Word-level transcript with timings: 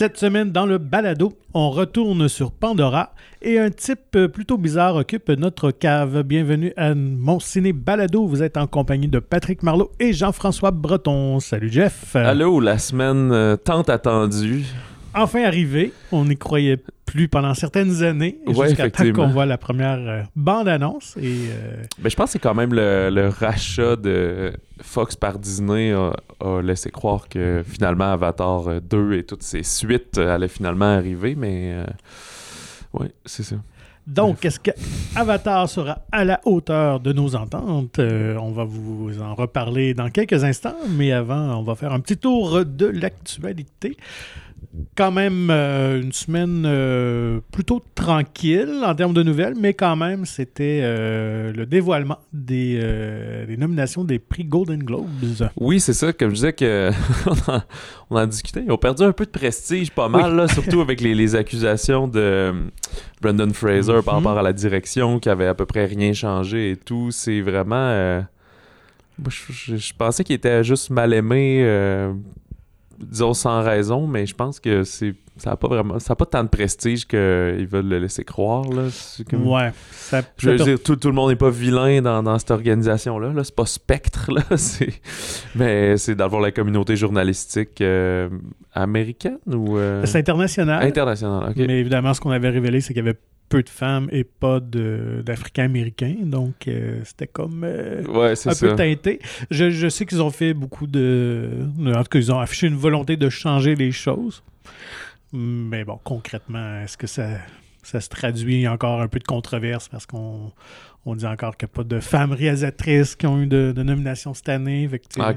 Cette 0.00 0.16
semaine, 0.16 0.50
dans 0.50 0.64
le 0.64 0.78
balado, 0.78 1.34
on 1.52 1.68
retourne 1.68 2.26
sur 2.26 2.52
Pandora 2.52 3.12
et 3.42 3.58
un 3.58 3.68
type 3.68 4.16
plutôt 4.32 4.56
bizarre 4.56 4.96
occupe 4.96 5.28
notre 5.28 5.72
cave. 5.72 6.22
Bienvenue 6.22 6.72
à 6.78 6.94
mon 6.94 7.38
ciné 7.38 7.74
balado. 7.74 8.26
Vous 8.26 8.42
êtes 8.42 8.56
en 8.56 8.66
compagnie 8.66 9.08
de 9.08 9.18
Patrick 9.18 9.62
Marlot 9.62 9.92
et 10.00 10.14
Jean-François 10.14 10.70
Breton. 10.70 11.38
Salut 11.38 11.70
Jeff. 11.70 12.16
Allô, 12.16 12.60
la 12.60 12.78
semaine 12.78 13.30
euh, 13.30 13.56
tant 13.56 13.82
attendue. 13.82 14.64
Enfin 15.14 15.44
arrivé. 15.44 15.92
On 16.12 16.24
n'y 16.24 16.38
croyait 16.38 16.78
plus 17.10 17.28
pendant 17.28 17.54
certaines 17.54 18.04
années 18.04 18.38
jusqu'à 18.46 18.88
temps 18.88 19.12
qu'on 19.12 19.28
voit 19.28 19.46
la 19.46 19.58
première 19.58 19.98
euh, 19.98 20.22
bande-annonce. 20.36 21.16
Et, 21.16 21.48
euh, 21.50 21.82
ben, 21.98 22.08
je 22.08 22.14
pense 22.14 22.26
que 22.26 22.32
c'est 22.32 22.38
quand 22.38 22.54
même 22.54 22.72
le, 22.72 23.28
rachat 23.28 23.96
de 23.96 24.52
Fox 24.80 25.16
par 25.16 25.38
Disney 25.38 25.92
a, 25.92 26.12
laissé 26.62 26.90
croire 26.90 27.28
que 27.28 27.62
finalement 27.66 28.12
Avatar 28.12 28.80
2 28.80 29.14
et 29.14 29.24
toutes 29.24 29.42
ses 29.42 29.64
suites 29.64 30.18
allaient 30.18 30.48
finalement 30.48 30.96
arriver, 30.96 31.34
mais 31.34 31.84
oui, 32.92 33.08
c'est 33.24 33.42
ça. 33.42 33.56
Donc, 34.06 34.44
est-ce 34.44 34.58
que 34.58 34.70
Avatar 35.14 35.68
sera 35.68 35.98
à 36.10 36.24
la 36.24 36.40
hauteur 36.44 37.00
de 37.00 37.12
nos 37.12 37.36
ententes? 37.36 37.98
Euh, 37.98 38.36
on 38.38 38.50
va 38.50 38.64
vous 38.64 39.20
en 39.22 39.34
reparler 39.34 39.94
dans 39.94 40.10
quelques 40.10 40.42
instants, 40.42 40.74
mais 40.88 41.12
avant, 41.12 41.58
on 41.58 41.62
va 41.62 41.74
faire 41.74 41.92
un 41.92 42.00
petit 42.00 42.16
tour 42.16 42.64
de 42.64 42.86
l'actualité 42.86 43.96
quand 44.96 45.10
même 45.10 45.48
euh, 45.50 46.00
une 46.00 46.12
semaine 46.12 46.64
euh, 46.66 47.40
plutôt 47.52 47.82
tranquille 47.94 48.82
en 48.84 48.94
termes 48.94 49.14
de 49.14 49.22
nouvelles, 49.22 49.54
mais 49.58 49.74
quand 49.74 49.96
même, 49.96 50.24
c'était 50.26 50.80
euh, 50.82 51.52
le 51.52 51.66
dévoilement 51.66 52.18
des, 52.32 52.78
nominations 53.58 54.04
des 54.04 54.18
prix 54.18 54.44
Golden 54.44 54.82
Globes. 54.82 55.08
Oui, 55.56 55.80
c'est 55.80 55.92
ça. 55.92 56.12
Comme 56.12 56.30
je 56.30 56.34
disais, 56.34 56.52
que 56.52 56.90
on, 58.10 58.16
en, 58.16 58.26
discutait. 58.26 58.62
Ils 58.66 58.72
ont 58.72 58.78
perdu 58.78 59.02
un 59.02 59.12
peu 59.12 59.26
de 59.26 59.30
prestige, 59.30 59.90
pas 59.90 60.08
mal, 60.08 60.48
surtout 60.50 60.80
avec 60.80 61.00
les, 61.00 61.34
accusations 61.34 62.08
de 62.08 62.52
Brendan 63.20 63.52
Fraser 63.52 64.00
par 64.04 64.20
mhm. 64.20 64.26
rapport 64.26 64.38
à 64.38 64.42
la 64.42 64.52
direction, 64.52 65.18
qui 65.20 65.28
avait 65.28 65.46
à 65.46 65.54
peu 65.54 65.66
près 65.66 65.84
rien 65.84 66.12
changé 66.12 66.72
et 66.72 66.76
tout. 66.76 67.10
C'est 67.10 67.40
vraiment. 67.40 68.22
Je, 69.28 69.76
je, 69.76 69.92
pensais 69.94 70.24
qu'il 70.24 70.34
était 70.34 70.64
juste 70.64 70.90
mal 70.90 71.12
aimé 71.12 71.62
disons 73.00 73.34
sans 73.34 73.62
raison, 73.62 74.06
mais 74.06 74.26
je 74.26 74.34
pense 74.34 74.60
que 74.60 74.84
c'est 74.84 75.14
ça 75.36 75.50
n'a 75.50 75.56
pas 75.56 75.68
vraiment 75.68 75.98
ça 75.98 76.12
a 76.12 76.16
pas 76.16 76.26
tant 76.26 76.44
de 76.44 76.48
prestige 76.48 77.06
qu'ils 77.06 77.66
veulent 77.66 77.88
le 77.88 77.98
laisser 77.98 78.24
croire 78.24 78.64
là. 78.64 78.88
Ouais. 79.32 79.72
je 80.36 80.50
veux 80.50 80.56
dire 80.56 80.82
tout, 80.82 80.98
le 81.02 81.12
monde 81.12 81.30
n'est 81.30 81.36
pas 81.36 81.50
vilain 81.50 82.02
dans, 82.02 82.38
cette 82.38 82.50
organisation 82.50 83.18
là. 83.18 83.32
là 83.32 83.42
c'est 83.42 83.54
pas 83.54 83.64
Spectre 83.64 84.30
là. 84.32 84.42
mais 85.54 85.96
c'est 85.96 86.14
d'avoir 86.14 86.42
la 86.42 86.50
communauté 86.50 86.94
journalistique 86.96 87.80
euh, 87.80 88.28
américaine 88.74 89.38
ou. 89.46 89.78
Euh, 89.78 90.04
c'est 90.04 90.18
international. 90.18 90.86
International. 90.86 91.50
ok. 91.50 91.56
Mais 91.56 91.80
évidemment 91.80 92.12
ce 92.12 92.20
qu'on 92.20 92.30
avait 92.30 92.50
révélé 92.50 92.80
c'est 92.82 92.92
qu'il 92.92 93.04
y 93.04 93.08
avait 93.08 93.18
peu 93.50 93.62
de 93.62 93.68
femmes 93.68 94.08
et 94.12 94.24
pas 94.24 94.60
d'Africains-Américains. 94.60 96.16
Donc, 96.22 96.68
euh, 96.68 97.00
c'était 97.04 97.26
comme 97.26 97.64
euh, 97.64 98.02
un 98.46 98.54
peu 98.54 98.74
teinté. 98.76 99.20
Je, 99.50 99.88
sais 99.90 100.06
qu'ils 100.06 100.22
ont 100.22 100.30
fait 100.30 100.54
beaucoup 100.54 100.86
de... 100.86 101.66
En 101.84 102.02
tout 102.02 102.08
cas, 102.08 102.18
ils 102.18 102.32
ont 102.32 102.38
affiché 102.38 102.68
une 102.68 102.76
volonté 102.76 103.18
de 103.18 103.28
changer 103.28 103.74
les 103.74 103.92
choses. 103.92 104.42
Mais 105.32 105.84
bon, 105.84 105.98
concrètement, 106.02 106.80
est-ce 106.80 106.96
que 106.96 107.08
ça, 107.08 107.38
ça 107.82 108.00
se 108.00 108.08
traduit 108.08 108.66
encore 108.68 109.00
un 109.00 109.08
peu 109.08 109.18
de 109.18 109.24
controverse 109.24 109.88
parce 109.88 110.06
qu'on 110.06 110.52
on 111.06 111.14
dit 111.14 111.26
encore 111.26 111.56
qu'il 111.56 111.66
n'y 111.66 111.72
a 111.72 111.74
pas 111.76 111.84
de 111.84 112.00
femmes 112.00 112.32
réalisatrices 112.32 113.16
qui 113.16 113.26
ont 113.26 113.40
eu 113.40 113.46
de, 113.46 113.72
nomination 113.82 114.34
cette 114.34 114.50
année. 114.50 114.88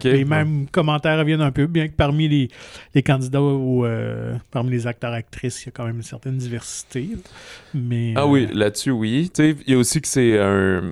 les 0.03 0.25
mêmes 0.25 0.67
commentaires 0.71 1.17
reviennent 1.17 1.41
un 1.41 1.51
peu, 1.51 1.67
bien 1.67 1.87
que 1.87 1.93
parmi 1.93 2.49
les, 2.93 3.03
candidats 3.03 3.41
ou 3.41 3.85
euh, 3.85 4.35
parmi 4.51 4.71
les 4.71 4.87
acteurs-actrices, 4.87 5.63
il 5.63 5.67
y 5.67 5.69
a 5.69 5.71
quand 5.71 5.85
même 5.85 5.97
une 5.97 6.03
certaine 6.03 6.37
diversité. 6.37 7.09
Mais, 7.73 8.13
ah 8.15 8.27
oui, 8.27 8.47
euh, 8.49 8.57
là-dessus, 8.57 8.91
oui. 8.91 9.31
Il 9.39 9.55
y 9.67 9.73
a 9.73 9.77
aussi 9.77 10.01
que 10.01 10.07
c'est 10.07 10.37
un 10.39 10.91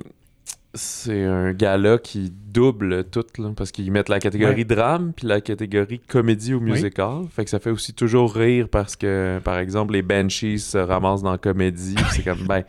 c'est 0.74 1.24
un 1.24 1.52
gala 1.52 1.98
qui 1.98 2.32
double 2.32 3.04
tout, 3.04 3.24
parce 3.56 3.72
qu'ils 3.72 3.92
mettent 3.92 4.08
la 4.08 4.20
catégorie 4.20 4.64
drame 4.64 5.12
puis 5.14 5.26
la 5.26 5.40
catégorie 5.40 5.98
comédie 6.00 6.54
ou 6.54 6.60
musical. 6.60 7.24
Fait 7.30 7.44
que 7.44 7.50
ça 7.50 7.58
fait 7.58 7.70
aussi 7.70 7.92
toujours 7.92 8.34
rire 8.34 8.68
parce 8.70 8.96
que, 8.96 9.38
par 9.44 9.58
exemple, 9.58 9.92
les 9.92 10.02
Banshees 10.02 10.58
se 10.58 10.78
ramassent 10.78 11.22
dans 11.22 11.32
la 11.32 11.38
comédie. 11.38 11.96
c'est 12.12 12.22
comme, 12.22 12.44
ben, 12.48 12.62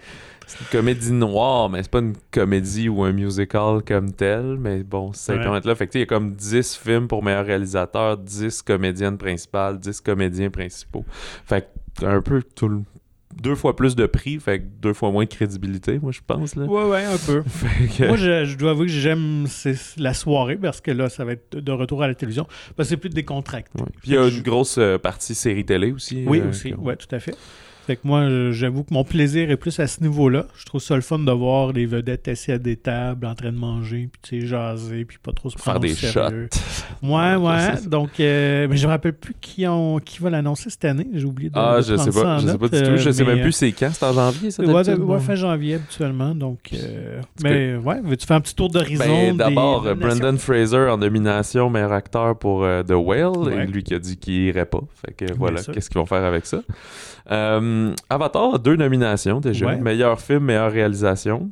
c'est 0.48 0.60
une 0.60 0.66
comédie 0.72 1.12
noire, 1.12 1.70
mais 1.70 1.84
c'est 1.84 1.92
pas 1.92 2.00
une 2.00 2.16
comédie 2.32 2.90
ou 2.90 3.04
un 3.04 3.12
musical 3.12 3.82
comme 3.86 4.12
tel. 4.12 4.58
Mais 4.60 4.84
bon, 4.84 5.14
c'est 5.14 5.38
ouais. 5.38 5.62
là. 5.64 5.76
Fait 5.76 5.88
que 5.88 5.98
il 5.98 6.02
y 6.02 6.04
a 6.04 6.06
comme 6.06 6.34
10 6.34 6.76
films 6.76 7.08
pour 7.08 7.24
meilleur 7.24 7.46
réalisateur, 7.46 8.18
10 8.18 8.62
comédiennes 8.62 9.18
principales, 9.18 9.80
10 9.80 10.02
comédiens 10.02 10.50
principaux. 10.50 11.06
Fait 11.46 11.70
que 12.00 12.06
un 12.06 12.22
peu 12.22 12.42
tout 12.56 12.68
le 12.68 12.82
deux 13.42 13.56
fois 13.56 13.76
plus 13.76 13.96
de 13.96 14.06
prix, 14.06 14.40
fait 14.40 14.60
que 14.60 14.66
deux 14.82 14.94
fois 14.94 15.12
moins 15.12 15.24
de 15.24 15.30
crédibilité, 15.30 16.00
moi, 16.00 16.12
je 16.12 16.22
pense. 16.26 16.56
Là. 16.56 16.66
Ouais, 16.66 16.84
ouais, 16.86 17.04
un 17.04 17.18
peu. 17.18 17.44
Moi, 18.06 18.18
je, 18.18 18.56
dois 18.56 18.72
avouer 18.72 18.88
que 18.88 18.92
j'aime 18.92 19.48
la 19.98 20.14
soirée 20.14 20.56
parce 20.56 20.82
que 20.82 20.92
là, 20.92 21.10
ça 21.10 21.26
va 21.26 21.34
être 21.34 21.58
de 21.58 21.72
retour 21.72 22.04
à 22.04 22.08
la 22.08 22.16
télévision. 22.16 22.46
Parce 22.76 22.90
que 22.90 22.96
c'est 22.96 22.98
plus 22.98 23.10
décontracté. 23.10 23.84
Puis 24.02 24.12
il 24.12 24.14
y 24.14 24.18
a 24.18 24.28
une 24.28 24.42
grosse 24.42 24.78
euh, 24.78 24.98
partie 24.98 25.36
série 25.36 25.66
télé 25.66 25.92
aussi. 25.92 26.24
Oui, 26.28 26.40
euh, 26.40 26.50
aussi. 26.50 26.74
Oui, 26.78 26.94
tout 26.98 27.14
à 27.14 27.20
fait. 27.20 27.36
Fait 27.86 27.98
que 27.98 28.02
moi, 28.06 28.26
j'avoue 28.52 28.84
que 28.84 28.94
mon 28.94 29.04
plaisir 29.04 29.52
est 29.52 29.58
plus 29.58 29.78
à 29.80 29.88
ce 29.88 30.02
niveau-là. 30.02 30.46
Je 30.56 30.66
trouve 30.66 30.80
ça 30.82 30.96
le 30.96 31.02
fun 31.02 31.20
de 31.20 31.32
voir 31.32 31.74
les 31.74 31.86
vedettes 31.86 32.30
assis 32.30 32.54
à 32.54 32.58
des 32.58 32.78
tables 32.78 33.26
en 33.26 33.36
train 33.36 33.52
de 33.52 33.58
manger, 33.58 34.08
puis 34.12 34.22
tu 34.22 34.42
sais, 34.42 34.48
jaser, 34.48 35.04
puis 35.04 35.18
pas 35.22 35.34
trop 35.34 35.50
se 35.50 35.58
prendre 35.58 35.82
Faire 35.82 35.90
des 35.90 35.94
sérieux. 35.94 36.48
shots. 36.54 37.06
Ouais, 37.06 37.36
ouais. 37.36 37.88
Donc, 37.88 38.20
euh, 38.22 38.68
mais 38.70 38.78
je 38.78 38.86
me 38.88 38.92
rappelle 38.92 39.14
plus 39.14 39.36
qui, 39.42 39.68
ont, 39.68 40.00
qui 40.00 40.20
va 40.20 40.30
l'annoncer 40.30 40.70
cette 40.70 40.86
année. 40.86 41.08
J'ai 41.14 41.26
oublié 41.26 41.50
de 41.50 41.56
Ah, 41.58 41.80
je 41.82 41.98
sais 41.98 42.12
pas. 42.12 42.38
Je 42.40 42.48
sais 42.48 42.58
pas 42.58 42.68
du 42.70 42.82
tout. 42.84 42.98
Je 42.98 43.12
sais 43.12 43.26
même 43.26 43.42
plus 43.42 43.52
c'est 43.52 43.72
quand. 43.74 43.90
C'est 43.92 44.06
en 44.06 44.14
janvier, 44.14 44.52
ça? 44.52 44.64
Ouais, 44.64 44.94
ouais, 44.94 45.20
fin 45.20 45.36
janvier, 45.36 45.76
habituellement. 45.76 46.34
Donc, 46.34 46.60
euh, 46.74 47.22
mais 47.44 47.76
ouais, 47.76 48.00
veux-tu 48.02 48.26
faire 48.26 48.38
un 48.38 48.42
petit 48.42 48.56
tour 48.56 48.70
d'horizon? 48.70 49.04
Ben, 49.04 49.36
D'abord, 49.36 49.94
Brendan 49.96 50.38
Fraser 50.38 50.88
en 50.90 50.98
nomination 50.98 51.70
meilleur 51.70 51.92
acteur 51.92 52.38
pour 52.38 52.64
euh, 52.64 52.82
The 52.84 52.92
Whale. 52.94 53.54
Et 53.54 53.66
lui 53.66 53.84
qui 53.84 53.94
a 53.94 54.00
dit 54.00 54.16
qu'il 54.16 54.36
irait 54.36 54.66
pas. 54.66 54.82
Fait 55.06 55.14
que 55.14 55.34
voilà, 55.34 55.62
qu'est-ce 55.62 55.90
qu'ils 55.90 56.00
vont 56.00 56.06
faire 56.06 56.24
avec 56.24 56.46
ça? 56.46 56.62
Euh, 57.32 57.94
Avatar, 58.10 58.60
deux 58.60 58.76
nominations 58.76 59.40
déjà. 59.40 59.76
Meilleur 59.76 60.20
film, 60.20 60.46
meilleure 60.46 60.72
réalisation. 60.72 61.52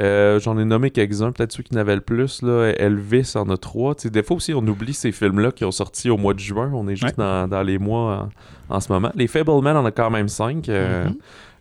Euh, 0.00 0.38
j'en 0.38 0.56
ai 0.58 0.64
nommé 0.64 0.90
quelques-uns, 0.90 1.32
peut-être 1.32 1.52
ceux 1.52 1.62
qui 1.62 1.74
n'avaient 1.74 1.96
le 1.96 2.00
plus. 2.00 2.42
Là. 2.42 2.72
Elvis 2.76 3.32
en 3.34 3.50
a 3.50 3.56
trois. 3.56 3.94
des 3.94 4.22
fois 4.22 4.36
aussi, 4.36 4.54
on 4.54 4.64
oublie 4.66 4.94
ces 4.94 5.10
films-là 5.10 5.50
qui 5.50 5.64
ont 5.64 5.72
sorti 5.72 6.08
au 6.08 6.16
mois 6.16 6.34
de 6.34 6.38
juin. 6.38 6.70
On 6.72 6.86
est 6.88 6.96
juste 6.96 7.18
dans, 7.18 7.62
les 7.66 7.78
mois 7.78 8.28
en, 8.68 8.80
ce 8.80 8.92
moment. 8.92 9.10
Les 9.14 9.26
Fableman 9.26 9.76
en 9.76 9.84
a 9.84 9.90
quand 9.90 10.10
même 10.10 10.28
cinq. 10.28 10.68
Euh, 10.68 11.08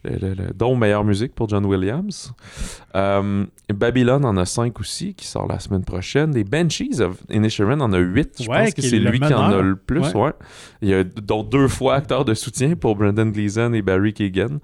mm-hmm 0.05 0.47
dont 0.55 0.75
meilleure 0.75 1.03
musique 1.03 1.33
pour 1.33 1.49
John 1.49 1.65
Williams. 1.65 2.33
Euh, 2.95 3.45
Babylon 3.73 4.23
en 4.23 4.37
a 4.37 4.45
cinq 4.45 4.79
aussi, 4.79 5.13
qui 5.13 5.27
sort 5.27 5.47
la 5.47 5.59
semaine 5.59 5.83
prochaine. 5.83 6.33
Les 6.33 6.43
Banshees 6.43 7.01
of 7.01 7.17
Inisherin 7.29 7.79
en 7.81 7.93
a 7.93 7.97
huit. 7.97 8.41
Je 8.41 8.47
pense 8.47 8.73
que 8.73 8.81
c'est 8.81 8.99
lui 8.99 9.19
qui 9.19 9.33
en 9.33 9.51
a 9.51 9.61
le 9.61 9.75
plus. 9.75 10.13
Ouais. 10.13 10.31
Il 10.81 10.89
y 10.89 10.93
a 10.93 11.03
donc 11.03 11.49
deux 11.49 11.67
fois 11.67 11.95
acteur 11.95 12.25
de 12.25 12.33
soutien 12.33 12.75
pour 12.75 12.95
Brendan 12.95 13.31
Gleeson 13.31 13.73
et 13.73 13.81
Barry 13.81 14.13
Keegan. 14.13 14.59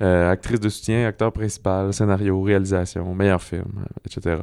Euh, 0.00 0.30
actrice 0.30 0.60
de 0.60 0.68
soutien, 0.68 1.06
acteur 1.06 1.32
principal, 1.32 1.92
scénario, 1.92 2.40
réalisation, 2.42 3.14
meilleur 3.14 3.42
film, 3.42 3.84
etc. 4.06 4.42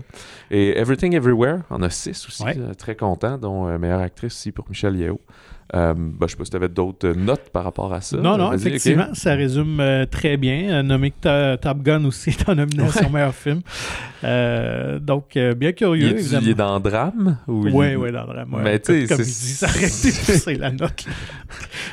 Et 0.51 0.77
Everything 0.77 1.15
Everywhere 1.15 1.59
en 1.69 1.81
a 1.81 1.89
six 1.89 2.25
aussi. 2.27 2.43
Euh, 2.45 2.73
très 2.73 2.95
content, 2.95 3.37
dont 3.37 3.77
meilleure 3.77 4.01
actrice 4.01 4.33
aussi 4.33 4.51
pour 4.51 4.65
Michelle 4.69 4.95
Yeo. 4.97 5.19
Euh, 5.73 5.95
ben, 5.95 6.27
je 6.27 6.31
sais 6.31 6.37
pas 6.37 6.45
si 6.45 6.51
tu 6.51 6.57
avais 6.57 6.69
d'autres 6.69 7.09
notes 7.09 7.49
par 7.49 7.63
rapport 7.63 7.91
à 7.91 7.99
ça. 7.99 8.17
Non, 8.17 8.37
non, 8.37 8.53
effectivement, 8.53 9.07
ça 9.13 9.33
résume 9.33 9.79
euh, 9.79 10.05
très 10.05 10.37
bien. 10.37 10.69
Euh, 10.69 10.83
nommé 10.83 11.09
que 11.09 11.55
Top 11.55 11.79
Gun 11.81 12.05
aussi 12.05 12.29
est 12.29 12.47
en 12.47 12.55
nomination 12.55 13.09
meilleur 13.09 13.33
film. 13.33 13.61
donc, 15.01 15.37
bien 15.57 15.71
curieux, 15.71 16.19
il. 16.19 16.43
Il 16.43 16.49
est 16.49 16.53
dans 16.53 16.79
Drame 16.79 17.39
Oui, 17.47 17.71
oui, 17.73 17.95
ouais, 17.95 18.11
dans 18.11 18.25
Drame. 18.25 18.55
Mais 18.63 18.79
tu 18.79 19.07
sais, 19.07 19.17
ça 19.23 19.67
c'est 19.67 20.55
la 20.55 20.71
note. 20.71 21.05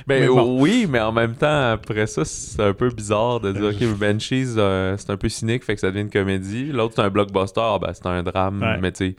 Ben, 0.06 0.28
oui, 0.28 0.86
mais 0.88 0.98
en 1.00 1.12
même 1.12 1.34
temps, 1.34 1.72
après 1.72 2.06
ça, 2.06 2.24
c'est 2.24 2.60
un 2.60 2.72
peu 2.72 2.90
bizarre 2.90 3.38
de 3.38 3.52
dire, 3.52 3.66
OK, 3.66 3.98
Banshees, 3.98 4.54
c'est 4.98 5.10
un 5.10 5.16
peu 5.16 5.28
cynique, 5.28 5.64
fait 5.64 5.74
que 5.74 5.80
ça 5.80 5.90
devient 5.90 6.02
une 6.02 6.10
comédie. 6.10 6.72
L'autre, 6.72 6.94
c'est 6.96 7.02
un 7.02 7.10
blockbuster, 7.10 7.60
ah, 7.62 7.78
ben, 7.80 7.92
c'est 7.94 8.06
un 8.06 8.22
drame, 8.22 8.78
mais 8.80 8.90
tu 8.90 9.10
sais, 9.10 9.16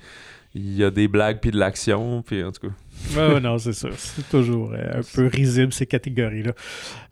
il 0.55 0.75
y 0.75 0.83
a 0.83 0.91
des 0.91 1.07
blagues 1.07 1.39
puis 1.39 1.51
de 1.51 1.57
l'action, 1.57 2.21
puis 2.21 2.43
en 2.43 2.51
tout 2.51 2.67
cas. 2.67 2.73
Ouais, 3.15 3.39
non, 3.39 3.57
c'est 3.57 3.73
ça. 3.73 3.89
C'est 3.95 4.27
toujours 4.29 4.73
euh, 4.73 4.99
un 4.99 5.01
peu 5.15 5.27
risible, 5.27 5.73
ces 5.73 5.85
catégories-là. 5.85 6.53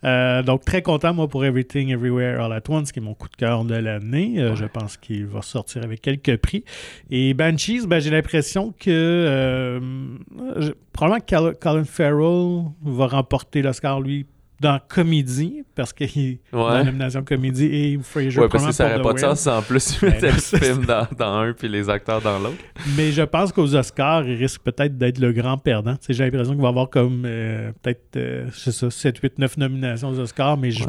Euh, 0.03 0.43
donc, 0.43 0.65
très 0.65 0.81
content, 0.81 1.13
moi, 1.13 1.27
pour 1.27 1.45
Everything 1.45 1.89
Everywhere 1.89 2.41
All 2.41 2.53
At 2.53 2.63
Once, 2.69 2.91
qui 2.91 2.99
est 2.99 3.01
mon 3.01 3.13
coup 3.13 3.29
de 3.29 3.35
cœur 3.35 3.65
de 3.65 3.75
l'année. 3.75 4.35
Euh, 4.39 4.55
je 4.55 4.65
pense 4.65 4.97
qu'il 4.97 5.25
va 5.25 5.41
sortir 5.41 5.83
avec 5.83 6.01
quelques 6.01 6.37
prix. 6.37 6.63
Et 7.09 7.33
Banshees, 7.33 7.85
ben, 7.85 7.99
j'ai 7.99 8.09
l'impression 8.09 8.73
que 8.79 9.79
probablement 10.93 11.53
Colin 11.59 11.83
Farrell 11.85 12.65
va 12.83 13.07
remporter 13.07 13.61
l'Oscar, 13.61 14.01
lui, 14.01 14.25
dans 14.61 14.79
comédie, 14.87 15.63
parce 15.73 15.91
qu'il 15.91 16.19
est 16.19 16.39
dans 16.51 16.69
la 16.69 16.83
nomination 16.83 17.23
comédie, 17.23 17.65
et 17.65 17.99
Fraser 18.01 18.39
Ouais, 18.39 18.47
parce 18.47 18.67
que 18.67 18.71
ça 18.71 18.89
n'aurait 18.89 19.01
pas 19.01 19.13
de 19.13 19.19
sens 19.19 19.47
en 19.47 19.61
plus 19.63 19.97
ils 20.01 20.09
mettaient 20.09 20.31
le 20.31 20.37
film 20.37 20.85
dans, 20.85 21.07
dans, 21.17 21.33
un 21.37 21.53
puis 21.53 21.67
les 21.67 21.89
acteurs 21.89 22.21
dans 22.21 22.37
l'autre. 22.37 22.57
Mais 22.95 23.11
je 23.11 23.23
pense 23.23 23.51
qu'aux 23.51 23.75
Oscars, 23.75 24.27
il 24.27 24.35
risque 24.35 24.61
peut-être 24.61 24.97
d'être 24.97 25.17
le 25.17 25.33
grand 25.33 25.57
perdant. 25.57 25.95
J'ai 26.07 26.23
l'impression 26.23 26.53
qu'il 26.53 26.61
va 26.61 26.67
avoir 26.67 26.89
comme 26.91 27.23
euh, 27.25 27.71
peut-être, 27.81 28.15
euh, 28.17 28.45
je 28.53 28.59
sais 28.59 28.71
ça, 28.71 28.91
7, 28.91 29.17
8, 29.17 29.39
9 29.39 29.57
nominations 29.57 30.09
aux 30.09 30.19
Oscars, 30.19 30.57
mais 30.57 30.69
je, 30.69 30.83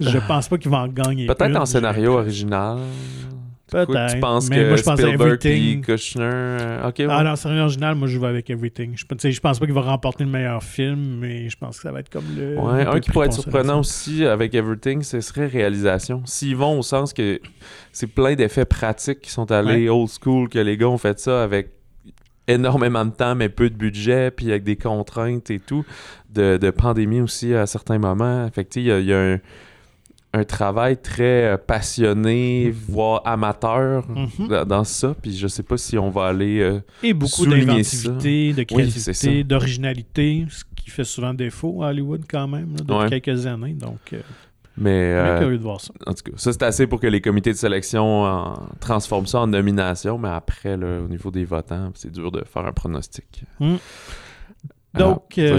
je 0.00 0.18
pense 0.26 0.48
pas 0.48 0.56
qu'il 0.56 0.70
va 0.70 0.78
en 0.78 0.88
gagner. 0.88 1.26
Peut-être 1.26 1.56
en 1.56 1.66
scénario 1.66 2.14
original. 2.14 2.78
Peut-être. 3.70 4.14
Tu 4.14 4.20
penses 4.20 4.50
mais 4.50 4.56
que 4.56 4.68
moi, 4.68 4.76
je 4.76 4.82
pense 4.82 5.00
Spielberg 5.00 5.46
et 5.46 5.80
Kushner... 5.80 6.22
Euh, 6.24 6.88
ok, 6.88 7.02
Ah 7.08 7.24
non, 7.24 7.34
c'est 7.34 7.48
original, 7.48 7.94
moi 7.94 8.08
je 8.08 8.18
vais 8.18 8.26
avec 8.26 8.50
Everything. 8.50 8.94
Je, 8.94 9.30
je 9.30 9.40
pense 9.40 9.58
pas 9.58 9.64
qu'il 9.64 9.74
va 9.74 9.80
remporter 9.80 10.24
le 10.24 10.30
meilleur 10.30 10.62
film, 10.62 11.18
mais 11.20 11.48
je 11.48 11.56
pense 11.56 11.76
que 11.76 11.82
ça 11.82 11.92
va 11.92 12.00
être 12.00 12.10
comme 12.10 12.24
le. 12.36 12.58
Ouais, 12.58 12.86
un 12.86 13.00
qui 13.00 13.10
pourrait 13.10 13.26
être 13.26 13.32
surprenant 13.32 13.80
aussi 13.80 14.24
avec 14.26 14.54
Everything, 14.54 15.02
ce 15.02 15.20
serait 15.20 15.46
réalisation. 15.46 16.22
S'ils 16.26 16.56
vont 16.56 16.78
au 16.78 16.82
sens 16.82 17.12
que 17.12 17.40
c'est 17.90 18.06
plein 18.06 18.34
d'effets 18.34 18.66
pratiques 18.66 19.22
qui 19.22 19.30
sont 19.30 19.50
allés 19.50 19.88
old 19.88 20.10
school, 20.10 20.48
que 20.48 20.58
les 20.58 20.76
gars 20.76 20.88
ont 20.88 20.98
fait 20.98 21.18
ça 21.18 21.42
avec 21.42 21.70
énormément 22.46 23.06
de 23.06 23.12
temps, 23.12 23.34
mais 23.34 23.48
peu 23.48 23.70
de 23.70 23.74
budget, 23.74 24.30
puis 24.30 24.50
avec 24.50 24.64
des 24.64 24.76
contraintes 24.76 25.50
et 25.50 25.58
tout, 25.58 25.84
de, 26.30 26.58
de 26.58 26.70
pandémie 26.70 27.22
aussi 27.22 27.54
à 27.54 27.66
certains 27.66 27.98
moments. 27.98 28.46
Fait 28.52 28.76
il 28.76 28.82
y 28.82 28.92
a, 28.92 29.00
y 29.00 29.12
a 29.14 29.18
un 29.18 29.38
un 30.34 30.44
travail 30.44 30.96
très 31.00 31.44
euh, 31.44 31.56
passionné, 31.56 32.66
mhm. 32.66 32.72
voire 32.88 33.22
amateur 33.24 34.04
mhm. 34.08 34.64
dans 34.64 34.84
ça. 34.84 35.14
Puis 35.22 35.36
je 35.36 35.46
sais 35.46 35.62
pas 35.62 35.76
si 35.76 35.96
on 35.96 36.10
va 36.10 36.26
aller. 36.26 36.60
Euh, 36.60 36.80
Et 37.02 37.14
beaucoup 37.14 37.46
d'inventivité, 37.46 38.52
de 38.52 38.64
créativité, 38.64 39.44
d'originalité, 39.44 40.44
ce 40.50 40.64
qui 40.74 40.90
fait 40.90 41.04
souvent 41.04 41.32
défaut 41.32 41.84
à 41.84 41.88
Hollywood 41.88 42.24
quand 42.28 42.48
même, 42.48 42.74
depuis 42.76 43.20
quelques 43.20 43.46
années. 43.46 43.74
Donc. 43.74 44.12
Euh, 44.12 44.20
mais 44.76 45.38
curieux 45.38 45.56
de 45.56 45.62
voir 45.62 45.80
ça. 45.80 45.94
En 46.04 46.14
tout 46.14 46.24
cas, 46.24 46.32
ça 46.34 46.52
c'est 46.52 46.64
assez 46.64 46.88
pour 46.88 46.98
que 46.98 47.06
les 47.06 47.20
comités 47.20 47.52
de 47.52 47.56
sélection 47.56 48.56
transforment 48.80 49.28
ça 49.28 49.38
en 49.42 49.46
nomination, 49.46 50.18
mais 50.18 50.30
après, 50.30 50.74
au 50.74 51.06
niveau 51.06 51.30
des 51.30 51.44
votants, 51.44 51.92
c'est 51.94 52.10
dur 52.10 52.32
de 52.32 52.42
faire 52.44 52.66
un 52.66 52.72
pronostic. 52.72 53.44
Hmm. 53.60 53.76
Donc, 54.98 55.38
euh, 55.38 55.58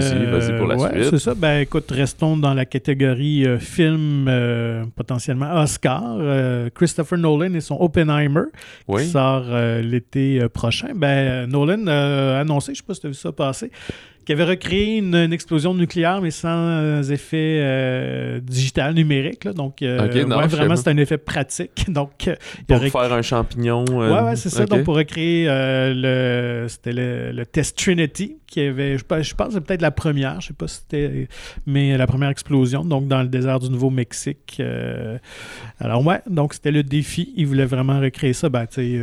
c'est 1.10 1.18
ça. 1.18 1.34
Ben, 1.34 1.60
écoute, 1.60 1.90
restons 1.90 2.36
dans 2.36 2.54
la 2.54 2.64
catégorie 2.64 3.46
euh, 3.46 3.58
film 3.58 4.26
euh, 4.28 4.84
potentiellement 4.94 5.60
Oscar. 5.60 6.18
Christopher 6.74 7.18
Nolan 7.18 7.52
et 7.54 7.60
son 7.60 7.76
Oppenheimer 7.80 8.44
qui 8.88 9.06
sort 9.06 9.44
l'été 9.82 10.48
prochain. 10.48 10.88
Ben, 10.94 11.46
Nolan 11.46 11.86
a 11.86 12.40
annoncé, 12.40 12.66
je 12.66 12.70
ne 12.72 12.76
sais 12.76 12.82
pas 12.86 12.94
si 12.94 13.00
tu 13.00 13.06
as 13.06 13.10
vu 13.10 13.14
ça 13.14 13.32
passer, 13.32 13.70
qui 14.26 14.32
avait 14.32 14.44
recréé 14.44 14.96
une, 14.96 15.14
explosion 15.32 15.72
nucléaire, 15.72 16.20
mais 16.20 16.32
sans 16.32 17.00
effet 17.12 17.60
euh, 17.62 18.40
digital, 18.40 18.92
numérique. 18.92 19.46
Donc, 19.46 19.82
euh, 19.82 20.08
vraiment, 20.48 20.74
c'est 20.74 20.90
un 20.90 20.96
effet 20.96 21.16
pratique. 21.16 21.84
Donc, 21.88 22.28
pour 22.66 22.78
faire 22.80 23.12
un 23.12 23.22
champignon. 23.22 23.84
Euh, 23.88 24.12
ouais, 24.12 24.28
ouais 24.30 24.36
c'est 24.36 24.50
ça. 24.50 24.66
Donc, 24.66 24.82
pour 24.82 24.96
recréer 24.96 25.46
le, 25.46 26.66
c'était 26.68 26.92
le, 26.92 27.46
test 27.46 27.78
Trinity, 27.78 28.38
qui 28.48 28.62
avait, 28.62 28.98
je, 28.98 29.04
je 29.22 29.34
pense, 29.36 29.52
c'est 29.52 29.60
peut-être 29.60 29.82
la 29.82 29.92
première, 29.92 30.40
je 30.40 30.48
sais 30.48 30.54
pas 30.54 30.66
si 30.66 30.80
c'était, 30.80 31.28
mais 31.64 31.96
la 31.96 32.08
première 32.08 32.30
explosion, 32.30 32.84
donc 32.84 33.06
dans 33.06 33.22
le 33.22 33.28
désert 33.28 33.60
du 33.60 33.70
Nouveau-Mexique. 33.70 34.60
alors, 35.78 36.04
ouais, 36.04 36.20
donc 36.28 36.54
c'était 36.54 36.72
le 36.72 36.82
défi. 36.82 37.32
Il 37.36 37.46
voulait 37.46 37.64
vraiment 37.64 38.00
recréer 38.00 38.32
ça. 38.32 38.48
Ben, 38.48 38.66
tu 38.66 38.74
sais, 38.74 39.00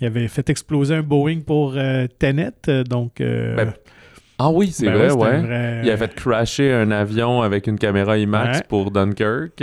il 0.00 0.06
avait 0.06 0.28
fait 0.28 0.48
exploser 0.48 0.94
un 0.94 1.02
Boeing 1.02 1.40
pour 1.40 1.74
Tenet, 2.20 2.84
donc. 2.88 3.14
Ben, 3.18 3.74
ah 4.38 4.50
oui, 4.50 4.72
c'est 4.72 4.86
ben 4.86 4.94
vrai, 4.94 5.12
ouais. 5.12 5.80
Il 5.84 5.90
a 5.90 5.96
fait 5.96 6.12
crasher 6.12 6.72
un 6.72 6.90
avion 6.90 7.42
avec 7.42 7.68
une 7.68 7.78
caméra 7.78 8.18
IMAX 8.18 8.62
pour 8.68 8.90
Dunkirk. 8.90 9.62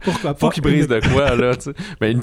pourquoi 0.00 0.32
pas? 0.32 0.38
Faut 0.38 0.48
qu'il 0.48 0.62
brise 0.62 0.88
de 0.88 1.00
quoi, 1.12 1.36
là, 1.36 1.54
tu 1.54 1.64
sais. 1.64 1.72
Ben, 2.00 2.18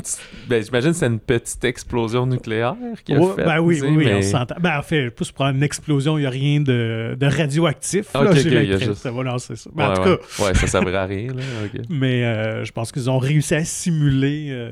ben, 0.47 0.63
j'imagine 0.63 0.91
que 0.91 0.97
c'est 0.97 1.07
une 1.07 1.19
petite 1.19 1.63
explosion 1.65 2.25
nucléaire 2.25 2.75
qu'il 3.05 3.17
a 3.17 3.33
fait. 3.35 3.43
Ben 3.43 3.59
oui, 3.59 3.79
oui, 3.83 4.09
on 4.11 4.21
s'entend. 4.23 4.55
Ben 4.59 4.79
en 4.79 4.81
fait, 4.81 5.11
plus 5.11 5.31
pour 5.31 5.45
une 5.45 5.61
explosion, 5.61 6.17
il 6.17 6.21
n'y 6.21 6.27
a 6.27 6.31
rien 6.31 6.61
de, 6.61 7.15
de 7.19 7.25
radioactif. 7.27 8.07
Okay, 8.15 8.25
là, 8.25 8.33
j'ai 8.33 8.75
okay, 8.75 8.85
juste... 8.85 8.95
ça 8.95 9.11
va 9.11 9.23
lancer 9.23 9.55
ça. 9.55 9.69
Ben, 9.73 9.91
en 9.91 9.93
tout 9.93 10.03
cas... 10.03 10.43
ouais, 10.43 10.53
ça 10.55 10.67
servirait 10.67 10.97
à 10.97 11.05
rien, 11.05 11.27
là. 11.27 11.43
Mais 11.89 12.23
euh, 12.23 12.65
je 12.65 12.71
pense 12.71 12.91
qu'ils 12.91 13.09
ont 13.11 13.19
réussi 13.19 13.53
à 13.53 13.63
simuler 13.63 14.47
euh, 14.49 14.71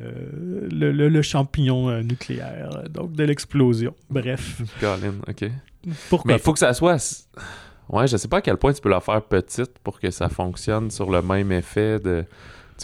le, 0.72 0.92
le, 0.92 1.22
champignon 1.22 1.90
euh, 1.90 2.02
nucléaire, 2.02 2.84
donc 2.90 3.14
de 3.14 3.24
l'explosion. 3.24 3.94
Bref. 4.10 4.62
Colin, 4.80 5.14
OK. 5.28 5.52
Pourquoi 6.10 6.32
Mais 6.32 6.38
il 6.38 6.42
faut 6.42 6.54
que 6.54 6.60
ça 6.60 6.74
soit. 6.74 7.28
Ouais, 7.90 8.08
je 8.08 8.18
sais 8.18 8.28
pas 8.28 8.38
à 8.38 8.42
quel 8.42 8.58
point 8.58 8.74
tu 8.74 8.82
peux 8.82 8.90
la 8.90 9.02
faire 9.02 9.22
petite 9.22 9.80
pour 9.84 10.00
que 10.00 10.12
ça 10.12 10.30
fonctionne 10.30 10.90
sur 10.92 11.12
le 11.12 11.22
même 11.22 11.52
effet 11.52 12.00
de 12.00 12.26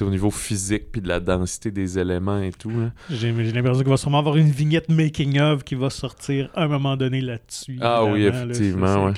au 0.03 0.09
niveau 0.09 0.31
physique 0.31 0.91
puis 0.91 1.01
de 1.01 1.07
la 1.07 1.19
densité 1.19 1.71
des 1.71 1.97
éléments 1.97 2.39
et 2.39 2.51
tout. 2.51 2.71
J'ai 3.09 3.31
l'impression 3.31 3.81
qu'il 3.81 3.89
va 3.89 3.97
sûrement 3.97 4.19
avoir 4.19 4.37
une 4.37 4.49
vignette 4.49 4.89
making 4.89 5.39
of 5.39 5.63
qui 5.63 5.75
va 5.75 5.89
sortir 5.89 6.49
à 6.53 6.63
un 6.63 6.67
moment 6.67 6.95
donné 6.97 7.21
là-dessus. 7.21 7.79
Ah 7.81 8.03
oui, 8.03 8.25
effectivement. 8.25 9.13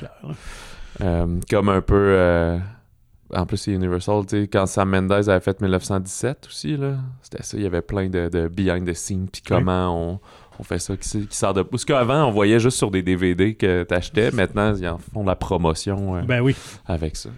Euh, 1.00 1.38
comme 1.48 1.68
un 1.68 1.80
peu. 1.80 1.94
Euh, 1.96 2.58
en 3.32 3.46
plus, 3.46 3.58
c'est 3.58 3.72
Universal. 3.72 4.24
Quand 4.52 4.66
Sam 4.66 4.90
Mendes 4.90 5.12
avait 5.12 5.40
fait 5.40 5.60
1917 5.60 6.46
aussi, 6.48 6.76
là, 6.76 6.96
c'était 7.22 7.42
ça. 7.42 7.56
Il 7.56 7.62
y 7.62 7.66
avait 7.66 7.80
plein 7.80 8.08
de, 8.08 8.28
de 8.28 8.48
behind 8.48 8.86
the 8.86 8.94
scenes 8.94 9.28
puis 9.32 9.42
comment 9.46 10.12
on 10.12 10.20
on 10.60 10.62
fait 10.62 10.78
ça 10.78 10.94
qui, 10.96 11.26
sort 11.30 11.54
de. 11.54 11.62
Parce 11.62 11.84
qu'avant, 11.84 12.26
on 12.26 12.30
voyait 12.30 12.60
juste 12.60 12.76
sur 12.76 12.90
des 12.90 13.02
DVD 13.02 13.54
que 13.54 13.82
tu 13.82 13.94
achetais. 13.94 14.30
Maintenant, 14.30 14.74
ils 14.76 14.86
en 14.86 14.98
font 14.98 15.24
la 15.24 15.36
promotion 15.36 16.16
euh, 16.16 16.22
ben 16.22 16.40
oui. 16.40 16.54
avec 16.86 17.16
ça. 17.16 17.30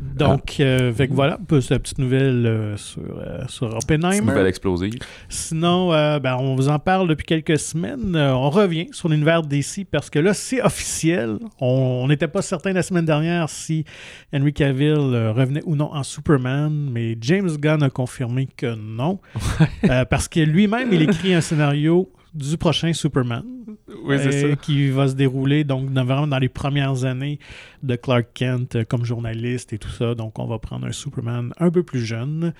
Donc, 0.00 0.56
euh, 0.58 0.92
voilà, 1.10 1.38
c'est 1.60 1.70
la 1.70 1.78
petite 1.78 1.98
nouvelle 1.98 2.44
euh, 2.44 2.76
sur, 2.76 3.02
sur 3.48 3.74
Oppenheimer. 3.74 4.18
Une 4.18 4.26
nouvelle 4.26 4.46
explosive. 4.46 4.94
Sinon, 5.28 5.90
ben, 6.18 6.36
on 6.38 6.56
vous 6.56 6.68
en 6.68 6.78
parle 6.80 7.08
depuis 7.08 7.24
quelques 7.24 7.58
semaines. 7.58 8.16
on 8.16 8.50
revient 8.50 8.88
sur 8.90 9.08
l'univers 9.08 9.42
DC 9.42 9.86
parce 9.90 10.10
que 10.10 10.18
là, 10.18 10.34
c'est 10.34 10.60
officiel. 10.60 11.38
On 11.60 12.06
n'était 12.08 12.28
pas 12.28 12.42
certain 12.42 12.72
la 12.72 12.82
semaine 12.82 13.04
dernière 13.04 13.48
si 13.48 13.84
Henry 14.32 14.52
Cavill 14.52 14.98
revenait 15.34 15.62
ou 15.66 15.76
non 15.76 15.92
en 15.92 16.02
Superman, 16.02 16.90
mais 16.92 17.16
James 17.20 17.56
Gunn 17.56 17.82
a 17.82 17.90
confirmé 17.90 18.48
que 18.56 18.74
non. 18.74 19.20
parce 20.10 20.28
que 20.28 20.40
lui-même, 20.40 20.92
il 20.92 21.02
écrit 21.02 21.32
un 21.32 21.40
scénario 21.40 22.10
du 22.36 22.56
prochain 22.56 22.92
Superman. 22.92 23.42
Oui, 24.04 24.16
c'est 24.18 24.44
euh, 24.44 24.50
ça. 24.50 24.56
Qui 24.56 24.90
va 24.90 25.08
se 25.08 25.14
dérouler 25.14 25.64
donc 25.64 25.90
vraiment 25.90 26.26
dans 26.26 26.38
les 26.38 26.48
premières 26.48 27.04
années 27.04 27.38
de 27.86 27.96
Clark 27.96 28.26
Kent 28.34 28.76
euh, 28.76 28.84
comme 28.84 29.04
journaliste 29.04 29.72
et 29.72 29.78
tout 29.78 29.90
ça. 29.90 30.14
Donc, 30.14 30.38
on 30.38 30.46
va 30.46 30.58
prendre 30.58 30.86
un 30.86 30.92
Superman 30.92 31.52
un 31.58 31.70
peu 31.70 31.82
plus 31.82 32.04
jeune. 32.04 32.52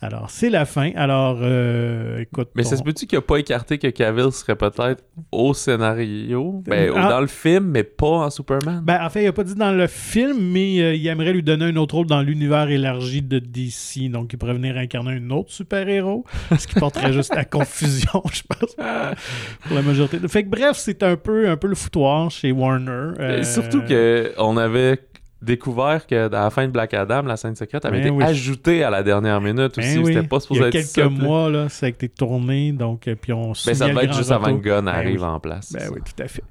Alors, 0.00 0.30
c'est 0.30 0.48
la 0.48 0.64
fin. 0.64 0.92
Alors, 0.94 1.38
euh, 1.42 2.20
écoute. 2.20 2.50
Mais 2.54 2.62
ça 2.62 2.76
se 2.76 2.84
peut-tu 2.84 3.06
qu'il 3.06 3.18
n'a 3.18 3.22
pas 3.22 3.38
écarté 3.38 3.78
que 3.78 3.88
Cavill 3.88 4.30
serait 4.30 4.54
peut-être 4.54 5.02
au 5.32 5.54
scénario, 5.54 6.62
ben, 6.64 6.92
ah. 6.94 7.08
dans 7.08 7.20
le 7.20 7.26
film, 7.26 7.64
mais 7.64 7.82
pas 7.82 8.06
en 8.06 8.30
Superman? 8.30 8.80
Ben, 8.84 9.04
en 9.04 9.10
fait, 9.10 9.22
il 9.22 9.26
n'a 9.26 9.32
pas 9.32 9.42
dit 9.42 9.56
dans 9.56 9.72
le 9.72 9.88
film, 9.88 10.38
mais 10.40 10.80
euh, 10.80 10.94
il 10.94 11.04
aimerait 11.08 11.32
lui 11.32 11.42
donner 11.42 11.64
un 11.64 11.76
autre 11.76 11.96
rôle 11.96 12.06
dans 12.06 12.22
l'univers 12.22 12.70
élargi 12.70 13.22
de 13.22 13.40
DC. 13.40 14.08
Donc, 14.08 14.32
il 14.32 14.38
pourrait 14.38 14.54
venir 14.54 14.76
incarner 14.76 15.14
un 15.14 15.30
autre 15.30 15.50
super-héros, 15.50 16.24
ce 16.56 16.68
qui 16.68 16.78
porterait 16.78 17.12
juste 17.12 17.36
à 17.36 17.44
confusion, 17.44 18.22
je 18.32 18.42
pense, 18.48 18.76
pour 18.76 19.74
la 19.74 19.82
majorité. 19.82 20.20
Fait 20.28 20.44
que 20.44 20.48
bref, 20.48 20.76
c'est 20.76 21.02
un 21.02 21.16
peu, 21.16 21.48
un 21.48 21.56
peu 21.56 21.66
le 21.66 21.74
foutoir 21.74 22.30
chez 22.30 22.52
Warner. 22.52 23.14
Euh... 23.18 23.42
Surtout 23.42 23.82
qu'on 23.82 24.56
avait 24.68 24.98
découvert 25.40 26.06
que 26.06 26.26
à 26.26 26.28
la 26.28 26.50
fin 26.50 26.66
de 26.66 26.72
Black 26.72 26.94
Adam, 26.94 27.22
la 27.22 27.36
scène 27.36 27.54
secrète 27.54 27.84
avait 27.84 28.02
ben 28.02 28.14
été 28.14 28.24
ajoutée 28.24 28.82
à 28.82 28.90
la 28.90 29.02
dernière 29.02 29.40
minute 29.40 29.76
ben 29.76 29.98
aussi. 29.98 30.14
C'était 30.14 30.26
pas 30.26 30.40
supposé 30.40 30.62
être 30.62 30.74
Il 30.74 30.80
y 30.80 30.82
a 30.82 30.86
quelques 30.86 31.12
mois, 31.12 31.48
là, 31.48 31.68
ça 31.68 31.86
a 31.86 31.88
été 31.88 32.08
tourné, 32.08 32.72
donc, 32.72 33.06
euh, 33.06 33.14
puis 33.14 33.32
on 33.32 33.52
ben, 33.52 33.74
ça 33.74 33.88
devait 33.88 34.04
être 34.04 34.16
juste 34.16 34.32
avant 34.32 34.56
que 34.56 34.62
Gunn 34.62 34.88
arrive 34.88 35.22
en 35.22 35.38
place. 35.38 35.72
Ben 35.72 35.88
oui, 35.92 36.00
tout 36.04 36.22
à 36.22 36.28
fait. 36.28 36.42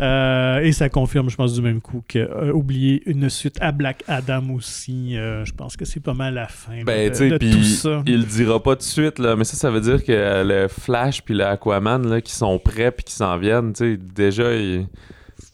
Euh, 0.00 0.60
et 0.60 0.72
ça 0.72 0.88
confirme, 0.88 1.28
je 1.28 1.36
pense, 1.36 1.52
du 1.52 1.60
même 1.60 1.82
coup 1.82 2.02
que 2.08 2.18
euh, 2.18 2.50
oublier 2.50 3.02
une 3.04 3.28
suite 3.28 3.58
à 3.60 3.72
Black 3.72 4.02
Adam 4.08 4.44
aussi, 4.54 5.14
je 5.14 5.52
pense 5.52 5.76
que 5.76 5.84
c'est 5.84 6.00
pas 6.00 6.14
mal 6.14 6.34
la 6.34 6.48
fin 6.48 6.82
ben, 6.84 7.10
de, 7.10 7.28
de 7.28 7.38
tout 7.38 7.62
ça. 7.62 8.02
Il 8.06 8.20
le 8.20 8.24
dira 8.24 8.62
pas 8.62 8.74
de 8.74 8.82
suite, 8.82 9.18
là, 9.18 9.36
mais 9.36 9.44
ça, 9.44 9.56
ça 9.56 9.70
veut 9.70 9.80
dire 9.80 10.02
que 10.04 10.42
le 10.44 10.68
Flash 10.68 11.22
puis 11.22 11.34
le 11.34 11.44
Aquaman 11.44 12.08
là, 12.08 12.20
qui 12.20 12.34
sont 12.34 12.58
prêts 12.58 12.90
puis 12.90 13.04
qui 13.04 13.14
s'en 13.14 13.36
viennent, 13.38 13.72
déjà, 13.72 14.54
il 14.54 14.86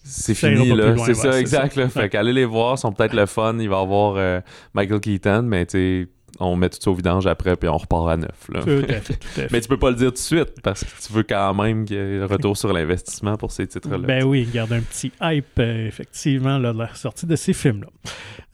c'est 0.04 0.34
fini 0.34 0.74
là, 0.74 0.94
c'est 1.04 1.14
ça 1.14 1.38
exact 1.38 1.76
là. 1.76 1.88
Fait 1.88 2.08
qu'aller 2.08 2.32
les 2.32 2.44
voir 2.44 2.78
sont 2.78 2.92
peut-être 2.92 3.14
le 3.14 3.26
fun, 3.26 3.56
il 3.58 3.68
va 3.68 3.78
y 3.78 3.82
avoir 3.82 4.14
euh, 4.16 4.40
Michael 4.74 5.00
Keaton 5.00 5.42
mais 5.42 5.66
tu 5.66 6.08
on 6.40 6.54
met 6.56 6.68
tout 6.68 6.78
ça 6.80 6.90
au 6.90 6.94
vidange 6.94 7.26
après 7.26 7.56
puis 7.56 7.68
on 7.68 7.76
repart 7.76 8.08
à 8.08 8.16
neuf 8.16 8.48
là. 8.52 8.60
mais 9.50 9.60
tu 9.60 9.68
peux 9.68 9.76
pas 9.76 9.90
le 9.90 9.96
dire 9.96 10.08
tout 10.08 10.14
de 10.14 10.18
suite 10.18 10.60
parce 10.62 10.84
que 10.84 11.06
tu 11.06 11.12
veux 11.12 11.22
quand 11.24 11.54
même 11.54 11.84
qu'il 11.84 11.96
y 11.96 11.98
ait 11.98 12.24
retour 12.24 12.56
sur 12.56 12.72
l'investissement 12.72 13.36
pour 13.36 13.50
ces 13.50 13.66
titres 13.66 13.90
là. 13.90 13.98
Ben 13.98 14.24
oui, 14.24 14.48
garde 14.52 14.72
un 14.72 14.80
petit 14.80 15.10
hype 15.20 15.58
euh, 15.58 15.86
effectivement 15.86 16.58
là, 16.58 16.72
de 16.72 16.78
la 16.78 16.94
sortie 16.94 17.26
de 17.26 17.36
ces 17.36 17.52
films 17.52 17.82
là. 17.82 17.88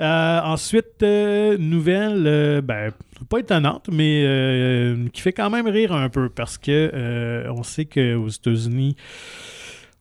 Euh, 0.01 0.53
ensuite 0.53 1.03
nouvelle 1.03 2.63
ben 2.63 2.93
pas 3.29 3.39
étonnante 3.39 3.89
mais 3.93 4.97
qui 5.13 5.21
fait 5.21 5.33
quand 5.33 5.51
même 5.51 5.67
rire 5.67 5.93
un 5.93 6.09
peu 6.09 6.29
parce 6.29 6.59
que 6.59 7.45
on 7.51 7.63
sait 7.63 7.85
que 7.85 8.15
aux 8.17 8.29
États-Unis 8.29 8.97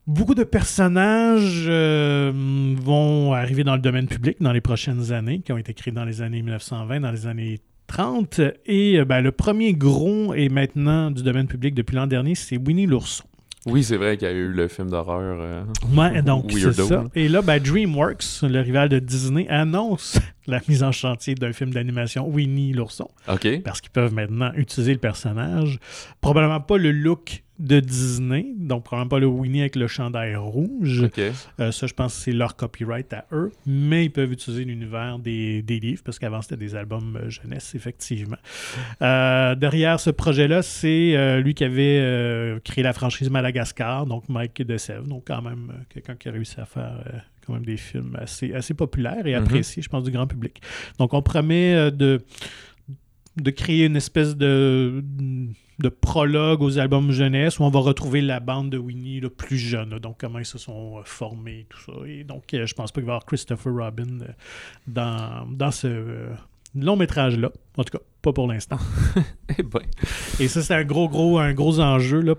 Beaucoup 0.06 0.36
de 0.36 0.44
personnages 0.44 1.68
vont 1.68 3.34
arriver 3.34 3.64
dans 3.64 3.76
le 3.76 3.82
domaine 3.82 4.08
public 4.08 4.38
dans 4.42 4.52
les 4.52 4.62
prochaines 4.62 5.14
années, 5.14 5.40
qui 5.40 5.54
ont 5.54 5.58
été 5.58 5.74
créés 5.74 5.94
dans 5.94 6.06
les 6.06 6.22
années 6.22 6.42
1920, 6.42 7.00
dans 7.00 7.12
les 7.12 7.26
années 7.26 7.60
30. 7.88 8.42
Et 8.66 9.04
ben, 9.06 9.22
le 9.22 9.32
premier 9.32 9.74
gros 9.74 10.34
est 10.34 10.50
maintenant 10.50 11.10
du 11.10 11.24
domaine 11.24 11.48
public 11.48 11.74
depuis 11.74 11.96
l'an 11.96 12.08
dernier, 12.08 12.36
c'est 12.36 12.58
Winnie 12.58 12.86
l'ourson. 12.86 13.24
Oui, 13.66 13.84
c'est 13.84 13.96
vrai 13.96 14.18
qu'il 14.18 14.28
y 14.28 14.32
a 14.32 14.34
eu 14.34 14.50
le 14.50 14.68
film 14.68 14.90
d'horreur. 14.90 15.38
Euh, 15.40 15.64
ouais, 15.96 16.22
donc 16.22 16.52
c'est 16.52 16.74
ça. 16.74 17.06
Et 17.16 17.30
là, 17.30 17.42
ben, 17.42 17.62
DreamWorks, 17.62 18.42
le 18.42 18.60
rival 18.60 18.90
de 18.90 19.00
Disney, 19.00 19.48
annonce 19.48 20.20
la 20.48 20.62
mise 20.68 20.84
en 20.84 20.92
chantier 20.92 21.36
d'un 21.36 21.54
film 21.54 21.72
d'animation 21.72 22.28
Winnie 22.28 22.74
l'ourson. 22.74 23.10
OK. 23.28 23.62
Parce 23.64 23.82
qu'ils 23.82 23.92
peuvent 23.92 24.14
maintenant 24.14 24.52
utiliser 24.56 24.94
le 24.94 25.00
personnage. 25.00 25.80
Probablement 26.22 26.62
pas 26.62 26.78
le 26.78 26.92
look 26.92 27.44
de 27.60 27.80
Disney, 27.80 28.48
donc 28.58 28.84
probablement 28.84 29.10
pas 29.10 29.20
le 29.20 29.28
Winnie 29.28 29.62
avec 29.62 29.76
le 29.76 29.88
chandail 29.88 30.36
rouge. 30.36 31.08
Euh, 31.60 31.72
ça, 31.72 31.88
je 31.88 31.94
pense 31.94 32.16
que 32.16 32.22
c'est 32.22 32.32
leur 32.32 32.56
copyright 32.56 33.14
à 33.14 33.26
eux, 33.32 33.52
mais 33.66 34.06
ils 34.06 34.12
peuvent 34.12 34.32
utiliser 34.32 34.66
l'univers 34.66 35.20
des, 35.20 35.62
livres, 35.62 36.02
parce 36.04 36.20
qu'avant, 36.20 36.42
c'était 36.42 36.58
des 36.58 36.76
albums 36.76 37.16
euh, 37.16 37.30
jeunesse, 37.30 37.76
effectivement. 37.76 38.38
Euh, 39.02 39.56
derrière 39.56 40.00
ce 40.00 40.10
projet-là, 40.10 40.62
c'est 40.62 41.42
lui 41.42 41.54
qui 41.54 41.64
avait 41.64 42.60
créé 42.64 42.84
la 42.84 42.94
franchise 42.94 43.30
Madagascar, 43.30 44.06
donc 44.06 44.28
Mike 44.30 44.62
DeSèvres, 44.64 45.08
donc 45.08 45.24
quand 45.28 45.42
même 45.42 45.72
quelqu'un 45.90 46.16
qui 46.16 46.30
a 46.30 46.32
réussi 46.32 46.60
à 46.60 46.66
faire 46.66 47.04
quand 47.46 47.54
même 47.54 47.66
des 47.66 47.78
films 47.78 48.18
assez, 48.20 48.54
assez 48.54 48.74
populaires 48.74 49.26
et 49.26 49.36
mhm. 49.36 49.44
appréciés, 49.44 49.82
je 49.82 49.90
pense, 49.90 50.04
du 50.04 50.12
grand 50.12 50.28
public. 50.28 50.62
Donc, 51.00 51.14
on 51.14 51.22
promet 51.22 51.92
de 51.92 52.22
de 53.38 53.50
créer 53.50 53.86
une 53.86 53.96
espèce 53.96 54.36
de, 54.36 55.04
de 55.80 55.90
prologue 55.90 56.62
aux 56.62 56.78
albums 56.78 57.12
jeunesse 57.12 57.60
où 57.60 57.64
on 57.64 57.70
va 57.70 57.80
retrouver 57.80 58.22
la 58.22 58.40
bande 58.40 58.70
de 58.70 58.78
Winnie 58.78 59.20
le 59.20 59.30
plus 59.30 59.58
jeune, 59.58 59.98
donc 60.00 60.18
comment 60.20 60.40
ils 60.40 60.46
se 60.46 60.58
sont 60.58 61.00
euh, 61.00 61.02
formés, 61.04 61.66
tout 61.70 61.80
ça. 61.80 62.08
Et 62.08 62.24
donc, 62.24 62.54
euh, 62.54 62.66
je 62.66 62.74
pense 62.74 62.92
pas 62.92 63.02
qu'il 63.02 63.08
va 63.08 63.14
y 63.14 63.16
avoir 63.16 63.26
Christopher 63.26 63.74
Robin 63.74 64.22
euh, 64.22 64.28
dans, 64.88 65.48
dans 65.52 65.72
ce 65.72 66.28
long 66.76 66.96
métrage-là. 66.96 67.52
En 67.78 67.84
tout 67.84 67.98
cas, 67.98 68.04
pas 68.22 68.34
pour 68.34 68.48
l'instant. 68.48 68.78
Eh 69.60 69.62
ben. 69.62 69.82
Et 70.40 70.48
ça, 70.48 70.64
c'est 70.64 70.74
un 70.74 70.84
gros, 70.84 71.08
gros, 71.08 71.38
un 71.38 71.54
gros 71.54 71.80
enjeu 71.80 72.22
là, 72.22 72.34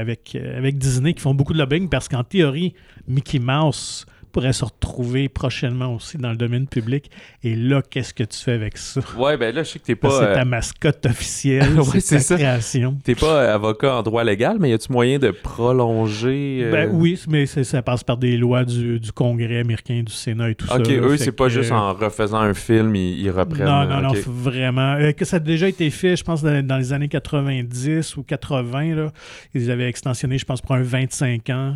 avec, 0.00 0.34
avec 0.34 0.76
Disney 0.76 1.14
qui 1.14 1.20
font 1.20 1.34
beaucoup 1.34 1.52
de 1.52 1.58
lobbying 1.58 1.88
parce 1.88 2.08
qu'en 2.08 2.24
théorie, 2.24 2.74
Mickey 3.06 3.38
Mouse 3.38 4.06
pourrait 4.38 4.52
se 4.52 4.64
retrouver 4.64 5.28
prochainement 5.28 5.92
aussi 5.92 6.16
dans 6.16 6.30
le 6.30 6.36
domaine 6.36 6.68
public. 6.68 7.10
Et 7.42 7.56
là, 7.56 7.82
qu'est-ce 7.82 8.14
que 8.14 8.22
tu 8.22 8.38
fais 8.38 8.52
avec 8.52 8.78
ça? 8.78 9.00
Ouais, 9.16 9.36
ben 9.36 9.52
là, 9.52 9.64
je 9.64 9.70
sais 9.70 9.78
que 9.80 9.84
t'es 9.84 9.96
pas. 9.96 10.10
C'est 10.10 10.32
ta 10.32 10.42
euh, 10.42 10.44
mascotte 10.44 11.04
officielle. 11.10 11.76
c'est 11.98 12.24
ta 12.24 12.36
création. 12.36 12.96
T'es 13.02 13.16
pas 13.16 13.42
euh, 13.42 13.54
avocat 13.56 13.96
en 13.96 14.02
droit 14.04 14.22
légal, 14.22 14.58
mais 14.60 14.70
y 14.70 14.72
a-tu 14.74 14.92
moyen 14.92 15.18
de 15.18 15.32
prolonger? 15.32 16.60
Euh? 16.62 16.70
Ben 16.70 16.90
oui, 16.92 17.20
mais 17.28 17.46
ça 17.46 17.82
passe 17.82 18.04
par 18.04 18.16
des 18.16 18.36
lois 18.36 18.64
du, 18.64 19.00
Congrès 19.12 19.58
américain, 19.58 20.04
du 20.06 20.12
Sénat 20.12 20.50
et 20.50 20.54
tout 20.54 20.68
ça. 20.68 20.76
Ok, 20.76 20.88
eux, 20.88 21.16
c'est 21.16 21.32
pas 21.32 21.48
juste 21.48 21.72
en 21.72 21.92
refaisant 21.94 22.38
un 22.38 22.54
film, 22.54 22.94
ils, 22.94 23.30
reprennent. 23.30 23.66
Non, 23.66 23.86
non, 23.86 24.02
non, 24.02 24.12
vraiment. 24.24 24.98
que 25.16 25.24
ça 25.24 25.38
a 25.38 25.40
déjà 25.40 25.66
été 25.66 25.90
fait, 25.90 26.14
je 26.14 26.22
pense, 26.22 26.44
dans, 26.44 26.78
les 26.78 26.92
années 26.92 27.08
90 27.08 28.16
ou 28.16 28.22
80. 28.22 28.94
Là, 28.94 29.08
ils 29.54 29.68
avaient 29.72 29.88
extensionné, 29.88 30.38
je 30.38 30.44
pense, 30.44 30.60
pour 30.60 30.76
un 30.76 30.82
25 30.82 31.50
ans 31.50 31.74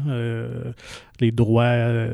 les 1.23 1.31
droits 1.31 1.64
euh, 1.64 2.07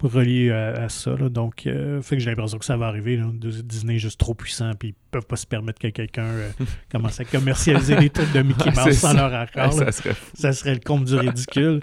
reliés 0.00 0.50
à, 0.50 0.88
ça. 0.88 1.14
Donc, 1.16 1.66
euh, 1.66 2.00
fait 2.00 2.16
que 2.16 2.22
j'ai 2.22 2.30
l'impression 2.30 2.58
que 2.58 2.64
ça 2.64 2.76
va 2.76 2.86
arriver. 2.86 3.20
Disney 3.64 3.96
est 3.96 3.98
juste 3.98 4.18
trop 4.18 4.34
puissant, 4.34 4.70
puis 4.78 4.90
ils 4.90 4.94
peuvent 5.10 5.26
pas 5.26 5.36
se 5.36 5.46
permettre 5.46 5.78
que 5.80 5.88
quelqu'un 5.88 6.24
euh, 6.24 6.50
commence 6.90 7.20
à 7.20 7.24
commercialiser 7.24 7.96
des 7.96 8.10
trucs 8.10 8.32
de 8.32 8.42
Mickey 8.42 8.70
Mouse 8.70 8.96
sans 8.96 9.12
leur 9.12 9.34
accord. 9.34 9.72
ça, 9.72 9.92
serait... 9.92 10.14
ça, 10.34 10.52
serait... 10.52 10.74
le 10.74 10.80
compte 10.80 11.04
du 11.04 11.16
ridicule. 11.16 11.80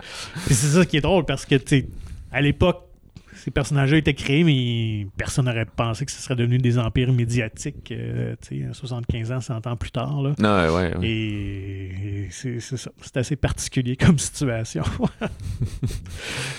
c'est 0.48 0.54
ça 0.54 0.86
qui 0.86 0.98
est 0.98 1.02
drôle 1.02 1.26
parce 1.26 1.46
que, 1.46 1.56
tu 1.56 1.86
à 2.32 2.42
l'époque, 2.42 2.89
ces 3.50 3.52
personnages-là 3.52 3.98
étaient 3.98 4.14
créés, 4.14 4.44
mais 4.44 5.08
personne 5.18 5.46
n'aurait 5.46 5.66
pensé 5.66 6.06
que 6.06 6.12
ce 6.12 6.22
serait 6.22 6.36
devenu 6.36 6.60
des 6.60 6.78
empires 6.78 7.12
médiatiques, 7.12 7.92
euh, 7.92 8.36
tu 8.48 8.62
sais, 8.62 8.74
75 8.74 9.32
ans, 9.32 9.42
100 9.42 9.66
ans 9.66 9.76
plus 9.76 9.90
tard. 9.90 10.22
Là. 10.22 10.34
Non, 10.38 10.76
ouais, 10.76 10.94
ouais. 10.96 11.08
Et, 11.08 12.28
c'est 12.30 12.60
ça. 12.60 12.92
C'est 13.02 13.18
assez 13.18 13.36
particulier 13.36 13.96
comme 13.96 14.20
situation. 14.20 14.84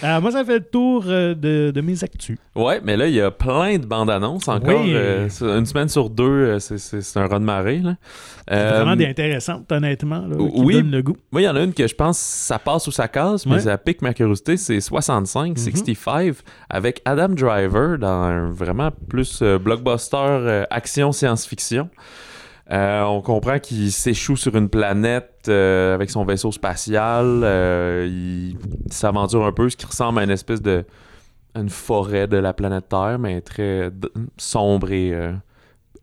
Euh, 0.03 0.21
moi, 0.21 0.31
ça 0.31 0.45
fait 0.45 0.61
le 0.61 0.65
tour 0.65 1.05
euh, 1.07 1.35
de, 1.35 1.81
mes 1.83 2.03
actus. 2.03 2.39
Ouais, 2.55 2.81
mais 2.83 2.97
là, 2.97 3.07
il 3.07 3.15
y 3.15 3.21
a 3.21 3.31
plein 3.31 3.77
de 3.77 3.85
bandes 3.85 4.09
annonces 4.09 4.49
encore. 4.49 4.83
une 4.83 5.67
semaine 5.67 5.89
sur 5.89 6.09
deux, 6.09 6.59
c'est 6.59 7.17
un 7.17 7.27
run 7.27 7.41
de 7.41 7.45
marée. 7.45 7.81
Là. 7.81 7.97
vraiment 8.49 8.97
des 8.97 9.07
intéressantes, 9.07 9.71
honnêtement, 9.71 10.27
là, 10.27 10.37
qui 10.37 10.61
oui, 10.61 10.75
donnent 10.75 10.91
le 10.91 11.03
goût. 11.03 11.17
Oui, 11.33 11.43
il 11.43 11.45
y 11.45 11.49
en 11.49 11.57
a 11.57 11.63
une 11.63 11.75
que 11.75 11.87
je 11.87 11.95
pense 11.95 12.19
ça 12.19 12.59
passe 12.59 12.87
ou 12.87 12.91
ça 12.91 13.09
casse, 13.09 13.45
mais 13.45 13.61
ça 13.61 13.77
pique 13.77 14.01
ma 14.01 14.15
curiosité, 14.15 14.57
c'est 14.57 14.81
65, 14.81 15.59
65, 15.59 16.27
mhm 16.27 16.35
avec 16.81 17.03
Adam 17.05 17.29
Driver 17.29 17.99
dans 17.99 18.09
un 18.09 18.51
vraiment 18.51 18.91
plus 19.11 19.43
euh, 19.43 19.59
blockbuster 19.59 20.17
euh, 20.17 20.65
action 20.71 21.13
science-fiction. 21.13 21.91
Euh, 22.71 23.03
on 23.03 23.21
comprend 23.21 23.59
qu'il 23.59 23.93
s'échoue 23.93 24.37
sur 24.37 24.57
une 24.57 24.71
planète 24.71 25.47
avec 25.49 26.09
son 26.09 26.25
vaisseau 26.25 26.53
spatial. 26.53 27.43
il 28.07 28.57
s'aventure 28.91 29.45
un 29.45 29.53
peu, 29.53 29.69
ce 29.69 29.77
qui 29.77 29.85
ressemble 29.85 30.21
à 30.21 30.25
une 30.25 30.31
espèce 30.31 30.63
de 30.63 30.85
une 31.55 31.69
forêt 31.69 32.29
de 32.29 32.39
la 32.39 32.55
planète 32.55 32.89
Terre, 32.89 33.19
mais 33.19 33.43
très 33.43 33.91
sombre 34.39 34.91
et 34.93 35.13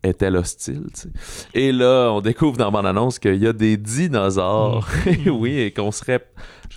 est-elle 0.02 0.36
hostile. 0.36 0.84
Et 1.54 1.72
là, 1.72 2.10
on 2.12 2.20
découvre 2.20 2.56
dans 2.56 2.70
mon 2.70 2.84
annonce 2.84 3.18
qu'il 3.18 3.36
y 3.36 3.46
a 3.46 3.52
des 3.52 3.76
dinosaures. 3.76 4.86
Mm. 5.06 5.30
oui, 5.30 5.58
et 5.58 5.72
qu'on 5.72 5.90
serait 5.90 6.24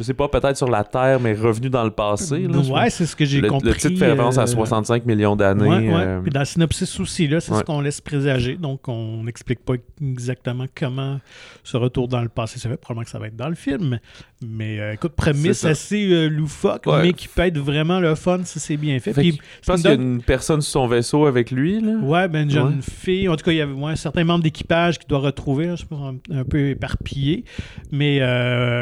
je 0.02 0.08
sais 0.08 0.14
pas, 0.16 0.28
peut-être 0.28 0.58
sur 0.58 0.68
la 0.68 0.84
Terre, 0.84 1.20
mais 1.20 1.34
revenu 1.34 1.70
dans 1.70 1.84
le 1.84 1.92
passé. 1.92 2.48
Là, 2.48 2.58
ouais, 2.58 2.90
c'est 2.90 3.06
ce 3.06 3.16
que 3.16 3.24
j'ai 3.24 3.42
compris. 3.44 3.70
Le 3.70 3.76
titre 3.76 4.00
fait 4.00 4.10
référence 4.10 4.40
à 4.40 4.48
65 4.48 5.04
euh, 5.04 5.06
millions 5.06 5.36
d'années. 5.36 5.68
Ouais, 5.68 5.94
ouais. 5.94 5.94
Euh, 5.94 6.22
Puis 6.22 6.32
dans 6.32 6.40
le 6.40 6.46
synopsis 6.46 7.00
aussi, 7.00 7.28
là, 7.28 7.40
c'est 7.40 7.54
ce 7.54 7.64
qu'on 7.64 7.82
laisse 7.82 8.02
présager. 8.02 8.56
Donc, 8.56 8.88
on 8.88 9.24
n'explique 9.24 9.64
pas 9.64 9.76
exactement 10.02 10.66
comment 10.76 11.20
ce 11.64 11.78
retour 11.78 12.08
dans 12.08 12.22
le 12.22 12.30
passé 12.30 12.58
se 12.58 12.68
fait. 12.68 12.78
Probablement 12.78 13.04
que 13.04 13.12
ça 13.12 13.20
va 13.20 13.28
être 13.28 13.36
dans 13.36 13.50
le 13.50 13.56
film. 13.56 14.00
Mais 14.44 14.80
euh, 14.80 14.94
écoute, 14.94 15.14
prémisse 15.14 15.64
assez 15.66 16.30
loufoque, 16.30 16.88
mais 16.88 17.14
qui 17.14 17.28
peut 17.28 17.44
être 17.44 17.60
vraiment 17.60 18.00
le 18.00 18.16
fun 18.16 18.40
si 18.44 18.60
c'est 18.60 18.78
bien 18.78 19.00
fait. 19.00 19.14
Puis, 19.14 19.40
je 19.62 19.68
pense 19.68 19.82
qu'il 19.82 19.90
y 19.90 19.94
a 19.94 19.96
une 19.96 20.22
personne 20.22 20.62
sur 20.62 20.72
son 20.72 20.88
vaisseau 20.88 21.28
avec 21.28 21.52
lui. 21.52 21.80
Là. 21.80 21.94
Ouais, 22.02 22.28
ben, 22.28 22.44
une 22.44 22.50
jeune 22.50 22.82
fille. 22.82 23.30
En 23.30 23.36
tout 23.36 23.46
cas, 23.46 23.52
il 23.52 23.58
y 23.58 23.62
avait 23.62 23.84
un 23.84 23.96
certain 23.96 24.24
membre 24.24 24.44
d'équipage 24.44 24.98
qui 24.98 25.08
doit 25.08 25.20
retrouver, 25.20 25.76
je 25.76 25.86
pense, 25.86 26.16
un, 26.32 26.44
peu 26.44 26.70
éparpillé. 26.70 27.46
Mais 27.92 28.20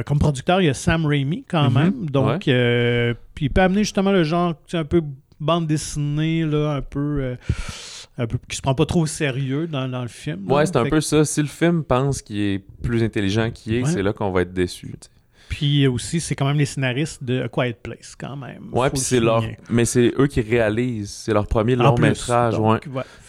comme 0.06 0.20
producteur, 0.20 0.62
il 0.62 0.66
y 0.66 0.70
a 0.70 0.74
Sam 0.74 1.06
Raimi 1.06 1.44
quand 1.48 1.70
mhm. 1.70 1.74
même. 1.74 2.10
Donc, 2.10 2.48
euh, 2.48 3.14
puis 3.36 3.46
il 3.46 3.50
peut 3.50 3.62
amener 3.62 3.84
justement 3.84 4.12
le 4.12 4.24
genre 4.24 4.54
un 4.74 4.84
peu 4.84 5.02
bande 5.40 5.68
dessinée, 5.68 6.46
là, 6.46 6.76
un 6.76 6.82
peu. 6.82 7.20
Euh, 7.22 7.36
un 8.18 8.28
peu, 8.28 8.38
qui 8.50 8.58
se 8.58 8.62
prend 8.62 8.76
pas 8.76 8.86
trop 8.86 9.04
au 9.04 9.06
sérieux 9.06 9.66
dans, 9.66 9.88
le 9.88 10.10
film. 10.10 10.52
Ouais, 10.52 10.66
c'est 10.66 10.76
un 10.76 10.90
peu 10.90 11.00
ça. 11.00 11.24
Si 11.24 11.42
le 11.42 11.48
film 11.48 11.86
pense 11.86 12.22
qu'il 12.22 12.38
est 12.38 12.60
plus 12.84 13.02
intelligent 13.02 13.50
qu'il 13.50 13.76
est, 13.76 13.86
c'est 13.86 14.04
là 14.04 14.12
qu'on 14.12 14.32
va 14.32 14.42
être 14.42 14.52
déçu. 14.52 14.94
Puis 15.50 15.88
aussi, 15.88 16.22
c'est 16.22 16.36
quand 16.36 16.46
même 16.46 16.58
les 16.58 16.66
scénaristes 16.66 17.24
de 17.24 17.42
A 17.42 17.48
Quiet 17.50 17.78
Place, 17.82 18.16
quand 18.16 18.38
même. 18.38 18.70
Ouais, 18.72 18.90
puis 18.90 19.00
c'est 19.00 19.20
leur. 19.20 19.44
Mais 19.70 19.84
c'est 19.84 20.14
eux 20.18 20.28
qui 20.28 20.42
réalisent. 20.42 21.10
C'est 21.10 21.34
leur 21.34 21.48
premier 21.48 21.76
long 21.76 21.96
métrage. 21.98 22.58
ouais. 22.60 22.80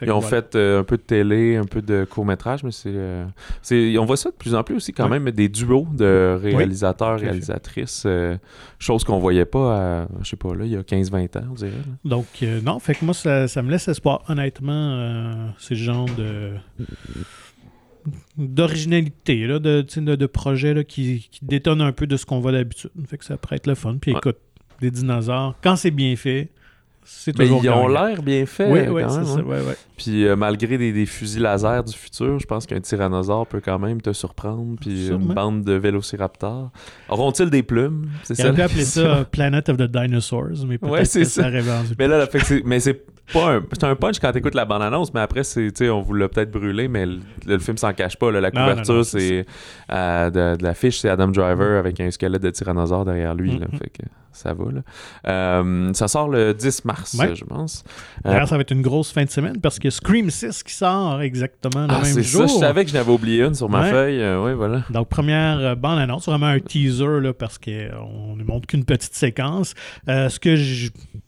Ils 0.03 0.13
ont 0.13 0.21
fait 0.21 0.55
euh, 0.55 0.81
un 0.81 0.85
peu 0.85 0.99
de 0.99 1.03
télé, 1.03 1.57
un 1.57 1.65
peu 1.65 1.81
de 1.81 2.07
court 2.09 2.27
métrage, 2.27 2.63
mais 2.63 2.71
euh, 2.87 3.25
c'est. 3.63 3.97
On 3.99 4.05
voit 4.05 4.19
ça 4.19 4.31
de 4.31 4.37
plus 4.37 4.55
en 4.55 4.63
plus 4.63 4.77
aussi, 4.77 4.93
quand 4.93 5.09
même, 5.09 5.31
des 5.31 5.49
duos 5.49 5.89
de 5.93 6.39
réalisateurs, 6.41 7.19
réalisatrices. 7.19 8.05
Euh, 8.07 8.37
chose 8.79 9.03
qu'on 9.03 9.19
voyait 9.19 9.47
pas, 9.47 10.03
à, 10.03 10.07
je 10.23 10.29
sais 10.29 10.37
pas, 10.37 10.55
là, 10.55 10.65
il 10.65 10.73
y 10.73 10.77
a 10.77 10.83
15-20 10.83 11.39
ans, 11.39 11.43
on 11.51 11.55
dirait. 11.55 11.73
Donc, 12.05 12.27
non, 12.63 12.79
fait 12.79 12.95
que 12.95 13.05
moi, 13.05 13.15
ça, 13.15 13.49
ça 13.49 13.63
me 13.63 13.71
laisse 13.71 13.89
espoir. 13.89 14.23
Honnêtement, 14.29 15.53
c'est 15.59 15.75
le 15.75 15.81
genre 15.81 16.09
de 16.17 16.53
d'originalité, 18.37 19.47
de, 19.47 19.59
de, 19.59 20.15
de 20.17 20.27
projets 20.27 20.85
qui, 20.85 21.29
qui 21.31 21.45
détonnent 21.45 21.81
un 21.81 21.93
peu 21.93 22.07
de 22.07 22.17
ce 22.17 22.27
qu'on 22.27 22.41
voit 22.41 22.53
d'habitude. 22.53 22.91
Fait 23.07 23.19
que 23.19 23.25
ça 23.25 23.37
pourrait 23.37 23.57
être 23.57 23.67
le 23.67 23.75
fun. 23.75 23.97
Puis 24.01 24.13
écoute, 24.13 24.39
des 24.81 24.91
dinosaures, 24.91 25.55
quand 25.63 25.77
c'est 25.77 25.91
bien 25.91 26.17
fait, 26.17 26.51
c'est 27.03 27.33
toujours 27.33 27.63
Mais 27.63 27.69
ils 27.69 27.71
ont 27.71 27.89
l'air 27.89 28.23
bien 28.23 28.47
faits. 28.47 28.71
Oui, 28.71 28.81
oui, 28.89 29.03
c'est 29.09 29.25
ça. 29.25 29.41
Puis 29.97 30.27
euh, 30.27 30.37
malgré 30.37 30.79
des, 30.79 31.07
fusils 31.07 31.43
laser 31.43 31.83
du 31.83 31.93
futur, 31.93 32.39
je 32.39 32.47
pense 32.47 32.67
qu'un 32.67 32.81
tyrannosaure 32.81 33.47
peut 33.47 33.61
quand 33.63 33.79
même 33.79 34.01
te 34.01 34.13
surprendre. 34.13 34.77
Puis 34.81 35.09
une 35.09 35.35
bande 35.35 35.65
de 35.65 35.73
vélociraptors. 35.73 36.71
Auront-ils 37.09 37.51
des 37.51 37.63
plumes? 37.63 38.09
C'est 38.23 38.35
ça. 38.35 38.51
On 38.51 38.55
peut 38.55 38.63
appeler 38.63 38.85
ça 38.85 39.25
Planet 39.31 39.69
of 39.69 39.79
the 39.79 39.91
Dinosaurs, 39.91 40.65
mais 40.67 40.79
peut-être 40.79 41.13
que 41.13 41.25
ça. 41.25 41.51
ça 41.51 41.83
mais 41.99 42.09
là, 42.09 42.29
mais 42.65 42.81
c'est 42.81 43.05
pas 43.33 43.55
un, 43.55 43.63
c'est 43.73 43.85
un 43.85 43.97
punch 43.97 44.19
quand 44.19 44.33
t'écoutes 44.33 44.55
la 44.55 44.65
bande-annonce, 44.65 45.13
mais 45.15 45.21
après, 45.21 45.45
c'est, 45.45 45.91
on 45.91 46.01
vous 46.01 46.15
l'a 46.15 46.29
peut-être 46.29 46.51
brûlé, 46.51 46.89
mais 46.89 47.07
le, 47.47 47.59
film 47.59 47.77
s'en 47.77 47.93
cache 47.93 48.17
pas. 48.17 48.31
la 48.31 48.51
couverture, 48.51 49.05
c'est 49.05 49.47
euh, 49.93 50.31
de, 50.31 50.63
l'affiche, 50.63 51.01
c'est 51.01 51.09
Adam 51.09 51.29
Driver 51.29 51.79
avec 51.79 52.01
un 52.01 52.11
squelette 52.11 52.43
de 52.43 52.51
tyrannosaure 52.51 53.05
derrière 53.05 53.35
lui. 53.35 53.53
Mm-hmm. 53.53 53.79
fait 53.79 53.91
que 53.91 54.03
ça 54.33 54.55
va. 54.55 54.65
Là. 54.71 54.81
Euh, 55.27 55.93
ça 55.93 56.09
sort 56.09 56.29
le 56.29 56.55
10 56.55 56.85
mars, 56.85 57.17
je 57.35 57.45
pense. 57.45 57.85
D'ailleurs, 58.25 58.49
ça 58.49 58.57
va 58.57 58.63
être 58.63 58.71
une 58.71 58.83
grosse 58.83 59.13
fin 59.13 59.25
de 59.25 59.31
semaine 59.31 59.61
parce 59.61 59.79
que 59.79 59.91
Scream 59.91 60.31
6 60.31 60.63
qui 60.63 60.73
sort 60.73 61.21
exactement 61.21 61.87
le 61.87 61.93
ah, 61.93 62.03
même 62.03 62.21
jour. 62.21 62.49
Ça, 62.49 62.55
je 62.55 62.61
savais 62.61 62.85
que 62.85 62.91
je 62.91 62.95
n'avais 62.95 63.13
oublié 63.13 63.43
une 63.43 63.55
sur 63.55 63.69
ma 63.69 63.85
feuille. 63.85 64.23
oui, 64.37 64.55
voilà. 64.55 64.85
Donc, 64.91 65.09
première 65.09 65.77
bande-annonce, 65.77 66.27
vraiment 66.27 66.47
un 66.47 66.61
teaser 66.61 67.21
là, 67.21 67.33
parce 67.33 67.59
qu'on 67.59 68.37
ne 68.37 68.45
montre 68.45 68.67
qu'une 68.67 68.85
petite 68.85 69.15
séquence. 69.15 69.75
ce 70.07 70.39
que 70.39 70.57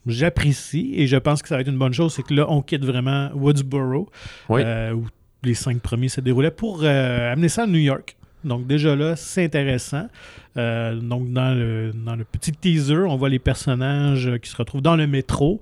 j'apprécie 0.06 0.92
et 0.96 1.06
je 1.06 1.16
pense 1.16 1.42
que 1.42 1.48
ça 1.48 1.56
va 1.56 1.60
être 1.60 1.68
une 1.68 1.78
bonne 1.78 1.91
chose, 1.92 2.14
c'est 2.14 2.22
que 2.22 2.34
là, 2.34 2.46
on 2.48 2.62
quitte 2.62 2.84
vraiment 2.84 3.30
Woodsboro, 3.34 4.10
euh, 4.50 4.92
où 4.92 5.06
les 5.42 5.54
cinq 5.54 5.80
premiers 5.80 6.08
se 6.08 6.20
déroulaient, 6.20 6.50
pour 6.50 6.80
euh, 6.82 7.32
amener 7.32 7.48
ça 7.48 7.64
à 7.64 7.66
New 7.66 7.78
York. 7.78 8.16
Donc 8.44 8.66
déjà 8.66 8.96
là, 8.96 9.16
c'est 9.16 9.44
intéressant. 9.44 10.08
Euh, 10.56 10.96
donc 10.96 11.32
dans 11.32 11.54
le, 11.54 11.92
dans 11.92 12.16
le 12.16 12.24
petit 12.24 12.52
teaser, 12.52 13.04
on 13.06 13.16
voit 13.16 13.28
les 13.28 13.38
personnages 13.38 14.30
qui 14.42 14.50
se 14.50 14.56
retrouvent 14.56 14.82
dans 14.82 14.96
le 14.96 15.06
métro. 15.06 15.60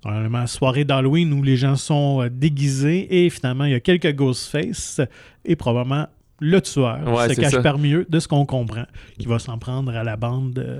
Probablement 0.00 0.46
soirée 0.46 0.84
d'Halloween 0.84 1.32
où 1.32 1.42
les 1.42 1.56
gens 1.56 1.74
sont 1.74 2.28
déguisés 2.30 3.24
et 3.24 3.30
finalement 3.30 3.64
il 3.64 3.72
y 3.72 3.74
a 3.74 3.80
quelques 3.80 4.14
Ghostface 4.14 5.00
et 5.44 5.56
probablement 5.56 6.06
le 6.38 6.60
tueur 6.60 7.28
se 7.28 7.34
cache 7.34 7.60
parmi 7.62 7.94
eux 7.94 8.06
de 8.08 8.20
ce 8.20 8.28
qu'on 8.28 8.46
comprend, 8.46 8.84
qui 9.18 9.26
va 9.26 9.40
s'en 9.40 9.58
prendre 9.58 9.96
à 9.96 10.04
la 10.04 10.16
bande 10.16 10.78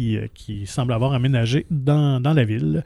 euh, 0.00 0.26
qui, 0.34 0.66
semble 0.66 0.92
avoir 0.92 1.12
aménagé 1.12 1.66
dans, 1.70 2.20
la 2.22 2.44
ville. 2.44 2.84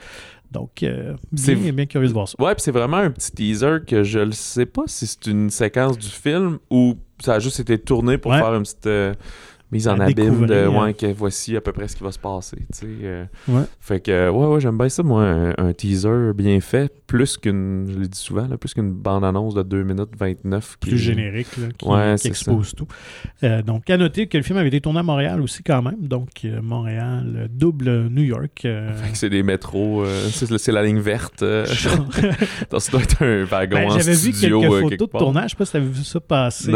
Donc, 0.50 0.82
euh, 0.82 1.14
c'est 1.34 1.54
bien, 1.54 1.86
curieux 1.86 2.08
de 2.08 2.12
voir 2.12 2.28
ça. 2.28 2.34
Ouais, 2.42 2.54
puis 2.54 2.62
c'est 2.62 2.70
vraiment 2.72 2.96
un 2.96 3.10
petit 3.10 3.32
teaser 3.32 3.78
que 3.86 4.02
je 4.02 4.20
ne 4.20 4.30
sais 4.30 4.66
pas 4.66 4.82
si 4.86 5.06
c'est 5.06 5.26
une 5.26 5.50
séquence 5.50 5.98
du 5.98 6.08
film 6.08 6.58
ou 6.70 6.96
ça 7.20 7.34
a 7.34 7.38
juste 7.38 7.60
été 7.60 7.78
tourné 7.78 8.18
pour 8.18 8.32
faire 8.32 8.54
une 8.54 8.62
petite. 8.62 8.86
Euh, 8.86 9.14
mise 9.70 9.86
en 9.88 9.98
abîme 9.98 10.46
de 10.46 10.66
ouais, 10.66 10.94
que 10.94 11.06
voici 11.12 11.56
à 11.56 11.60
peu 11.60 11.72
près 11.72 11.88
ce 11.88 11.96
qui 11.96 12.02
va 12.02 12.12
se 12.12 12.18
passer. 12.18 12.56
Tu 12.56 12.66
sais, 12.72 12.86
euh. 13.02 13.24
ouais. 13.48 13.64
Fait 13.80 14.00
que 14.00 14.30
ouais, 14.30 14.46
ouais, 14.46 14.60
j'aime 14.60 14.78
bien 14.78 14.88
ça, 14.88 15.02
moi, 15.02 15.52
un, 15.58 15.72
teaser 15.72 16.32
bien 16.34 16.60
fait, 16.60 16.92
plus 17.06 17.36
qu'une, 17.36 17.86
je 17.90 17.98
l'ai 17.98 18.08
dit 18.08 18.18
souvent, 18.18 18.48
là, 18.48 18.56
plus 18.56 18.72
qu'une 18.72 18.92
bande-annonce 18.92 19.54
de 19.54 19.62
2 19.62 19.82
minutes 19.82 20.10
29. 20.18 20.78
Qui, 20.80 20.90
plus 20.90 20.98
générique, 20.98 21.48
là, 21.58 22.16
qui, 22.16 22.28
expose 22.28 22.74
tout. 22.74 22.86
Euh, 23.42 23.62
donc, 23.62 23.90
à 23.90 23.96
noter 23.96 24.26
que 24.26 24.38
le 24.38 24.42
film 24.42 24.58
avait 24.58 24.68
été 24.68 24.80
tourné 24.80 25.00
à 25.00 25.02
Montréal 25.02 25.40
aussi 25.40 25.62
quand 25.62 25.82
même. 25.82 26.06
Donc, 26.06 26.44
euh, 26.44 26.62
Montréal, 26.62 27.48
double 27.52 28.08
New 28.08 28.22
York. 28.22 28.60
Fait 28.62 29.12
que 29.12 29.18
c'est 29.18 29.30
des 29.30 29.42
métros, 29.42 30.04
c'est, 30.30 30.72
la 30.72 30.82
ligne 30.82 31.00
verte. 31.00 31.40
donc, 32.70 32.80
ça 32.80 32.92
doit 32.92 33.02
être 33.02 33.22
un 33.22 33.44
wagon 33.44 33.88
ben, 33.88 33.98
J'avais 33.98 34.14
vu 34.14 34.32
quelques 34.32 34.64
photos 34.64 35.10
de 35.12 35.18
tournage, 35.18 35.44
je 35.44 35.48
sais 35.50 35.56
pas 35.56 35.64
si 35.66 35.70
tu 35.72 35.76
avais 35.76 35.86
vu 35.86 36.04
ça 36.04 36.20
passer. 36.20 36.72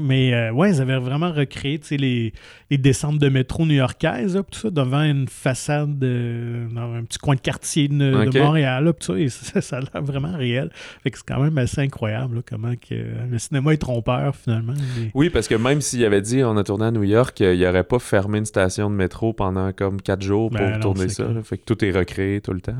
mais 0.00 0.50
ouais, 0.50 0.70
ils 0.70 0.80
avaient 0.80 0.98
vraiment 0.98 1.32
recréé, 1.32 1.78
tu 1.78 1.86
sais, 1.86 1.96
les 1.96 2.31
les, 2.70 2.78
descentes 2.78 3.18
de 3.18 3.28
métro 3.28 3.64
new-yorkaises, 3.66 4.40
tout 4.50 4.58
ça, 4.58 4.70
devant 4.70 5.02
une 5.02 5.28
façade, 5.28 5.98
dans 5.98 6.94
un 6.94 7.04
petit 7.04 7.18
coin 7.18 7.34
de 7.34 7.40
quartier 7.40 7.88
de, 7.88 8.38
Montréal, 8.38 8.92
tout 8.98 9.12
ça, 9.12 9.18
et 9.18 9.28
ça, 9.28 9.76
a 9.76 9.80
l'air 9.80 10.02
vraiment 10.02 10.36
réel. 10.36 10.70
Fait 11.02 11.12
c'est 11.14 11.24
quand 11.26 11.40
même 11.40 11.56
assez 11.58 11.80
incroyable 11.80 12.42
comment 12.48 12.74
que 12.74 12.94
le 13.30 13.38
cinéma 13.38 13.72
est 13.72 13.78
trompeur 13.78 14.34
finalement. 14.34 14.74
Oui, 15.14 15.30
parce 15.30 15.48
que 15.48 15.54
même 15.54 15.80
s'il 15.80 16.04
avait 16.04 16.22
dit 16.22 16.42
on 16.44 16.56
a 16.56 16.64
tourné 16.64 16.86
à 16.86 16.90
New 16.90 17.04
York, 17.04 17.38
il 17.40 17.60
n'aurait 17.60 17.84
pas 17.84 17.98
fermé 17.98 18.38
une 18.38 18.46
station 18.46 18.90
de 18.90 18.94
métro 18.94 19.32
pendant 19.32 19.72
comme 19.72 20.00
quatre 20.00 20.22
jours 20.22 20.50
pour 20.50 20.60
ben 20.60 20.80
tourner 20.80 21.08
ça. 21.08 21.26
fait 21.44 21.58
que 21.58 21.64
tout 21.64 21.84
est 21.84 21.90
recréé 21.90 22.40
tout 22.40 22.52
le 22.52 22.60
temps. 22.60 22.76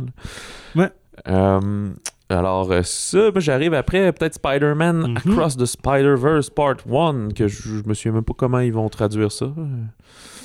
Ouais. 0.75 0.91
Euh, 1.29 1.91
alors, 2.33 2.71
euh, 2.73 2.81
ça, 2.83 3.31
j'arrive 3.37 3.75
après, 3.75 4.13
peut-être 4.13 4.35
Spider-Man 4.35 5.11
mhm. 5.11 5.17
Across 5.17 5.57
the 5.57 5.67
Spider-Verse 5.67 6.51
Part 6.51 6.77
1, 6.91 7.29
que 7.35 7.49
je, 7.49 7.87
me 7.87 7.95
souviens 7.95 8.13
même 8.13 8.25
pas 8.25 8.35
comment 8.37 8.61
ils 8.61 8.73
vont 8.73 8.89
traduire 8.89 9.31
ça. 9.31 9.53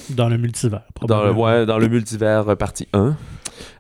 Dans 0.10 0.29
le 0.29 0.38
multivers, 0.38 0.84
probablement. 0.93 1.34
Dans 1.34 1.34
le, 1.34 1.60
ouais, 1.60 1.65
dans 1.65 1.77
le 1.77 1.88
multivers 1.88 2.50
euh, 2.50 2.55
partie 2.55 2.88
1. 2.93 3.15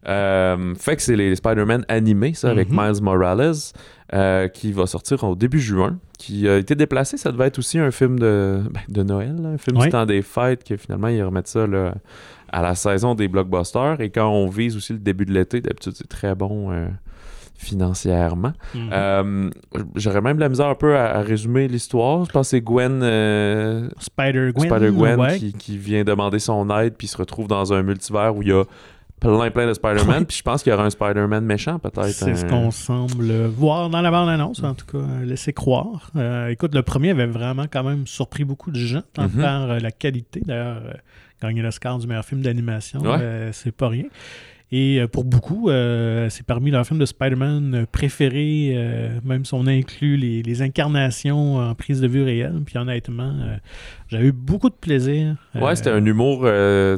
Euh, 0.07 0.75
fait 0.75 0.95
que 0.95 1.01
c'est 1.01 1.15
les 1.15 1.35
Spider-Man 1.35 1.85
animés, 1.87 2.33
ça, 2.33 2.49
avec 2.49 2.69
mhm. 2.69 2.79
Miles 2.81 3.01
Morales, 3.01 4.49
qui 4.53 4.71
va 4.71 4.87
sortir 4.87 5.23
au 5.23 5.35
début 5.35 5.59
juin, 5.59 5.99
qui 6.17 6.47
a 6.47 6.57
été 6.57 6.75
déplacé. 6.75 7.17
Ça 7.17 7.31
devait 7.31 7.47
être 7.47 7.59
aussi 7.59 7.77
un 7.77 7.91
film 7.91 8.17
de, 8.19 8.61
ben, 8.71 8.81
de 8.87 9.03
Noël, 9.03 9.35
un 9.45 9.57
film 9.57 9.77
du 9.79 9.89
temps 9.89 10.05
des 10.05 10.21
fêtes, 10.21 10.63
que 10.63 10.77
finalement, 10.77 11.09
ils 11.09 11.23
remettent 11.23 11.49
ça 11.49 11.67
à 12.49 12.61
la 12.61 12.75
saison 12.75 13.15
des 13.15 13.27
blockbusters. 13.27 14.01
Et 14.01 14.09
quand 14.09 14.29
on 14.29 14.47
vise 14.47 14.75
aussi 14.75 14.93
le 14.93 14.99
début 14.99 15.25
de 15.25 15.33
l'été, 15.33 15.61
d'habitude, 15.61 15.93
c'est 15.95 16.09
très 16.09 16.35
bon 16.35 16.71
financièrement. 17.57 18.53
Mhm. 18.73 18.89
Euh, 18.93 19.49
j'aurais 19.95 20.21
même 20.21 20.39
la 20.39 20.47
misère 20.47 20.67
un 20.67 20.75
peu 20.75 20.95
à, 20.95 21.21
résumer 21.21 21.67
l'histoire. 21.67 22.25
Je 22.25 22.31
pense 22.31 22.47
que 22.47 22.51
c'est 22.51 22.61
Gwen, 22.61 23.01
euh, 23.03 23.89
Spider-Gwen, 23.99 25.39
qui, 25.57 25.77
vient 25.77 26.03
demander 26.03 26.39
son 26.39 26.69
aide 26.79 26.93
puis 26.97 27.07
se 27.07 27.17
retrouve 27.17 27.47
dans 27.47 27.73
un 27.73 27.81
multivers 27.83 28.35
où 28.35 28.41
il 28.41 28.49
y 28.49 28.51
a 28.51 28.63
plein 29.19 29.49
plein 29.49 29.65
de 29.65 29.73
Spider-Man 29.73 30.25
puis 30.27 30.37
je 30.37 30.43
pense 30.43 30.61
qu'il 30.61 30.71
y 30.71 30.73
aura 30.73 30.85
un 30.85 30.89
Spider-Man 30.91 31.43
méchant 31.43 31.79
peut-être. 31.79 32.09
C'est 32.09 32.35
ce 32.35 32.45
qu'on 32.45 32.69
semble 32.69 33.31
voir 33.47 33.89
dans 33.89 34.01
la 34.01 34.11
bande-annonce, 34.11 34.63
en 34.63 34.75
tout 34.75 34.85
cas, 34.85 35.05
laisser 35.23 35.53
croire. 35.53 36.11
Euh, 36.15 36.49
écoute, 36.49 36.75
le 36.75 36.83
premier 36.83 37.09
avait 37.11 37.25
vraiment 37.25 37.65
quand 37.71 37.83
même 37.83 38.05
surpris 38.05 38.43
beaucoup 38.43 38.69
de 38.69 38.79
gens 38.79 39.03
tant 39.13 39.23
mhm. 39.23 39.41
par 39.41 39.67
la 39.79 39.91
qualité. 39.91 40.41
D'ailleurs, 40.45 40.81
gagner 41.41 41.61
l'Oscar 41.61 41.97
du 41.99 42.07
meilleur 42.07 42.25
film 42.25 42.41
d'animation, 42.41 43.01
c'est 43.51 43.71
pas 43.71 43.89
rien. 43.89 44.05
Et 44.69 44.99
euh, 44.99 45.07
pour 45.07 45.23
beaucoup, 45.23 45.69
euh, 45.69 46.27
c'est 46.29 46.45
parmi 46.45 46.71
leurs 46.71 46.85
films 46.85 46.99
de 46.99 47.05
Spider-Man 47.05 47.85
préférés, 47.89 48.73
euh, 48.75 49.17
même 49.23 49.45
si 49.45 49.53
on 49.53 49.65
inclut 49.65 50.17
les, 50.17 50.43
les, 50.43 50.61
incarnations 50.61 51.55
en 51.55 51.73
prise 51.73 52.01
de 52.01 52.07
vue 52.07 52.21
réelle. 52.21 52.61
Puis 52.65 52.77
honnêtement, 52.77 53.33
j'ai 54.09 54.19
eu 54.19 54.31
beaucoup 54.33 54.69
de 54.69 54.75
plaisir. 54.75 55.37
Ouais, 55.55 55.75
c'était 55.77 55.91
un 55.91 56.05
humour 56.05 56.41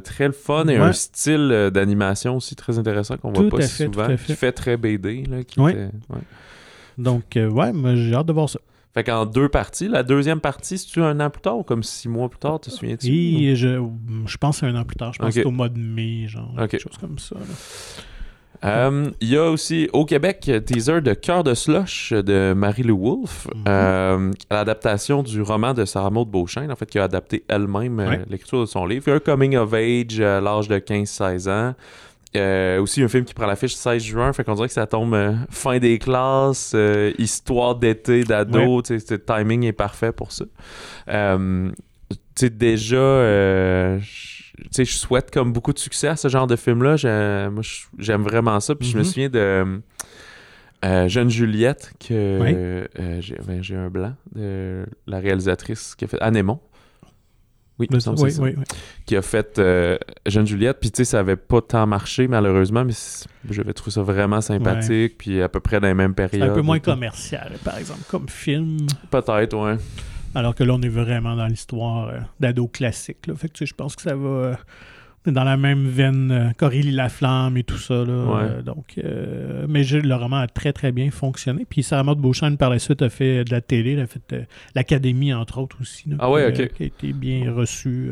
très 0.04 0.32
fun 0.32 0.68
et 0.68 0.78
un 0.78 0.94
style 0.94 1.70
d'animation 1.72 2.38
aussi 2.38 2.56
très 2.56 2.80
intéressant 2.80 3.18
qu'on 3.18 3.32
voit 3.32 3.50
pas 3.50 3.62
si 3.62 3.84
souvent, 3.84 4.08
qui 4.16 4.36
fait 4.36 4.52
très 4.52 4.76
BD. 4.76 5.24
Là, 5.30 5.44
qui 5.44 5.60
ouais. 5.60 5.90
Donc, 6.98 7.24
ouais, 7.36 7.72
j'ai 7.96 8.16
hâte 8.16 8.26
de 8.26 8.34
voir 8.34 8.50
ça. 8.50 8.60
Fait 8.94 9.04
qu'en 9.04 9.26
deux 9.26 9.50
parties, 9.50 9.88
la 9.88 10.02
deuxième 10.02 10.40
partie, 10.40 10.78
c'est-tu 10.78 11.02
un 11.02 11.20
an 11.20 11.30
plus 11.30 11.42
tard 11.42 11.60
ou 11.60 11.64
comme 11.64 11.84
six 11.84 12.10
mois 12.10 12.28
plus 12.28 12.40
tard, 12.40 12.60
te 12.60 12.72
souviens-tu? 12.72 13.08
Oui, 13.08 13.56
je, 13.56 13.84
je 14.26 14.38
pense 14.38 14.60
que 14.60 14.66
c'est 14.66 14.72
un 14.72 14.80
an 14.80 14.84
plus 14.84 14.96
tard. 14.96 15.14
Je 15.14 15.20
pense 15.20 15.28
que 15.28 15.34
c'est 15.42 15.46
au 15.46 15.52
mois 15.52 15.70
de 15.70 15.78
mai, 15.78 16.28
genre, 16.28 16.56
quelque 16.58 16.80
chose 16.80 16.98
comme 17.00 17.20
ça. 17.20 17.36
Euh, 18.66 19.10
il 19.22 19.30
y 19.30 19.38
a 19.38 19.50
aussi 19.50 19.90
au 19.94 20.06
Québec 20.06 20.52
teaser 20.66 21.02
de 21.02 21.14
Cœur 21.14 21.44
de 21.44 21.54
Slush 21.54 22.12
de 22.12 22.54
Marie-Lou 22.54 22.98
Wolfe, 22.98 23.48
mhm. 23.56 23.64
euh, 23.68 24.32
l'adaptation 24.52 25.24
du 25.24 25.42
roman 25.42 25.74
de 25.74 25.86
Sarah 25.86 26.10
Maud 26.10 26.28
Beauchamp, 26.28 26.70
en 26.70 26.76
fait, 26.76 26.90
qui 26.90 27.00
a 27.00 27.06
adapté 27.06 27.46
elle-même 27.48 28.00
euh, 28.00 28.18
l'écriture 28.30 28.62
de 28.62 28.66
son 28.66 28.86
livre. 28.86 29.06
Il 29.08 29.12
y 29.12 29.14
a 29.14 29.16
un 29.16 29.20
coming 29.20 29.56
of 29.56 29.74
age 29.74 30.20
à 30.20 30.42
l'âge 30.42 30.68
de 30.68 30.78
15-16 30.78 31.50
ans. 31.50 31.76
Euh, 32.36 32.80
aussi 32.80 33.02
un 33.02 33.08
film 33.08 33.26
qui 33.26 33.34
prend 33.34 33.48
l'affiche 33.48 33.74
16 33.74 34.04
juin, 34.04 34.34
fait 34.34 34.44
qu'on 34.44 34.54
dirait 34.54 34.68
que 34.68 34.74
ça 34.74 34.86
tombe 34.86 35.16
euh, 35.16 35.34
fin 35.50 35.80
des 35.80 35.98
classes, 35.98 36.74
euh, 36.76 37.12
histoire 37.18 37.74
d'été, 37.76 38.24
d'ado, 38.24 38.84
le 38.88 39.18
timing 39.18 39.64
est 39.64 39.74
parfait 39.74 40.12
pour 40.12 40.32
ça. 40.32 40.46
tu 42.36 42.50
déjà, 42.52 43.98
je 43.98 44.00
souhaite 44.86 45.32
comme 45.32 45.54
beaucoup 45.54 45.74
de 45.74 45.80
succès 45.80 46.08
à 46.08 46.16
ce 46.16 46.28
genre 46.28 46.46
de 46.46 46.56
film-là. 46.56 47.50
Moi, 47.50 47.64
j'aime 47.98 48.22
vraiment 48.22 48.60
ça. 48.60 48.76
Puis 48.76 48.90
je 48.90 48.98
me 48.98 49.02
mm-hmm. 49.02 49.06
souviens 49.06 49.30
de 49.30 51.08
Jeune 51.10 51.32
Juliette, 51.32 51.94
que 52.00 52.88
ben, 52.96 53.62
j'ai 53.64 53.76
un 53.76 53.90
blanc, 53.90 54.14
de 54.36 54.86
la 55.08 55.20
réalisatrice 55.20 55.96
qui 55.96 56.06
a 56.06 56.08
fait 56.08 56.22
Anémon. 56.22 56.60
Oui, 57.80 57.88
oui, 57.92 58.32
oui, 58.40 58.56
Qui 59.06 59.16
a 59.16 59.22
fait 59.22 59.58
euh, 59.58 59.98
Jeune 60.26 60.46
Juliette. 60.46 60.78
Puis, 60.82 60.92
tu 60.92 60.98
sais, 60.98 61.06
ça 61.06 61.20
avait 61.20 61.38
pas 61.38 61.62
tant 61.62 61.88
marché, 61.88 62.28
malheureusement, 62.28 62.84
mais 62.84 62.94
j'avais 63.50 63.74
trouvé 63.74 63.92
ça 63.92 64.02
vraiment 64.02 64.42
sympathique. 64.42 65.18
Puis, 65.18 65.42
à 65.42 65.48
peu 65.48 65.62
près 65.62 65.80
dans 65.80 65.88
les 65.88 65.94
mêmes 65.94 66.14
périodes. 66.14 66.50
un 66.50 66.54
peu 66.54 66.62
moins 66.62 66.80
commercial, 66.80 67.54
par 67.64 67.78
exemple, 67.78 68.02
comme 68.10 68.28
film. 68.28 68.86
Peut-être, 69.10 69.56
ouais. 69.56 69.78
Alors 70.36 70.54
que 70.54 70.64
là, 70.64 70.74
on 70.74 70.82
est 70.82 70.90
vraiment 70.90 71.36
dans 71.36 71.48
l'histoire 71.48 72.10
euh, 72.10 72.20
d'ado 72.40 72.68
classique. 72.68 73.26
Là. 73.28 73.36
Fait 73.36 73.48
que, 73.48 73.54
tu 73.54 73.60
sais, 73.60 73.66
je 73.66 73.74
pense 73.74 73.96
que 73.96 74.02
ça 74.02 74.16
va. 74.16 74.28
Euh, 74.28 74.56
dans 75.26 75.44
la 75.44 75.58
même 75.58 75.88
veine 75.88 76.32
euh, 76.32 76.50
Corélie 76.58 76.92
Laflamme 76.92 77.58
et 77.58 77.64
tout 77.64 77.78
ça. 77.78 77.94
Là, 77.94 78.12
euh, 78.12 78.62
donc, 78.62 78.96
euh, 78.98 79.66
mais 79.68 79.84
le 79.84 80.16
roman 80.16 80.38
a 80.38 80.48
très 80.48 80.74
très 80.74 80.92
bien 80.92 81.12
fonctionné. 81.12 81.66
Puis 81.70 81.84
Sarah 81.84 82.04
Maud 82.04 82.20
Beauchamp 82.20 82.56
par 82.56 82.70
la 82.70 82.80
suite 82.80 83.02
a 83.02 83.10
fait 83.10 83.44
de 83.44 83.52
la 83.52 83.62
télé, 83.62 83.94
elle 83.94 84.02
a 84.02 84.08
fait 84.08 84.48
l'Académie 84.76 85.34
entre 85.34 85.60
autres 85.60 85.78
aussi. 85.82 86.06
ah 86.20 86.30
ouais, 86.30 86.48
ok. 86.48 86.74
qui 86.74 86.84
a 86.84 86.86
été 86.86 87.14
bien 87.14 87.54
reçu. 87.54 88.12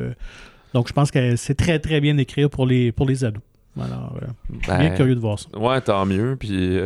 donc 0.73 0.87
je 0.87 0.93
pense 0.93 1.11
que 1.11 1.35
c'est 1.35 1.55
très 1.55 1.79
très 1.79 2.01
bien 2.01 2.17
écrit 2.17 2.47
pour 2.49 2.65
les, 2.65 2.91
pour 2.91 3.07
les 3.07 3.23
ados. 3.23 3.43
Alors, 3.79 4.17
bien 4.49 4.89
ben, 4.89 4.95
curieux 4.95 5.13
de 5.13 5.19
voir 5.19 5.37
ça. 5.37 5.55
Ouais, 5.55 5.79
tant 5.81 6.03
mieux. 6.05 6.35
Puis 6.35 6.79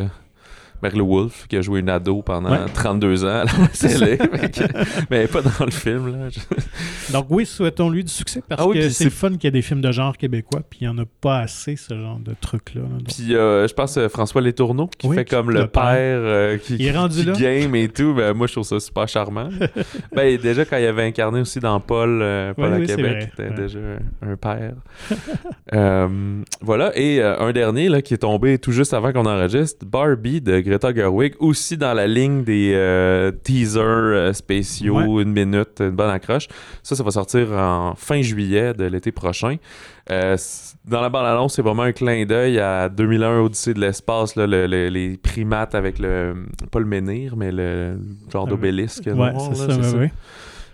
Merle 0.81 1.01
Wolf, 1.01 1.47
qui 1.47 1.57
a 1.57 1.61
joué 1.61 1.79
une 1.81 1.89
ado 1.89 2.21
pendant 2.21 2.65
32 2.73 3.25
ans 3.25 3.27
à 3.27 3.43
la 3.45 3.67
télé, 3.79 4.17
mais 5.09 5.27
pas 5.27 5.41
dans 5.41 5.65
le 5.65 5.71
film. 5.71 6.11
Là. 6.11 6.27
Donc 7.13 7.27
oui, 7.29 7.45
souhaitons-lui 7.45 8.03
du 8.03 8.11
succès 8.11 8.41
parce 8.47 8.61
ah 8.65 8.73
que 8.73 8.89
c'est 8.89 9.09
fun 9.09 9.31
qu'il 9.31 9.45
y 9.45 9.47
ait 9.47 9.51
des 9.51 9.61
films 9.61 9.81
de 9.81 9.91
genre 9.91 10.17
québécois, 10.17 10.61
puis 10.67 10.79
il 10.81 10.89
n'y 10.89 10.93
en 10.93 10.97
a 10.97 11.05
pas 11.21 11.39
assez, 11.39 11.75
ce 11.75 11.95
genre 11.95 12.19
de 12.19 12.33
trucs-là. 12.39 12.81
Puis 13.07 13.35
euh, 13.35 13.67
je 13.67 13.73
pense 13.73 13.99
François 14.07 14.41
Letourneau, 14.41 14.89
qui 14.97 15.09
fait 15.13 15.25
comme 15.25 15.51
le, 15.51 15.67
père, 15.67 16.59
qui, 16.61 16.75
il 16.75 16.85
est 16.85 16.97
rendu 16.97 17.23
là. 17.23 17.33
game 17.33 17.75
et 17.75 17.89
tout. 17.89 18.13
Ben, 18.13 18.33
moi, 18.33 18.47
je 18.47 18.53
trouve 18.53 18.65
ça 18.65 18.79
super 18.79 19.07
charmant. 19.07 19.49
ben, 20.15 20.37
déjà, 20.37 20.65
quand 20.65 20.77
il 20.77 20.85
avait 20.85 21.03
incarné 21.03 21.41
aussi 21.41 21.59
dans 21.59 21.79
Paul, 21.79 22.23
Paul 22.55 22.73
à 22.73 22.81
Québec, 22.81 23.29
il 23.37 23.43
était 23.43 23.53
déjà 23.53 23.79
un 24.21 24.35
père. 24.35 24.73
voilà, 26.61 26.91
et 26.95 27.21
un 27.21 27.51
dernier 27.51 27.89
là, 27.89 28.01
qui 28.01 28.13
est 28.13 28.19
tombé 28.19 28.57
tout 28.57 28.71
juste 28.71 28.93
avant 28.93 29.11
qu'on 29.11 29.25
enregistre, 29.25 29.85
Barbie 29.85 30.41
de 30.41 30.59
Greta 30.71 30.93
Gerwig, 30.93 31.35
aussi 31.39 31.75
dans 31.75 31.93
la 31.93 32.07
ligne 32.07 32.45
des 32.45 32.71
euh, 32.73 33.29
teasers 33.31 33.81
euh, 33.83 34.31
spéciaux, 34.31 35.19
une 35.19 35.33
minute, 35.33 35.81
une 35.81 35.89
bonne 35.89 36.09
accroche. 36.09 36.47
Ça, 36.81 36.95
ça 36.95 37.03
va 37.03 37.11
sortir 37.11 37.51
en 37.51 37.93
fin 37.95 38.21
juillet 38.21 38.73
de 38.73 38.85
l'été 38.85 39.11
prochain. 39.11 39.57
Euh, 40.09 40.37
dans 40.85 41.01
la 41.01 41.09
bande-annonce, 41.09 41.55
c'est 41.55 41.61
vraiment 41.61 41.83
un 41.83 41.91
clin 41.91 42.25
d'œil 42.25 42.57
à 42.59 42.87
2001 42.87 43.41
Odyssée 43.41 43.73
de 43.73 43.81
l'espace, 43.81 44.37
les 44.37 45.19
primates 45.21 45.75
avec 45.75 45.99
le. 45.99 46.35
pas 46.71 46.79
le 46.79 46.85
menhir, 46.85 47.35
mais 47.35 47.51
le 47.51 47.97
genre 48.31 48.47
d'obélisque. 48.47 49.09
Ouais, 49.13 49.33
c'est 49.53 49.55
ça, 49.55 49.97
oui. 49.97 50.07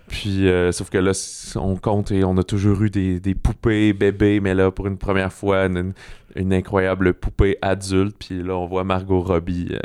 Puis, 0.08 0.48
sauf 0.72 0.90
que 0.90 0.98
là, 0.98 1.12
on 1.56 1.76
compte 1.76 2.10
et 2.10 2.24
on 2.24 2.36
a 2.36 2.42
toujours 2.42 2.82
eu 2.82 2.90
des, 2.90 3.20
des, 3.20 3.34
poupées 3.34 3.92
bébés, 3.92 4.40
mais 4.40 4.54
là, 4.54 4.70
pour 4.70 4.86
une 4.86 4.98
première 4.98 5.32
fois, 5.32 5.66
une, 5.66 5.92
une 6.36 6.52
incroyable 6.52 7.14
poupée 7.14 7.56
adulte. 7.62 8.16
Puis 8.18 8.42
là, 8.42 8.56
on 8.56 8.66
voit 8.66 8.84
Margot 8.84 9.20
Robbie. 9.20 9.68
Euh, 9.72 9.78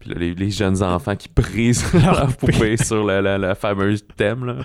puis 0.00 0.10
là, 0.10 0.16
les, 0.36 0.50
jeunes 0.50 0.82
enfants 0.82 1.16
qui 1.16 1.28
brisent 1.34 1.84
leur 1.94 2.36
poupée 2.36 2.76
sur 2.76 3.04
la, 3.04 3.54
fameuse 3.54 4.04
thème. 4.16 4.44
Là. 4.44 4.56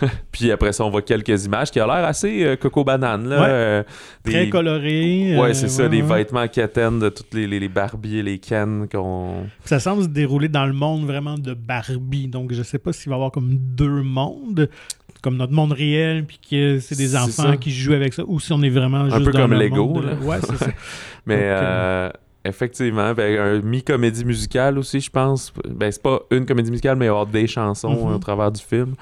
puis 0.32 0.50
après 0.50 0.72
ça, 0.72 0.84
on 0.84 0.90
voit 0.90 1.02
quelques 1.02 1.44
images 1.44 1.70
qui 1.70 1.80
ont 1.80 1.86
l'air 1.86 2.04
assez 2.04 2.44
euh, 2.44 2.56
coco 2.56 2.84
banane. 2.84 3.28
Là, 3.28 3.44
euh, 3.44 3.82
Très 4.24 4.48
coloré. 4.48 5.36
Ouais, 5.38 5.54
c'est 5.54 5.68
ça, 5.68 5.88
des 5.88 6.02
vêtements 6.02 6.48
quétaines 6.48 6.98
de 6.98 7.08
toutes 7.08 7.34
les, 7.34 7.46
les, 7.46 7.60
les 7.60 7.68
Barbies 7.68 8.18
et 8.18 8.22
les 8.22 8.38
Ken 8.38 8.88
qu'on. 8.90 9.46
Ça 9.64 9.78
semble 9.78 10.04
se 10.04 10.08
dérouler 10.08 10.48
dans 10.48 10.66
le 10.66 10.72
monde 10.72 11.04
vraiment 11.04 11.36
de 11.38 11.54
Barbie. 11.54 12.28
Donc 12.28 12.52
je 12.52 12.62
sais 12.62 12.78
pas 12.78 12.92
s'il 12.92 13.10
va 13.10 13.16
y 13.16 13.18
avoir 13.18 13.30
comme 13.30 13.56
deux 13.56 13.93
mondes 14.02 14.68
comme 15.22 15.38
notre 15.38 15.54
monde 15.54 15.72
réel, 15.72 16.26
puis 16.26 16.38
que 16.50 16.80
c'est 16.80 16.96
des 16.96 17.16
enfants 17.16 17.56
qui 17.56 17.70
jouent 17.70 17.94
avec 17.94 18.12
ça, 18.12 18.24
ou 18.26 18.40
si 18.40 18.52
on 18.52 18.62
est 18.62 18.68
vraiment 18.68 19.06
juste 19.06 19.16
Un 19.16 19.24
peu 19.24 19.32
comme 19.32 19.54
Lego. 19.54 20.02
Ouais, 20.22 20.36
c'est 20.42 20.56
ça. 20.58 20.66
Mais 21.26 21.38
euh, 21.40 22.10
Effectivement, 22.46 23.14
ben, 23.14 23.38
un 23.38 23.60
mi-comédie 23.62 24.24
musicale 24.24 24.78
aussi, 24.78 25.00
je 25.00 25.10
pense. 25.10 25.50
Ben, 25.66 25.90
c'est 25.90 26.02
pas 26.02 26.20
une 26.30 26.44
comédie 26.44 26.70
musicale, 26.70 26.94
mais 26.96 27.06
il 27.06 27.08
y 27.08 27.10
avoir 27.10 27.26
des 27.26 27.46
chansons 27.46 27.94
mm-hmm. 27.94 28.14
au 28.14 28.18
travers 28.18 28.52
du 28.52 28.60
film. 28.60 28.96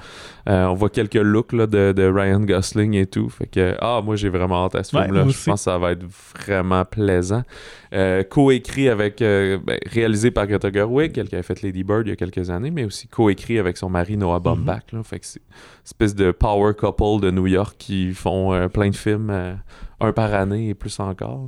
Euh, 0.47 0.67
on 0.67 0.75
voit 0.75 0.89
quelques 0.89 1.15
looks 1.15 1.51
là, 1.51 1.67
de, 1.67 2.05
Ryan 2.05 2.39
Gosling 2.39 2.93
et 2.93 3.05
tout. 3.05 3.29
Fait 3.29 3.47
que, 3.47 3.75
ah, 3.81 4.01
moi, 4.01 4.15
j'ai 4.15 4.29
vraiment 4.29 4.65
hâte 4.65 4.75
à 4.75 4.83
ce 4.85 4.97
film-là. 4.97 5.25
Je 5.27 5.43
pense 5.43 5.59
que 5.59 5.63
ça 5.63 5.77
va 5.77 5.91
être 5.91 6.05
vraiment 6.05 6.85
plaisant. 6.85 7.43
Euh, 7.93 8.23
co-écrit 8.23 8.87
avec, 8.87 9.21
euh, 9.21 9.59
ben, 9.61 9.77
réalisé 9.91 10.31
par 10.31 10.47
Greta 10.47 10.71
Gerwig, 10.71 11.11
qui 11.11 11.19
avait 11.19 11.43
fait 11.43 11.61
Lady 11.63 11.83
Bird 11.83 12.07
il 12.07 12.11
y 12.11 12.13
a 12.13 12.15
quelques 12.15 12.49
années, 12.49 12.71
mais 12.71 12.85
aussi 12.85 13.09
co-écrit 13.09 13.59
avec 13.59 13.75
son 13.75 13.89
mari 13.89 14.15
Noah 14.15 14.39
mm-hmm. 14.39 14.41
Baumbach. 14.41 14.83
Fait 15.03 15.19
que 15.19 15.25
c'est 15.25 15.39
une 15.39 15.83
espèce 15.85 16.15
de 16.15 16.31
power 16.31 16.73
couple 16.75 17.25
de 17.25 17.29
New 17.29 17.47
York 17.47 17.75
qui 17.77 18.13
font 18.13 18.69
plein 18.69 18.89
de 18.89 18.95
films, 18.95 19.57
un 19.99 20.13
par 20.13 20.33
année 20.33 20.69
et 20.69 20.73
plus 20.73 20.97
encore. 21.01 21.47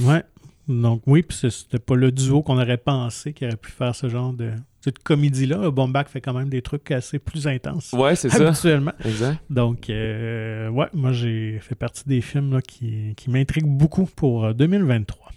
Ouais. 0.00 0.22
Donc 0.68 1.02
oui, 1.06 1.22
puis 1.22 1.36
c'était 1.50 1.78
pas 1.78 1.94
le 1.94 2.12
duo 2.12 2.42
qu'on 2.42 2.58
aurait 2.60 2.76
pensé 2.76 3.32
qui 3.32 3.44
aurait 3.44 3.56
pu 3.56 3.70
faire 3.70 3.94
ce 3.94 4.08
genre 4.08 4.32
de 4.32 4.52
cette 4.80 4.98
comédie-là. 5.00 5.70
Bombach 5.70 6.08
fait 6.08 6.20
quand 6.20 6.34
même 6.34 6.48
des 6.48 6.62
trucs 6.62 6.90
assez 6.90 7.18
plus 7.18 7.46
intenses. 7.46 7.92
Ouais, 7.92 8.16
c'est 8.16 8.28
ça. 8.30 8.48
Habituellement. 8.48 8.92
Exact. 9.04 9.38
Donc, 9.50 9.90
euh, 9.90 10.68
ouais, 10.68 10.88
moi, 10.92 11.12
j'ai 11.12 11.58
fait 11.60 11.74
partie 11.74 12.04
des 12.06 12.20
films 12.20 12.60
qui, 12.62 13.14
qui 13.16 13.30
m'intriguent 13.30 13.66
beaucoup 13.66 14.06
pour 14.06 14.54
2023. 14.54 15.30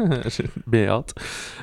Euh, 0.00 0.22
j'ai 0.28 0.44
bien 0.66 0.88
hâte. 0.88 1.14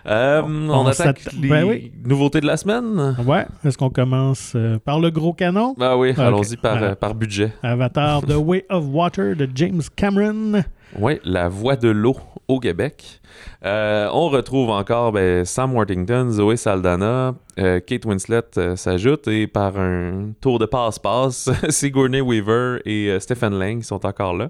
Euh, 0.05 0.41
on, 0.41 0.85
attaque 0.85 1.21
les 1.39 1.49
ben 1.49 1.91
nouveautés 2.05 2.41
de 2.41 2.47
la 2.47 2.57
semaine. 2.57 3.15
Ouais. 3.25 3.45
Est-ce 3.63 3.77
qu'on 3.77 3.89
commence 3.89 4.55
par 4.85 4.99
le 4.99 5.09
gros 5.09 5.33
canon? 5.33 5.75
Ah 5.79 5.97
oui, 5.97 6.13
allons-y 6.17 6.57
par, 6.57 6.95
par 6.97 7.15
budget. 7.15 7.53
Avatar 7.63 8.21
The 8.27 8.35
Way 8.35 8.65
of 8.69 8.85
Water 8.87 9.35
de 9.35 9.49
James 9.53 9.81
Cameron. 9.95 10.63
Oui, 10.99 11.19
La 11.23 11.49
Voix 11.49 11.75
de 11.75 11.89
l'eau 11.89 12.15
au 12.47 12.59
Québec. 12.59 13.19
Euh, 13.65 14.09
on 14.13 14.29
retrouve 14.29 14.69
encore 14.69 15.11
ben, 15.11 15.43
Sam 15.45 15.73
Worthington, 15.75 16.29
Zoé 16.31 16.55
Saldana, 16.55 17.35
euh, 17.59 17.79
Kate 17.79 18.05
Winslet 18.05 18.41
euh, 18.57 18.75
s'ajoute 18.75 19.27
et 19.27 19.47
par 19.47 19.77
un 19.77 20.31
tour 20.39 20.59
de 20.59 20.65
passe-passe, 20.65 21.49
Sigourney 21.69 22.21
Weaver 22.21 22.79
et 22.85 23.19
Stephen 23.19 23.57
Lang 23.57 23.81
sont 23.83 24.05
encore 24.05 24.33
là. 24.33 24.49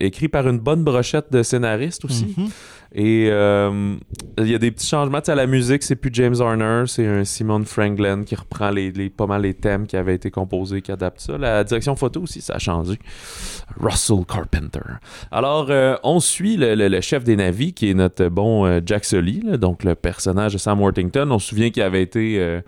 Écrit 0.00 0.28
par 0.28 0.48
une 0.48 0.58
bonne 0.58 0.84
brochette 0.84 1.32
de 1.32 1.42
scénaristes 1.42 2.04
aussi. 2.04 2.34
Mm-hmm. 2.38 2.50
Et 2.98 3.28
euh, 3.30 3.96
il 4.38 4.48
y 4.48 4.54
a 4.54 4.58
des 4.58 4.70
petits 4.70 4.86
changements. 4.86 5.18
à 5.18 5.34
la 5.34 5.46
musique, 5.46 5.82
c'est 5.82 5.96
plus 5.96 6.10
James 6.14 6.36
Horner, 6.38 6.84
c'est 6.86 7.06
un 7.06 7.24
Simon 7.24 7.64
Franklin 7.64 8.24
qui 8.24 8.34
reprend 8.34 8.70
les, 8.70 8.90
pas 9.10 9.26
mal 9.26 9.42
les 9.42 9.54
thèmes 9.54 9.86
qui 9.86 9.96
avaient 9.96 10.14
été 10.14 10.30
composés, 10.30 10.82
qui 10.82 10.92
adapte 10.92 11.20
ça. 11.20 11.36
La 11.36 11.64
direction 11.64 11.96
photo 11.96 12.22
aussi, 12.22 12.40
ça 12.40 12.54
a 12.54 12.58
changé. 12.58 12.98
Russell 13.78 14.24
Carpenter. 14.26 14.80
Alors, 15.30 15.66
euh, 15.70 15.96
on 16.04 16.20
suit 16.20 16.56
le, 16.58 17.00
chef 17.00 17.24
des 17.24 17.36
navis, 17.36 17.74
qui 17.74 17.90
est 17.90 17.94
notre 17.94 18.28
bon 18.28 18.64
euh, 18.64 18.80
Jack 18.84 19.04
Sully, 19.04 19.42
donc 19.58 19.84
le 19.84 19.94
personnage 19.94 20.54
de 20.54 20.58
Sam 20.58 20.80
Worthington. 20.80 21.28
On 21.30 21.38
se 21.38 21.48
souvient 21.48 21.70
qu'il 21.70 21.82
avait 21.82 22.02
été 22.02 22.62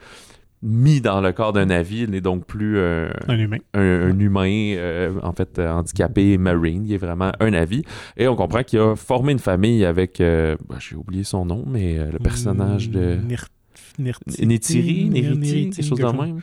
mis 0.63 1.01
dans 1.01 1.21
le 1.21 1.33
corps 1.33 1.53
d'un 1.53 1.67
navire, 1.67 2.05
il 2.05 2.11
n'est 2.11 2.21
donc 2.21 2.45
plus 2.45 2.79
un 2.81 3.39
humain, 3.39 3.59
un, 3.75 4.19
humain 4.19 4.75
euh, 4.77 5.13
en 5.23 5.33
fait 5.33 5.59
euh, 5.59 5.71
handicapé 5.71 6.39
marine, 6.39 6.85
il 6.87 6.93
est 6.93 6.99
vraiment 6.99 7.33
un 7.39 7.51
navire. 7.51 7.83
Et 8.17 8.29
on 8.29 8.37
comprend 8.37 8.63
qu'il 8.63 8.79
a 8.81 8.97
formé 8.97 9.33
une 9.33 9.39
famille 9.39 9.85
avec, 9.85 10.21
euh, 10.21 10.57
bah, 10.69 10.77
j'ai 10.79 10.97
oublié 10.97 11.25
son 11.25 11.45
nom, 11.45 11.65
mais 11.67 11.99
le 12.11 12.19
personnage 12.19 12.91
de... 12.91 13.19
Nitiri, 13.99 15.09
Niriti, 15.09 15.71
quelque 15.71 15.85
chose 15.85 15.99
de 15.99 16.05
même. 16.05 16.41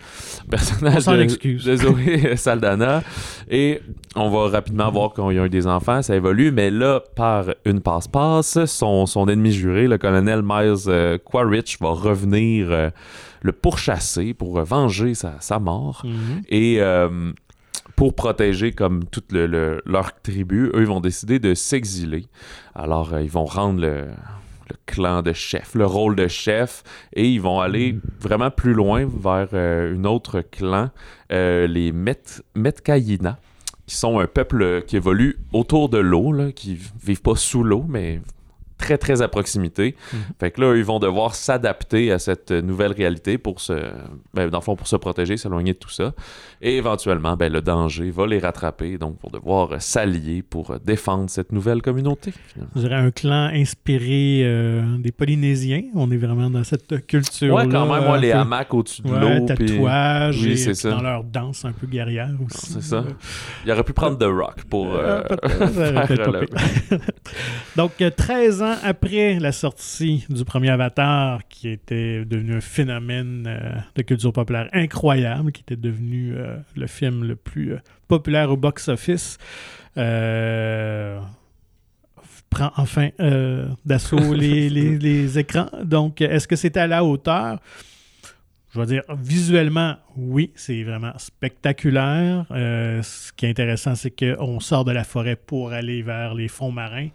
Personnage 0.50 1.06
de, 1.06 1.64
de, 1.64 1.76
Zoé 1.78 2.36
Saldana. 2.36 3.02
Et 3.50 3.80
on 4.14 4.30
va 4.30 4.50
rapidement 4.50 4.92
voir 4.92 5.14
qu'il 5.14 5.38
y 5.38 5.40
a 5.40 5.46
eu 5.46 5.50
des 5.50 5.66
enfants, 5.66 6.02
ça 6.02 6.18
évolue, 6.18 6.52
mais 6.52 6.70
là, 6.70 7.02
par 7.16 7.46
une 7.64 7.80
passe-passe, 7.80 8.66
son, 8.66 9.06
son 9.06 9.30
ennemi 9.30 9.54
juré, 9.54 9.88
le 9.88 9.98
colonel 9.98 10.42
Miles 10.44 11.20
Quaritch, 11.24 11.80
va 11.80 11.92
revenir 11.92 12.92
le 13.46 13.52
pourchasser 13.52 14.34
pour 14.34 14.60
venger 14.62 15.14
sa, 15.14 15.60
mort. 15.60 16.02
Mhm. 16.04 16.42
Et 16.50 16.78
euh, 16.80 17.32
pour 17.96 18.16
protéger 18.16 18.72
comme 18.72 19.06
toute 19.06 19.32
leur 19.32 20.20
tribu, 20.22 20.72
eux, 20.74 20.82
ils 20.82 20.88
vont 20.88 21.00
décider 21.00 21.38
de 21.38 21.54
s'exiler. 21.54 22.26
Alors, 22.74 23.14
euh, 23.14 23.22
ils 23.22 23.30
vont 23.30 23.46
rendre 23.46 23.82
le, 23.82 24.08
clan 24.88 25.22
de 25.22 25.32
chef, 25.32 25.76
le 25.76 25.86
rôle 25.86 26.16
de 26.16 26.28
chef, 26.28 26.82
et 27.14 27.30
ils 27.30 27.40
vont 27.40 27.60
aller 27.60 27.94
mhm. 27.94 28.02
vraiment 28.20 28.50
plus 28.50 28.74
loin 28.74 29.06
vers 29.06 29.50
euh, 29.54 29.94
une 29.94 30.08
autre 30.08 30.42
clan, 30.42 30.90
les 31.30 31.92
Met 31.92 32.24
Metkayina, 32.56 33.38
qui 33.86 33.96
sont 33.96 34.18
un 34.20 34.26
peuple 34.26 34.82
qui 34.88 34.96
évolue 34.96 35.38
autour 35.54 35.90
de 35.90 36.00
l'eau, 36.00 36.34
qui 36.56 36.80
vivent 37.04 37.22
pas 37.22 37.36
sous 37.36 37.64
l'eau, 37.64 37.86
mais 37.88 38.22
très 38.78 38.98
très 38.98 39.22
à 39.22 39.28
proximité. 39.28 39.96
Mhm. 40.14 40.20
Fait 40.40 40.52
que 40.52 40.62
là, 40.62 40.76
ils 40.76 40.84
vont 40.84 41.00
devoir 41.00 41.36
s'adapter 41.36 42.12
à 42.12 42.20
cette 42.20 42.52
nouvelle 42.52 42.92
réalité 42.92 43.38
pour 43.38 43.62
se, 43.62 43.74
ben, 44.34 44.50
dans 44.50 44.60
le 44.60 44.64
fond, 44.64 44.76
pour 44.76 44.88
se 44.88 44.96
protéger, 44.96 45.38
s'éloigner 45.38 45.74
de 45.74 45.78
tout 45.78 45.90
ça. 45.90 46.14
Et 46.62 46.78
éventuellement, 46.78 47.36
ben, 47.36 47.52
le 47.52 47.62
danger 47.62 48.10
va 48.12 48.28
les 48.28 48.40
rattraper, 48.40 48.98
donc 48.98 49.18
vont 49.22 49.30
devoir 49.32 49.82
s'allier 49.82 50.42
pour 50.42 50.80
défendre 50.80 51.30
cette 51.30 51.52
nouvelle 51.52 51.82
communauté. 51.82 52.34
Je 52.76 52.82
dirais 52.82 52.96
un 52.96 53.12
clan 53.12 53.50
inspiré 53.54 54.42
euh, 54.44 54.98
des 54.98 55.12
Polynésiens. 55.12 55.84
On 55.94 56.12
est 56.12 56.18
vraiment 56.18 56.50
dans 56.50 56.64
cette 56.64 57.06
culture. 57.06 57.56
Ouais, 57.56 57.68
quand 57.68 57.86
même, 57.86 58.04
moi, 58.04 58.18
les 58.18 58.32
hamacs 58.32 58.74
au-dessus 58.74 59.02
de 59.02 59.14
l'eau. 59.14 59.46
tatouages, 59.46 60.42
oui, 60.42 60.68
et 60.68 60.90
dans 60.90 61.02
leur 61.02 61.24
danse 61.24 61.66
un 61.66 61.72
peu 61.72 61.88
guerrière 61.88 62.32
aussi. 62.46 62.74
C'est 62.74 62.84
ça. 62.84 63.04
Il 63.66 63.72
aurait 63.72 63.84
pu 63.84 63.94
prendre 63.94 64.18
The 64.18 64.30
Rock 64.30 64.64
pour 64.70 64.96
euh, 64.96 65.22
faire 65.74 66.08
Donc, 67.76 67.92
13 68.16 68.62
ans 68.62 68.65
après 68.84 69.40
la 69.40 69.52
sortie 69.52 70.26
du 70.30 70.46
premier 70.46 70.70
Avatar, 70.70 71.48
qui 71.48 71.70
était 71.70 72.26
devenu 72.26 72.56
un 72.56 72.62
phénomène 72.62 73.46
euh, 73.48 73.76
de 73.96 74.02
culture 74.02 74.34
populaire 74.34 74.70
incroyable, 74.74 75.52
qui 75.52 75.62
était 75.62 75.76
devenu 75.76 76.34
euh, 76.36 76.58
le 76.76 76.88
film 76.88 77.24
le 77.24 77.36
plus 77.36 77.74
euh, 77.74 77.80
populaire 78.08 78.52
au 78.52 78.58
box-office, 78.58 79.38
prend 82.50 82.72
enfin 82.78 83.10
d'assaut 83.86 84.34
les, 84.36 84.70
les, 84.70 85.40
écrans. 85.40 85.70
Donc, 85.84 86.22
est-ce 86.22 86.48
que 86.48 86.56
c'était 86.56 86.82
à 86.82 86.88
la 86.88 87.04
hauteur? 87.04 87.60
Je 88.74 88.80
vais 88.80 88.86
dire, 88.86 89.04
visuellement, 89.18 89.96
oui, 90.18 90.52
c'est 90.56 90.84
vraiment 90.84 91.14
spectaculaire. 91.18 92.46
ce 92.50 93.32
qui 93.34 93.46
est 93.46 93.50
intéressant, 93.50 93.96
c'est 93.96 94.12
qu'on 94.12 94.60
sort 94.60 94.84
de 94.84 94.92
la 94.92 95.06
forêt 95.06 95.38
pour 95.38 95.72
aller 95.72 96.02
vers 96.02 96.34
les 96.34 96.50
fonds 96.50 96.72
marins. 96.72 97.10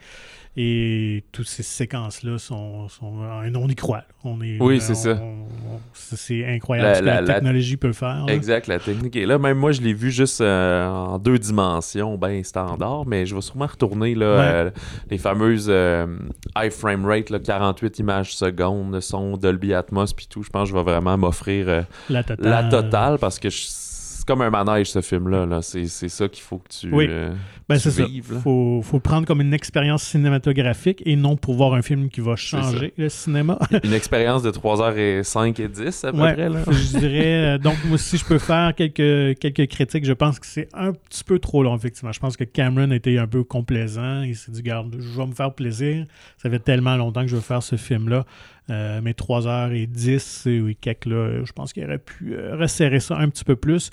Et 0.56 1.22
toutes 1.30 1.46
ces 1.46 1.62
séquences-là 1.62 2.36
sont, 2.38 2.88
sont 2.88 3.20
on 3.54 3.68
y 3.68 3.74
croit. 3.76 4.02
On 4.24 4.42
est, 4.42 4.60
oui, 4.60 4.80
c'est 4.80 4.96
ça. 4.96 5.16
C'est 5.92 6.44
incroyable 6.44 6.96
ce 6.96 7.00
que 7.00 7.06
la, 7.06 7.22
technologie 7.22 7.76
peut 7.76 7.92
faire. 7.92 8.24
Exact, 8.26 8.66
la 8.66 8.80
technique 8.80 9.14
est 9.14 9.26
là. 9.26 9.38
Même 9.38 9.58
moi, 9.58 9.70
je 9.70 9.80
l'ai 9.80 9.94
vu 9.94 10.10
juste 10.10 10.40
euh, 10.40 10.88
en 10.88 11.18
deux 11.18 11.38
dimensions, 11.38 12.18
bien 12.18 12.42
standard, 12.42 13.06
mais 13.06 13.26
je 13.26 13.34
vais 13.36 13.40
sûrement 13.40 13.66
retourner 13.66 14.16
là, 14.16 14.26
euh, 14.26 14.70
les 15.08 15.18
fameuses 15.18 15.68
euh, 15.68 16.06
high 16.56 16.72
frame 16.72 17.06
rate, 17.06 17.30
là, 17.30 17.38
48 17.38 18.00
images 18.00 18.34
secondes, 18.34 18.98
son 19.00 19.36
Dolby 19.36 19.72
Atmos, 19.72 20.12
puis 20.12 20.26
tout. 20.28 20.42
Je 20.42 20.50
pense 20.50 20.64
que 20.64 20.70
je 20.70 20.74
vais 20.74 20.82
vraiment 20.82 21.16
m'offrir 21.16 21.84
la, 22.08 22.24
la, 22.40 22.64
totale 22.64 23.18
parce 23.18 23.38
que 23.38 23.50
je 23.50 23.60
comme 24.30 24.42
un 24.42 24.50
manège, 24.50 24.90
ce 24.90 25.00
film-là. 25.00 25.60
C'est 25.62 25.86
ça 25.86 26.28
qu'il 26.28 26.42
faut 26.42 26.58
que 26.58 26.68
tu, 26.68 26.92
oui. 26.92 27.06
Euh, 27.08 27.32
ben, 27.70 28.08
Il 28.12 28.22
faut, 28.22 28.82
faut, 28.82 29.00
prendre 29.00 29.26
comme 29.26 29.40
une 29.40 29.54
expérience 29.54 30.02
cinématographique 30.02 31.02
et 31.06 31.16
non 31.16 31.36
pour 31.36 31.54
voir 31.54 31.74
un 31.74 31.82
film 31.82 32.08
qui 32.08 32.20
va 32.20 32.36
changer 32.36 32.92
le 32.96 33.08
cinéma. 33.08 33.58
une 33.84 33.92
expérience 33.92 34.42
de 34.42 34.50
3h05 34.50 35.60
et 35.60 35.68
10 35.68 36.04
à 36.04 36.12
peu 36.12 36.18
près. 36.18 36.48
Là. 36.48 36.62
je 36.66 36.98
dirais. 36.98 37.54
Euh, 37.54 37.58
donc, 37.58 37.76
moi, 37.84 37.98
si 37.98 38.16
je 38.16 38.24
peux 38.24 38.38
faire 38.38 38.74
quelques, 38.74 39.38
quelques 39.38 39.68
critiques, 39.68 40.04
je 40.04 40.12
pense 40.12 40.38
que 40.38 40.46
c'est 40.46 40.68
un 40.74 40.92
petit 40.92 41.24
peu 41.24 41.38
trop 41.38 41.62
long, 41.62 41.76
effectivement. 41.76 42.12
Je 42.12 42.20
pense 42.20 42.36
que 42.36 42.44
Cameron 42.44 42.90
était 42.90 43.18
un 43.18 43.26
peu 43.26 43.44
complaisant. 43.44 44.22
Il 44.22 44.36
s'est 44.36 44.52
dit, 44.52 44.62
garde, 44.62 44.96
je 44.98 45.16
vais 45.16 45.26
me 45.26 45.34
faire 45.34 45.54
plaisir. 45.54 46.06
Ça 46.38 46.50
fait 46.50 46.58
tellement 46.58 46.96
longtemps 46.96 47.22
que 47.22 47.28
je 47.28 47.36
veux 47.36 47.42
faire 47.42 47.62
ce 47.62 47.76
film-là. 47.76 48.24
Euh, 48.70 49.00
mais 49.02 49.12
3h10 49.12 50.48
et 50.48 50.74
quelques, 50.74 51.06
là, 51.06 51.44
je 51.44 51.52
pense 51.52 51.72
qu'il 51.72 51.84
aurait 51.84 51.98
pu 51.98 52.34
euh, 52.34 52.56
resserrer 52.56 53.00
ça 53.00 53.16
un 53.16 53.28
petit 53.28 53.44
peu 53.44 53.56
plus. 53.56 53.90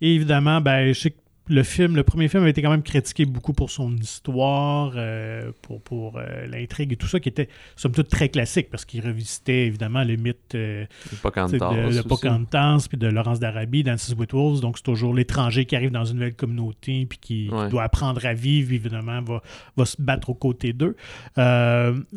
Et 0.00 0.14
évidemment, 0.14 0.60
ben, 0.60 0.92
je 0.92 1.00
sais 1.00 1.10
que 1.10 1.16
le 1.46 1.62
film, 1.62 1.94
le 1.94 2.04
premier 2.04 2.28
film 2.28 2.44
a 2.44 2.48
été 2.48 2.62
quand 2.62 2.70
même 2.70 2.82
critiqué 2.82 3.26
beaucoup 3.26 3.52
pour 3.52 3.70
son 3.70 3.94
histoire, 3.96 4.92
euh, 4.96 5.52
pour, 5.60 5.82
pour 5.82 6.16
euh, 6.16 6.46
l'intrigue 6.46 6.92
et 6.92 6.96
tout 6.96 7.06
ça, 7.06 7.20
qui 7.20 7.28
était 7.28 7.48
somme 7.76 7.92
toute 7.92 8.08
très 8.08 8.30
classique, 8.30 8.70
parce 8.70 8.86
qu'il 8.86 9.04
revisitait 9.04 9.66
évidemment 9.66 10.04
le 10.04 10.16
mythe 10.16 10.54
euh, 10.54 10.86
de, 11.10 12.02
Pocahontas, 12.02 12.86
puis 12.88 12.96
de 12.96 13.08
Laurence 13.08 13.40
d'Arabie, 13.40 13.82
d'Ansis 13.82 14.14
Whitwolves. 14.14 14.60
Donc, 14.60 14.78
c'est 14.78 14.84
toujours 14.84 15.12
l'étranger 15.12 15.66
qui 15.66 15.76
arrive 15.76 15.90
dans 15.90 16.06
une 16.06 16.16
nouvelle 16.16 16.34
communauté, 16.34 17.06
puis 17.06 17.18
qui, 17.18 17.50
doit 17.70 17.82
apprendre 17.82 18.24
à 18.24 18.32
vivre, 18.32 18.72
évidemment, 18.72 19.20
va, 19.20 19.42
va 19.76 19.84
se 19.84 20.00
battre 20.00 20.30
aux 20.30 20.34
côtés 20.34 20.72
d'eux. 20.72 20.96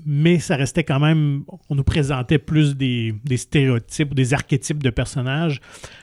mais 0.05 0.39
ça 0.39 0.55
restait 0.55 0.85
quand 0.85 0.99
même, 0.99 1.43
on 1.69 1.75
nous 1.75 1.83
présentait 1.83 2.39
plus 2.39 2.77
des, 2.77 3.13
des 3.25 3.37
stéréotypes, 3.37 4.13
des 4.13 4.33
archétypes 4.33 4.81
de 4.81 4.89
personnages. 4.89 5.59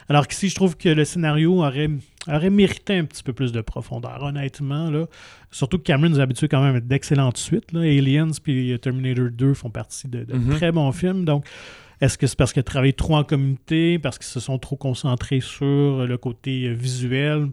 Alors 0.08 0.28
qu'ici, 0.28 0.50
je 0.50 0.54
trouve 0.54 0.76
que 0.76 0.90
le 0.90 1.04
scénario 1.04 1.62
aurait 1.64 1.88
aurait 2.28 2.50
mérité 2.50 2.96
un 2.96 3.04
petit 3.04 3.22
peu 3.22 3.32
plus 3.32 3.52
de 3.52 3.60
profondeur, 3.60 4.22
honnêtement. 4.22 4.90
Là. 4.90 5.06
Surtout 5.50 5.78
que 5.78 5.82
Cameron 5.82 6.10
nous 6.10 6.20
habitue 6.20 6.48
quand 6.48 6.62
même 6.62 6.76
à 6.76 6.80
d'excellentes 6.80 7.36
suites. 7.36 7.72
Là. 7.72 7.80
Aliens 7.80 8.30
puis 8.42 8.78
Terminator 8.80 9.28
2 9.30 9.54
font 9.54 9.70
partie 9.70 10.08
de, 10.08 10.26
mhm. 10.32 10.56
très 10.56 10.72
bons 10.72 10.92
films. 10.92 11.24
Donc, 11.24 11.46
est-ce 12.00 12.18
que 12.18 12.26
c'est 12.26 12.36
parce 12.36 12.52
qu'ils 12.52 12.64
travaillent 12.64 12.94
trop 12.94 13.16
en 13.16 13.24
communauté, 13.24 13.98
parce 13.98 14.18
qu'ils 14.18 14.26
se 14.26 14.40
sont 14.40 14.58
trop 14.58 14.76
concentrés 14.76 15.40
sur 15.40 16.06
le 16.06 16.16
côté 16.16 16.72
visuel? 16.74 17.48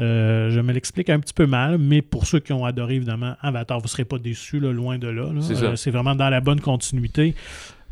Euh, 0.00 0.50
je 0.50 0.60
me 0.60 0.72
l'explique 0.72 1.08
un 1.08 1.20
petit 1.20 1.34
peu 1.34 1.46
mal, 1.46 1.78
mais 1.78 2.02
pour 2.02 2.26
ceux 2.26 2.40
qui 2.40 2.52
ont 2.52 2.64
adoré, 2.64 2.96
évidemment, 2.96 3.36
Avatar, 3.40 3.78
vous 3.78 3.84
ne 3.84 3.88
serez 3.88 4.04
pas 4.04 4.18
déçus, 4.18 4.58
loin 4.58 4.98
de 4.98 5.08
là. 5.08 5.24
Euh, 5.32 5.76
c'est 5.76 5.90
vraiment 5.90 6.14
dans 6.14 6.28
la 6.28 6.40
bonne 6.40 6.60
continuité. 6.60 7.34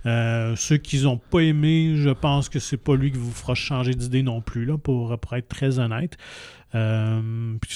Euh, 0.06 0.56
ceux 0.56 0.78
qui 0.78 1.02
n'ont 1.02 1.18
pas 1.18 1.40
aimé, 1.40 1.94
je 1.96 2.10
pense 2.10 2.48
que 2.48 2.58
c'est 2.58 2.76
pas 2.76 2.96
lui 2.96 3.12
qui 3.12 3.18
vous 3.18 3.30
fera 3.30 3.54
changer 3.54 3.94
d'idée 3.94 4.22
non 4.22 4.40
plus, 4.40 4.64
là, 4.64 4.76
pour, 4.78 5.12
être 5.32 5.48
très 5.48 5.78
honnête. 5.78 6.16
Euh, 6.74 7.20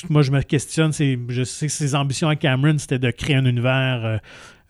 moi, 0.09 0.23
je 0.23 0.31
me 0.31 0.41
questionne, 0.43 0.93
je 0.93 1.45
sais 1.45 1.67
que 1.67 1.73
ses 1.73 1.95
ambitions 1.95 2.29
à 2.29 2.37
Cameron, 2.37 2.79
c'était 2.79 2.99
de 2.99 3.11
créer 3.11 3.37
un 3.37 3.45
univers, 3.45 4.05
euh, 4.05 4.19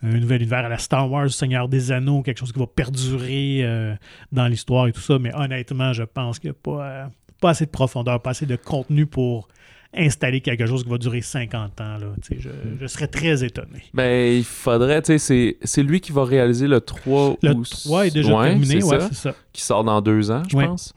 un 0.03 0.19
nouvel 0.19 0.43
univers 0.43 0.65
à 0.65 0.69
la 0.69 0.79
Star 0.79 1.11
Wars, 1.11 1.31
Seigneur 1.31 1.69
des 1.69 1.93
Anneaux, 1.93 2.23
quelque 2.23 2.39
chose 2.39 2.53
qui 2.53 2.59
va 2.59 2.67
perdurer 2.67 3.97
dans 4.33 4.47
l'histoire 4.47 4.89
et 4.89 4.93
tout 4.93 5.01
ça, 5.01 5.19
mais 5.19 5.35
honnêtement, 5.35 5.93
je 5.93 6.03
pense 6.03 6.39
qu'il 6.39 6.51
n'y 6.51 6.57
a 6.57 6.61
pas, 6.63 7.09
pas 7.41 7.51
assez 7.51 7.65
de 7.65 7.71
profondeur, 7.71 8.21
pas 8.21 8.31
assez 8.31 8.47
de 8.47 8.57
contenu 8.57 9.07
pour 9.07 9.49
installer 9.95 10.41
quelque 10.41 10.67
chose 10.67 10.85
qui 10.85 10.91
va 10.91 10.99
durer 10.99 11.21
50 11.21 11.81
ans. 11.81 11.99
Là, 11.99 12.07
je, 12.31 12.49
je, 12.81 12.87
serais 12.87 13.07
très 13.07 13.45
étonné. 13.45 13.83
Ben, 13.95 14.37
il 14.37 14.45
faudrait, 14.45 15.03
tu 15.03 15.19
sais, 15.19 15.57
c'est 15.63 15.83
lui 15.83 16.01
qui 16.01 16.13
va 16.13 16.25
réaliser 16.25 16.67
le 16.67 16.81
3 16.81 17.37
le 17.43 17.55
3 17.63 18.07
est 18.07 18.11
déjà 18.11 18.31
terminé, 18.31 18.83
ouais, 18.83 19.01
c'est 19.01 19.15
ça. 19.15 19.35
Qui 19.57 19.63
sort 19.63 19.85
dans 19.85 20.03
deux 20.03 20.31
ans, 20.31 20.43
je 20.51 20.55
pense. 20.55 20.93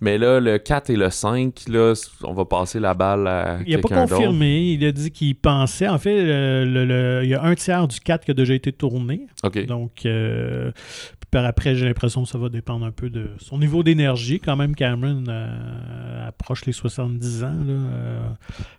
Mais 0.00 0.18
là, 0.18 0.40
le 0.40 0.58
4 0.58 0.90
et 0.90 0.96
le 0.96 1.10
5, 1.10 1.68
là, 1.68 1.94
on 2.24 2.32
va 2.32 2.44
passer 2.44 2.80
la 2.80 2.92
balle 2.92 3.28
à 3.28 3.58
Il 3.64 3.76
n'a 3.76 3.80
pas 3.80 3.88
confirmé. 3.88 4.72
Il 4.72 4.84
a 4.84 4.90
dit 4.90 5.12
qu'il 5.12 5.36
pensait. 5.36 5.86
En 5.86 5.98
fait, 5.98 6.24
le, 6.24 7.20
il 7.22 7.28
y 7.28 7.34
a 7.34 7.42
un 7.44 7.54
tiers 7.54 7.86
du 7.86 8.00
4 8.00 8.24
qui 8.24 8.32
a 8.32 8.34
déjà 8.34 8.54
été 8.54 8.72
tourné. 8.72 9.28
OK. 9.44 9.64
Donc, 9.66 10.06
euh, 10.06 10.72
par 11.30 11.44
après, 11.44 11.76
j'ai 11.76 11.86
l'impression 11.86 12.24
que 12.24 12.28
ça 12.28 12.38
va 12.38 12.48
dépendre 12.48 12.84
un 12.84 12.90
peu 12.90 13.10
de 13.10 13.30
son 13.38 13.58
niveau 13.58 13.84
d'énergie. 13.84 14.40
Quand 14.40 14.56
même, 14.56 14.74
Cameron 14.74 15.22
euh, 15.28 16.26
approche 16.28 16.64
les 16.64 16.72
70 16.72 17.44
ans, 17.44 17.46
là, 17.46 17.72
euh, 17.72 18.28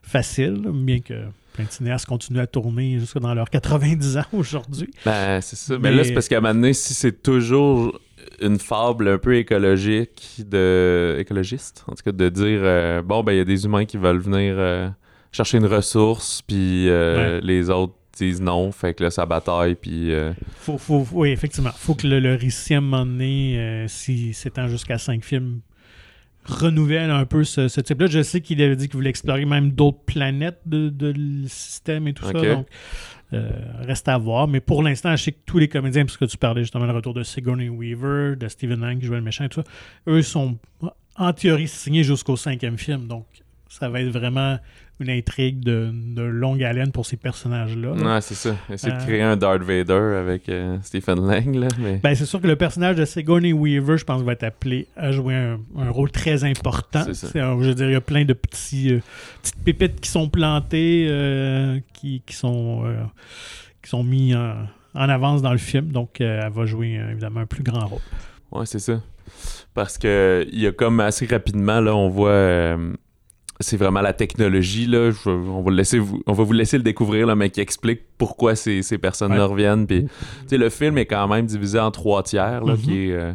facile, 0.02 0.62
bien 0.74 1.00
que 1.00 1.13
plein 1.54 1.63
de 1.63 1.72
cinéastes 1.72 2.06
continuent 2.06 2.41
à 2.41 2.48
tourner 2.48 3.00
jusqu'à 3.00 3.22
dans 3.22 3.34
leurs 3.34 3.50
90 3.50 4.17
ans 4.17 4.26
aujourd'hui. 4.34 4.89
Ben, 5.06 5.39
c'est 5.39 5.56
ça. 5.56 5.78
Mais, 5.80 5.91
là, 5.91 6.04
c'est 6.04 6.13
parce 6.13 6.28
qu'à 6.28 6.39
un 6.39 6.41
moment 6.41 6.54
donné, 6.54 6.74
si 6.74 6.94
c'est 6.94 7.24
toujours 7.24 7.98
une 8.42 8.60
fable 8.60 9.08
un 9.08 9.18
peu 9.18 9.36
écologique 9.36 10.42
de 10.48 11.18
écologiste 11.20 11.84
en 11.88 11.94
tout 11.94 12.04
cas 12.04 12.12
de 12.12 12.30
dire 12.30 12.60
euh, 12.64 13.02
bon 13.02 13.24
ben 13.24 13.34
il 13.34 13.38
y 13.38 13.42
a 13.42 13.46
des 13.46 13.66
humains 13.66 13.86
qui 13.86 13.98
veulent 13.98 14.20
venir 14.20 14.94
chercher 15.32 15.58
une 15.58 15.66
ressource 15.66 16.42
puis 16.42 16.90
les 17.42 17.70
autres 17.70 17.94
disent 18.18 18.42
non, 18.42 18.72
fait 18.72 18.94
que 18.94 19.04
là, 19.04 19.12
ça 19.12 19.26
bataille, 19.26 19.76
puis... 19.76 20.12
Euh, 20.12 20.34
faut, 20.58 20.78
faut, 20.78 21.06
oui, 21.12 21.30
effectivement. 21.30 21.72
faut 21.76 21.96
que 21.96 22.08
le, 22.08 22.20
le 22.20 22.36
récit, 22.36 22.74
à 22.74 22.78
un 22.78 22.82
moment 22.82 23.06
donné, 23.06 23.58
euh, 23.58 23.88
si 23.88 24.34
s'étend 24.34 24.68
jusqu'à 24.68 24.98
cinq 24.98 25.24
films, 25.24 25.62
renouvelle 26.46 27.12
un 27.12 27.26
peu 27.26 27.44
ce, 27.44 27.80
type-là. 27.80 28.08
Je 28.08 28.24
sais 28.24 28.42
qu'il 28.42 28.62
avait 28.62 28.76
dit 28.76 28.88
qu'il 28.88 28.96
voulait 28.96 29.10
explorer 29.10 29.46
même 29.46 29.72
d'autres 29.72 30.04
planètes 30.06 30.62
de, 30.66 30.90
de 30.90 31.14
système 31.48 32.08
et 32.08 32.14
tout 32.14 32.26
ça, 32.26 32.34
donc 32.34 32.44
euh, 32.46 32.64
reste 33.32 34.08
à 34.08 34.17
voir. 34.17 34.48
Mais 34.48 34.60
pour 34.60 34.84
l'instant, 34.84 35.15
je 35.15 35.24
sais 35.24 35.32
que 35.32 35.39
tous 35.46 35.58
les 35.58 35.67
comédiens, 35.67 36.06
puisque 36.06 36.28
tu 36.28 36.38
parlais 36.38 36.62
justement 36.62 36.86
le 36.86 36.94
retour 36.94 37.13
de 37.13 37.24
Sigourney 37.24 37.70
Weaver, 37.70 38.36
de 38.36 38.48
Stephen 38.48 38.82
Lang 38.82 39.00
qui 39.00 39.06
jouait 39.06 39.17
le 39.17 39.24
méchant 39.24 39.48
tout 39.48 39.62
ça, 39.62 39.70
eux 40.08 40.22
sont 40.22 40.58
en 41.15 41.34
théorie 41.34 41.67
signés 41.67 42.04
jusqu'au 42.04 42.36
cinquième 42.36 42.78
film, 42.78 43.08
donc 43.08 43.26
ça 43.70 43.89
va 43.89 44.02
être 44.02 44.10
vraiment 44.10 44.58
une 45.02 45.10
intrigue 45.10 45.60
de, 45.60 45.92
longue 46.22 46.64
haleine 46.64 46.92
pour 46.92 47.06
ces 47.06 47.18
personnages-là. 47.18 47.92
Ouais, 47.92 48.22
c'est 48.22 48.36
ça. 48.36 48.56
Essayer 48.72 48.94
de 48.94 48.98
euh, 48.98 49.04
créer 49.04 49.22
un 49.22 49.36
Darth 49.36 49.64
Vader 49.64 50.18
avec 50.20 50.48
euh, 50.50 50.78
Stephen 50.84 51.28
Lang. 51.28 51.56
Là, 51.56 51.68
mais... 51.80 52.00
ben, 52.02 52.16
c'est 52.16 52.26
sûr 52.26 52.42
que 52.42 52.48
le 52.48 52.56
personnage 52.56 52.96
de 52.96 53.06
Sigourney 53.06 53.54
Weaver, 53.54 53.98
je 53.98 54.06
pense, 54.06 54.22
va 54.22 54.34
être 54.34 54.44
appelé 54.44 54.88
à 54.96 55.12
jouer 55.12 55.36
un, 55.36 55.90
rôle 55.90 56.12
très 56.12 56.44
important. 56.44 57.04
C'est 57.06 57.16
ça. 57.16 57.30
je 57.34 57.68
veux 57.68 57.76
dire, 57.76 57.88
il 57.88 57.94
y 57.94 57.96
a 57.96 58.02
plein 58.02 58.26
de 58.26 58.34
petits, 58.34 58.94
euh, 58.94 59.00
petites 59.42 59.64
pépites 59.64 60.00
qui 60.00 60.10
sont 60.10 60.30
plantées, 60.30 61.82
qui, 61.94 62.22
qui, 62.26 62.36
sont, 62.36 62.84
qui 63.82 63.90
sont 63.90 64.04
mis 64.04 64.36
en, 64.36 64.56
en, 64.94 65.10
avance 65.10 65.42
dans 65.42 65.52
le 65.52 65.58
film. 65.58 65.92
Donc, 65.92 66.22
elle 66.22 66.52
va 66.52 66.66
jouer 66.66 67.00
évidemment 67.10 67.42
un 67.42 67.46
plus 67.46 67.64
grand 67.64 67.88
rôle. 67.88 68.02
Ouais, 68.52 68.66
c'est 68.66 68.80
ça. 68.80 69.02
Parce 69.74 69.98
que 69.98 70.46
il 70.52 70.60
y 70.60 70.68
a 70.68 70.72
comme 70.72 71.00
assez 71.00 71.26
rapidement, 71.26 71.80
là, 71.80 71.96
on 71.96 72.10
voit 72.10 72.78
c'est 73.62 73.78
vraiment 73.78 74.02
la 74.02 74.13
technologie 74.13 74.88
là 74.88 75.12
on 75.26 75.62
va 75.62 75.71
laisser 75.71 76.00
vous, 76.00 76.21
on 76.26 76.34
va 76.34 76.43
vous 76.43 76.54
laisser 76.54 76.78
le 76.78 76.84
découvrir 76.84 77.28
là, 77.28 77.36
mais 77.36 77.50
qui 77.50 77.62
explique 77.62 78.02
pourquoi 78.17 78.56
ces, 78.56 78.82
ces 78.82 78.97
personnes 78.97 79.36
là 79.36 79.45
reviennent 79.45 79.88
puis 79.88 80.08
le 80.52 80.69
film 80.69 80.97
est 80.97 81.06
quand 81.06 81.28
même 81.28 81.45
divisé 81.45 81.80
en 81.80 81.91
trois 81.91 82.24
tiers 82.24 82.63
là, 82.63 82.76
qui 82.76 82.91
mm-hmm. 82.91 83.10
est 83.10 83.13
euh, 83.13 83.34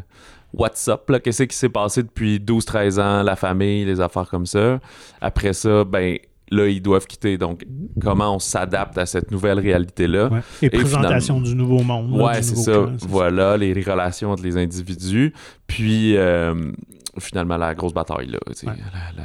What's 0.55 0.89
up 0.89 1.11
là 1.11 1.21
qu'est-ce 1.21 1.43
qui 1.43 1.57
s'est 1.57 1.69
passé 1.69 2.03
depuis 2.03 2.39
12-13 2.39 3.01
ans 3.01 3.23
la 3.23 3.37
famille 3.37 3.85
les 3.85 4.01
affaires 4.01 4.29
comme 4.29 4.47
ça 4.47 4.81
après 5.21 5.53
ça 5.53 5.85
ben 5.85 6.19
là, 6.51 6.69
ils 6.69 6.81
doivent 6.81 7.07
quitter. 7.07 7.39
Donc, 7.39 7.65
comment 8.01 8.35
on 8.35 8.39
s'adapte 8.39 8.99
à 8.99 9.07
cette 9.07 9.31
nouvelle 9.31 9.59
réalité-là? 9.59 10.31
Et, 10.63 10.71
présentation 10.71 11.41
du 11.41 11.55
nouveau 11.55 11.83
monde. 11.83 12.21
ouais, 12.21 12.43
c'est 12.43 12.57
ça. 12.57 12.87
voilà, 13.01 13.57
les, 13.57 13.73
relations 13.73 14.33
entre 14.33 14.43
les 14.43 14.57
individus. 14.57 15.33
Puis, 15.67 16.17
euh, 16.17 16.73
finalement, 17.19 17.57
la 17.57 17.75
grosse 17.75 17.95
bataille, 17.95 18.29
là. 18.29 18.39
La, 18.65 19.25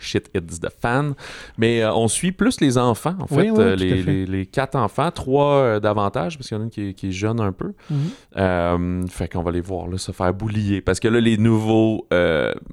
shit 0.00 0.30
hits 0.34 0.60
the 0.60 0.70
fan. 0.70 1.14
Mais 1.58 1.82
euh, 1.82 1.94
on 1.94 2.08
suit 2.08 2.32
plus 2.32 2.60
les 2.60 2.78
enfants, 2.78 3.16
en 3.20 3.26
fait. 3.26 3.50
Euh, 3.50 3.76
les, 3.76 4.46
quatre 4.46 4.76
enfants, 4.76 5.10
trois 5.10 5.54
euh, 5.54 5.80
davantage, 5.80 6.38
parce 6.38 6.48
qu'il 6.48 6.56
y 6.56 6.60
en 6.60 6.62
a 6.62 6.64
une 6.64 6.94
qui, 6.94 7.08
est 7.08 7.12
jeune 7.12 7.40
un 7.40 7.52
peu. 7.52 7.72
Mhm. 7.90 9.08
fait 9.08 9.28
qu'on 9.28 9.42
va 9.42 9.50
les 9.50 9.60
voir 9.60 9.88
là, 9.88 9.98
se 9.98 10.12
faire 10.12 10.32
boulier. 10.34 10.80
Parce 10.80 11.00
que 11.00 11.08
là, 11.08 11.20
les 11.20 11.36
nouveaux 11.36 12.06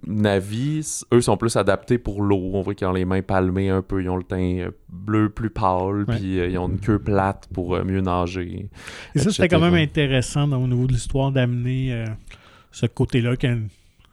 navis, 0.05 1.03
eux, 1.13 1.21
sont 1.21 1.37
plus 1.37 1.55
adaptés 1.55 1.97
pour 1.97 2.21
l'eau. 2.21 2.51
On 2.53 2.61
voit 2.61 2.73
qu'ils 2.73 2.87
ont 2.87 2.93
les 2.93 3.05
mains 3.05 3.21
palmées 3.21 3.69
un 3.69 3.81
peu. 3.81 4.01
Ils 4.01 4.09
ont 4.09 4.17
le 4.17 4.23
teint 4.23 4.69
bleu 4.89 5.29
plus 5.29 5.49
pâle, 5.49 6.05
puis 6.07 6.37
ils 6.37 6.57
ont 6.57 6.69
une 6.69 6.79
queue 6.79 6.99
plate 6.99 7.47
pour 7.53 7.83
mieux 7.83 8.01
nager. 8.01 8.69
Et 9.15 9.19
ça, 9.19 9.31
c'était 9.31 9.49
quand 9.49 9.59
même 9.59 9.73
intéressant 9.73 10.51
au 10.51 10.67
niveau 10.67 10.87
de 10.87 10.93
l'histoire 10.93 11.31
d'amener 11.31 12.05
ce 12.71 12.85
côté-là 12.85 13.35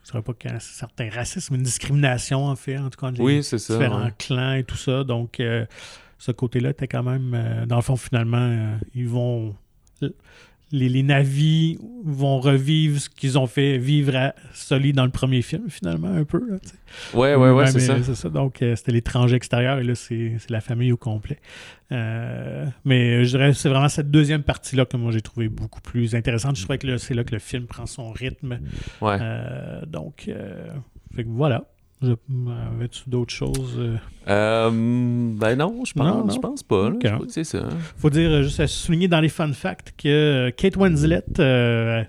ne 0.05 0.09
serait 0.09 0.23
pas 0.23 0.35
qu'un 0.35 0.59
certain 0.59 1.09
racisme, 1.11 1.55
une 1.55 1.63
discrimination 1.63 2.47
en 2.47 2.57
fait, 2.57 2.79
en 2.79 2.91
tout 2.91 3.01
cas, 3.01 3.11
oui, 3.19 3.41
différents 3.41 4.11
clans 4.19 4.55
et 4.55 4.65
tout 4.65 4.77
ça. 4.77 5.05
Donc, 5.05 5.41
euh, 5.41 5.67
ce 6.19 6.33
côté-là 6.33 6.71
était 6.71 6.89
quand 6.89 7.03
même. 7.03 7.67
dans 7.67 7.77
le 7.77 7.83
fond, 7.83 7.97
finalement, 7.97 8.79
ils 8.95 9.09
vont 9.09 9.55
les, 10.73 10.89
les 10.89 11.03
navis 11.03 11.79
vont 12.05 12.41
revivre 12.41 13.01
ce 13.01 13.09
qu'ils 13.09 13.39
ont 13.39 13.47
fait 13.47 13.79
vivre 13.79 14.17
à 14.17 14.35
Sully 14.53 14.93
dans 14.93 15.05
le 15.05 15.11
premier 15.11 15.43
film, 15.43 15.69
finalement, 15.69 16.09
un 16.09 16.25
peu. 16.25 16.41
Là, 16.51 16.57
ouais, 17.15 17.35
ouais, 17.35 17.51
ouais, 17.51 17.67
c'est 17.67 18.15
ça. 18.15 18.29
Donc, 18.29 18.63
euh, 18.63 18.77
c'était 18.77 18.93
l'étranger 18.93 19.37
extérieur 19.37 19.79
et 19.79 19.85
là, 19.85 19.95
c'est 19.95 20.37
la 20.49 20.61
famille 20.61 20.93
au 20.93 20.97
complet. 20.97 21.39
Euh, 21.93 22.67
mais 22.85 23.25
je 23.25 23.37
dirais 23.37 23.53
c'est 23.53 23.69
vraiment 23.69 23.89
cette 23.89 24.11
deuxième 24.11 24.43
partie-là 24.43 24.87
que 24.87 24.97
moi 24.97 25.13
j'ai 25.13 25.21
trouvé 25.21 25.49
beaucoup 25.49 25.83
plus 25.83 26.15
intéressante. 26.15 26.57
Je 26.57 26.63
trouvais 26.63 26.79
que 26.79 26.97
c'est 26.97 27.15
là 27.15 27.23
que 27.25 27.33
le 27.33 27.39
film 27.39 27.67
prend 27.67 27.87
son 27.87 28.11
rythme. 28.11 28.59
Ouais. 29.01 29.19
Euh, 29.21 29.85
donc, 29.87 30.31
fait 31.15 31.25
que 31.25 31.29
voilà. 31.29 31.65
Avais-tu 32.75 33.03
d'autres 33.09 33.33
choses? 33.33 33.77
Euh? 33.79 33.97
Euh, 34.29 34.71
ben 34.71 35.57
non, 35.57 35.85
je 35.85 35.93
pense, 35.93 36.35
Je 36.35 36.39
pense 36.39 36.63
pas. 36.63 36.93
c'est 37.29 37.45
ça. 37.45 37.69
faut 37.97 38.11
dire, 38.11 38.31
euh, 38.31 38.43
juste 38.43 38.61
à 38.61 38.67
souligner 38.67 39.09
dans 39.09 39.21
les 39.21 39.29
fun 39.29 39.53
facts 39.53 39.95
que 39.97 40.51
Kate 40.57 40.77
Winslet, 40.77 41.25
je 41.37 42.05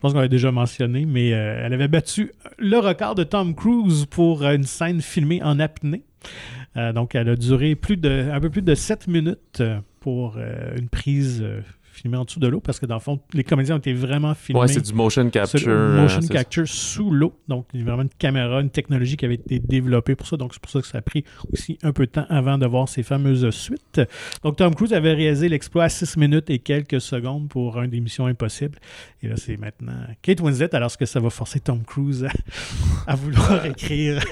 pense 0.00 0.12
qu'on 0.12 0.18
l'avait 0.18 0.28
déjà 0.28 0.50
mentionné, 0.50 1.04
mais 1.04 1.28
elle 1.28 1.72
avait 1.72 1.88
battu 1.88 2.32
le 2.58 2.78
record 2.78 3.14
de 3.14 3.24
Tom 3.24 3.54
Cruise 3.54 4.06
pour 4.06 4.44
une 4.44 4.64
scène 4.64 5.00
filmée 5.00 5.42
en 5.42 5.60
apnée. 5.60 6.02
donc, 6.94 7.14
elle 7.14 7.28
a 7.28 7.36
duré 7.36 7.74
plus 7.74 7.96
de, 7.96 8.30
un 8.32 8.40
peu 8.40 8.50
plus 8.50 8.62
de 8.62 8.74
7 8.74 9.08
minutes 9.08 9.62
pour 10.00 10.38
une 10.38 10.88
prise 10.88 11.44
filmé 12.00 12.16
en 12.16 12.24
dessous 12.24 12.40
de 12.40 12.48
l'eau 12.48 12.60
parce 12.60 12.78
que 12.78 12.86
dans 12.86 12.96
le 12.96 13.00
fond, 13.00 13.20
les 13.32 13.44
comédiens 13.44 13.76
ont 13.76 13.78
été 13.78 13.92
vraiment 13.92 14.34
filmés. 14.34 14.60
Ouais, 14.60 14.68
c'est 14.68 14.80
du 14.80 14.92
motion 14.92 15.28
capture. 15.30 15.68
motion 15.68 16.20
capture 16.20 16.66
sous 16.66 17.10
l'eau. 17.10 17.34
Donc, 17.48 17.66
il 17.74 17.80
y 17.80 17.82
a 17.82 17.86
vraiment 17.86 18.02
une 18.02 18.08
caméra, 18.08 18.60
une 18.60 18.70
technologie 18.70 19.16
qui 19.16 19.24
avait 19.24 19.34
été 19.34 19.58
développée 19.58 20.14
pour 20.14 20.26
ça. 20.26 20.36
Donc, 20.36 20.52
c'est 20.54 20.62
pour 20.62 20.70
ça 20.70 20.80
que 20.80 20.86
ça 20.86 20.98
a 20.98 21.02
pris 21.02 21.24
aussi 21.52 21.78
un 21.82 21.92
peu 21.92 22.06
de 22.06 22.10
temps 22.10 22.26
avant 22.28 22.58
de 22.58 22.66
voir 22.66 22.88
ces 22.88 23.02
fameuses 23.02 23.48
suites. 23.50 24.00
Donc, 24.42 24.56
Tom 24.56 24.74
Cruise 24.74 24.92
avait 24.92 25.12
réalisé 25.12 25.48
l'exploit 25.48 25.84
à 25.84 25.88
6 25.88 26.16
minutes 26.16 26.50
et 26.50 26.58
quelques 26.58 27.00
secondes 27.00 27.48
pour 27.48 27.78
un 27.78 27.88
des 27.88 28.00
missions 28.00 28.26
impossibles. 28.26 28.78
Et 29.22 29.28
là, 29.28 29.36
c'est 29.36 29.56
maintenant 29.56 29.92
Kate 30.22 30.40
Winslet, 30.40 30.74
alors 30.74 30.96
que 30.96 31.06
ça 31.06 31.20
va 31.20 31.30
forcer 31.30 31.60
Tom 31.60 31.82
Cruise 31.84 32.26
à, 33.06 33.14
vouloir 33.14 33.64
écrire 33.66 34.22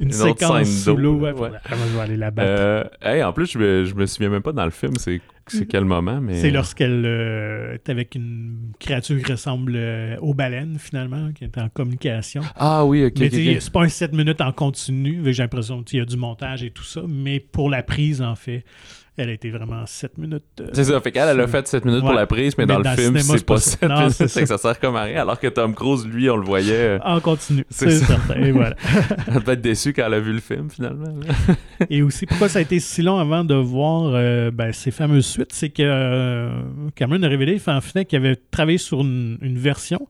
une, 0.00 0.12
séquence 0.12 0.68
sous 0.68 0.96
l'eau. 0.96 1.18
Ouais, 1.18 1.32
ouais. 1.32 1.50
aller 2.00 2.16
la 2.16 2.30
battre. 2.30 2.90
Euh, 3.04 3.22
en 3.22 3.32
plus, 3.32 3.52
je 3.52 3.58
me, 3.58 3.84
je 3.84 3.94
me 3.94 4.06
souviens 4.06 4.30
même 4.30 4.42
pas 4.42 4.52
dans 4.52 4.64
le 4.64 4.70
film, 4.70 4.94
c'est 4.96 5.20
c'est 5.50 5.66
quel 5.66 5.84
moment, 5.84 6.20
mais... 6.20 6.40
C'est 6.40 6.50
lorsqu'elle 6.50 7.04
euh, 7.04 7.74
est 7.74 7.88
avec 7.88 8.14
une 8.14 8.72
créature 8.78 9.22
qui 9.22 9.32
ressemble 9.32 9.74
euh, 9.76 10.16
aux 10.20 10.34
baleines, 10.34 10.78
finalement, 10.78 11.32
qui 11.32 11.44
est 11.44 11.58
en 11.58 11.68
communication. 11.68 12.42
Ah 12.56 12.84
oui, 12.84 13.04
ok. 13.04 13.18
Mais 13.18 13.60
c'est 13.60 13.72
pas 13.72 13.82
un 13.82 13.88
7 13.88 14.12
minutes 14.12 14.40
en 14.40 14.52
continu, 14.52 15.20
j'ai 15.32 15.42
l'impression 15.42 15.82
qu'il 15.82 15.98
y 15.98 16.02
a 16.02 16.04
du 16.04 16.16
montage 16.16 16.62
et 16.62 16.70
tout 16.70 16.84
ça, 16.84 17.02
mais 17.08 17.40
pour 17.40 17.70
la 17.70 17.82
prise, 17.82 18.22
en 18.22 18.34
fait, 18.34 18.64
elle 19.20 19.28
a 19.28 19.32
été 19.32 19.50
vraiment 19.50 19.84
7 19.86 20.18
minutes. 20.18 20.42
Euh, 20.60 20.68
c'est 20.72 20.84
ça, 20.84 21.00
fait 21.00 21.12
qu'elle, 21.12 21.28
elle 21.28 21.40
a 21.40 21.46
fait 21.46 21.66
7 21.66 21.84
minutes 21.84 22.00
pour 22.00 22.12
la 22.12 22.26
prise, 22.26 22.56
mais, 22.56 22.66
dans, 22.66 22.78
le 22.78 22.88
film, 22.90 23.18
c'est 23.18 23.44
pas 23.44 23.58
7 23.58 23.82
minutes, 23.82 24.10
c'est 24.12 24.40
que 24.40 24.46
ça. 24.46 24.58
sert 24.58 24.80
comme 24.80 24.96
à 24.96 25.02
rien, 25.02 25.22
alors 25.22 25.38
que 25.38 25.48
Tom 25.48 25.74
Cruise, 25.74 26.06
lui, 26.06 26.30
on 26.30 26.36
le 26.36 26.44
voyait... 26.44 26.74
Euh, 26.74 26.98
en 27.04 27.20
continu, 27.20 27.64
c'est 27.68 27.90
certain, 27.90 28.34
et 28.34 28.52
voilà. 28.52 28.76
elle 29.28 29.42
peut 29.42 29.52
être 29.52 29.60
déçue 29.60 29.92
quand 29.92 30.06
elle 30.06 30.14
a 30.14 30.20
vu 30.20 30.32
le 30.32 30.40
film, 30.40 30.70
finalement. 30.70 31.12
et 31.88 32.02
aussi, 32.02 32.26
pourquoi 32.26 32.48
ça 32.48 32.60
a 32.60 32.62
été 32.62 32.80
si 32.80 33.02
long 33.02 33.18
avant 33.18 33.44
de 33.44 33.54
voir 33.54 34.12
euh, 34.14 34.50
ben, 34.50 34.72
ces 34.72 34.90
fameuses 34.90 35.26
suites, 35.26 35.52
c'est 35.52 35.70
que 35.70 36.50
Cameron 36.94 37.22
a 37.22 37.28
révélé, 37.28 37.60
en 37.66 37.80
final, 37.80 38.06
qu'il 38.06 38.18
avait 38.18 38.36
travaillé 38.50 38.78
sur 38.78 39.00
une, 39.00 39.38
version 39.42 40.06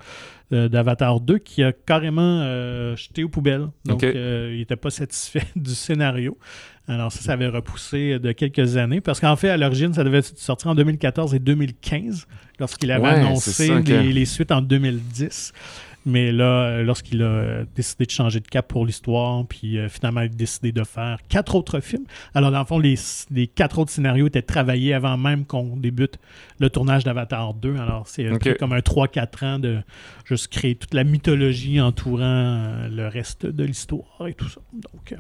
d'Avatar 0.51 1.21
2 1.21 1.39
qui 1.39 1.63
a 1.63 1.73
carrément 1.73 2.43
jeté 2.97 3.25
aux 3.25 3.29
poubelles. 3.29 3.69
Donc, 3.85 4.03
il 4.03 4.59
n'était 4.59 4.77
pas 4.77 4.91
satisfait 4.91 5.47
du 5.57 5.75
scénario. 5.75 6.37
Alors 6.89 7.13
ça, 7.13 7.21
ça 7.21 7.33
avait 7.35 7.47
repoussé 7.47 8.19
de 8.19 8.33
quelques 8.33 8.77
années 8.77 9.01
parce 9.01 9.21
qu'en 9.21 9.37
fait, 9.37 9.49
à 9.49 9.57
l'origine, 9.57 9.95
ça 9.95 10.03
devait 10.03 10.23
sortir 10.23 10.73
en 10.73 10.75
2014 10.75 11.35
et 11.35 11.39
2015 11.39 12.27
lorsqu'il 12.59 12.91
avait 12.91 13.07
annoncé 13.07 13.81
les, 13.83 14.25
suites 14.25 14.51
en 14.51 14.61
2010. 14.61 15.53
Mais 16.11 16.33
là, 16.33 16.83
lorsqu'il 16.83 17.23
a 17.23 17.65
décidé 17.75 18.05
de 18.07 18.11
changer 18.11 18.41
de 18.41 18.49
cap 18.49 18.67
pour 18.69 18.85
l'histoire, 18.85 19.47
puis 19.47 19.79
euh, 19.79 19.89
finalement, 19.89 20.21
il 20.21 20.27
a 20.27 20.29
décidé 20.29 20.73
de 20.73 20.85
faire 20.85 21.19
quatre 21.29 21.55
autres 21.55 21.81
films. 21.81 22.05
Alors, 22.35 22.51
dans 22.51 22.59
le 22.59 22.65
fond, 22.65 22.79
les, 22.79 22.97
quatre 23.47 23.79
autres 23.79 23.91
scénarios 23.91 24.27
étaient 24.27 24.43
travaillés 24.43 24.93
avant 24.95 25.17
même 25.17 25.45
qu'on 25.45 25.77
débute 25.77 26.19
le 26.59 26.69
tournage 26.71 27.05
d'Avatar 27.05 27.55
2. 27.55 27.77
Alors, 27.77 28.07
c'est 28.07 28.59
comme 28.59 28.73
un 28.73 28.81
3-4 28.81 29.45
ans 29.45 29.59
de 29.59 29.79
juste 30.25 30.49
créer 30.49 30.75
toute 30.75 30.95
la 30.95 31.05
mythologie 31.05 31.81
entourant 31.81 32.21
euh, 32.23 32.89
le 32.89 33.09
reste 33.09 33.47
de 33.47 33.65
l'histoire 33.65 34.27
et 34.27 34.35
tout 34.35 34.49
ça. 34.49 34.61
Donc, 34.73 35.15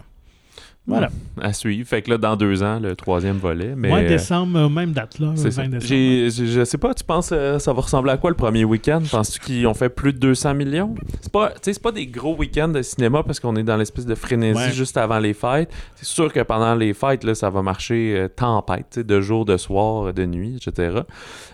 euh, 0.90 0.96
voilà. 0.98 1.10
À 1.40 1.52
suivre. 1.52 1.88
Fait 1.88 2.02
que 2.02 2.10
là, 2.10 2.18
dans 2.18 2.36
deux 2.36 2.62
ans, 2.62 2.78
le 2.80 2.94
troisième 2.94 3.36
volet. 3.36 3.74
Mais, 3.76 3.88
Mois 3.88 4.02
décembre, 4.02 4.58
euh, 4.58 4.68
même 4.68 4.92
date, 4.92 5.18
là. 5.18 5.32
C'est 5.36 5.50
ça. 5.50 5.62
je 5.64 6.64
sais 6.64 6.78
pas, 6.78 6.94
tu 6.94 7.04
penses 7.04 7.30
euh, 7.32 7.58
ça 7.58 7.72
va 7.72 7.80
ressembler 7.80 8.12
à 8.12 8.16
quoi 8.16 8.30
le 8.30 8.36
premier 8.36 8.64
week-end? 8.64 9.02
Penses-tu 9.10 9.40
qu'ils 9.40 9.66
ont 9.66 9.74
fait 9.74 9.88
plus 9.88 10.12
de 10.12 10.18
200 10.18 10.54
millions? 10.54 10.94
C'est 11.20 11.32
pas, 11.32 11.52
pas 11.82 11.92
des 11.92 12.06
gros 12.06 12.36
week-ends 12.36 12.68
de 12.68 12.82
cinéma 12.82 13.22
parce 13.22 13.40
qu'on 13.40 13.56
est 13.56 13.62
dans 13.62 13.76
l'espèce 13.76 14.06
de 14.06 14.14
frénésie 14.14 14.72
juste 14.72 14.96
avant 14.96 15.18
les 15.18 15.34
fêtes. 15.34 15.70
C'est 15.96 16.06
sûr 16.06 16.32
que 16.32 16.40
pendant 16.40 16.74
les 16.74 16.92
fêtes, 16.94 17.24
là, 17.24 17.34
ça 17.34 17.50
va 17.50 17.62
marcher 17.62 18.14
euh, 18.16 18.28
tempête, 18.28 18.98
de 18.98 19.20
jour, 19.20 19.44
de 19.44 19.56
soir, 19.56 20.12
de 20.12 20.26
nuit, 20.26 20.56
etc. 20.56 21.00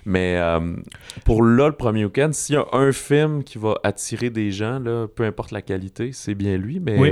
Mais 0.04 0.40
pour 1.24 1.42
là, 1.42 1.66
le 1.68 1.72
premier 1.72 2.04
week-end, 2.04 2.30
s'il 2.32 2.54
y 2.54 2.58
a 2.58 2.64
un 2.72 2.92
film 2.92 3.42
qui 3.44 3.58
va 3.58 3.74
attirer 3.82 4.30
des 4.30 4.50
gens, 4.50 4.78
là, 4.78 5.06
peu 5.08 5.24
importe 5.24 5.50
la 5.50 5.62
qualité, 5.62 6.10
c'est 6.12 6.34
bien 6.34 6.56
lui. 6.56 6.80
Mais, 6.80 6.98
oui. 6.98 7.10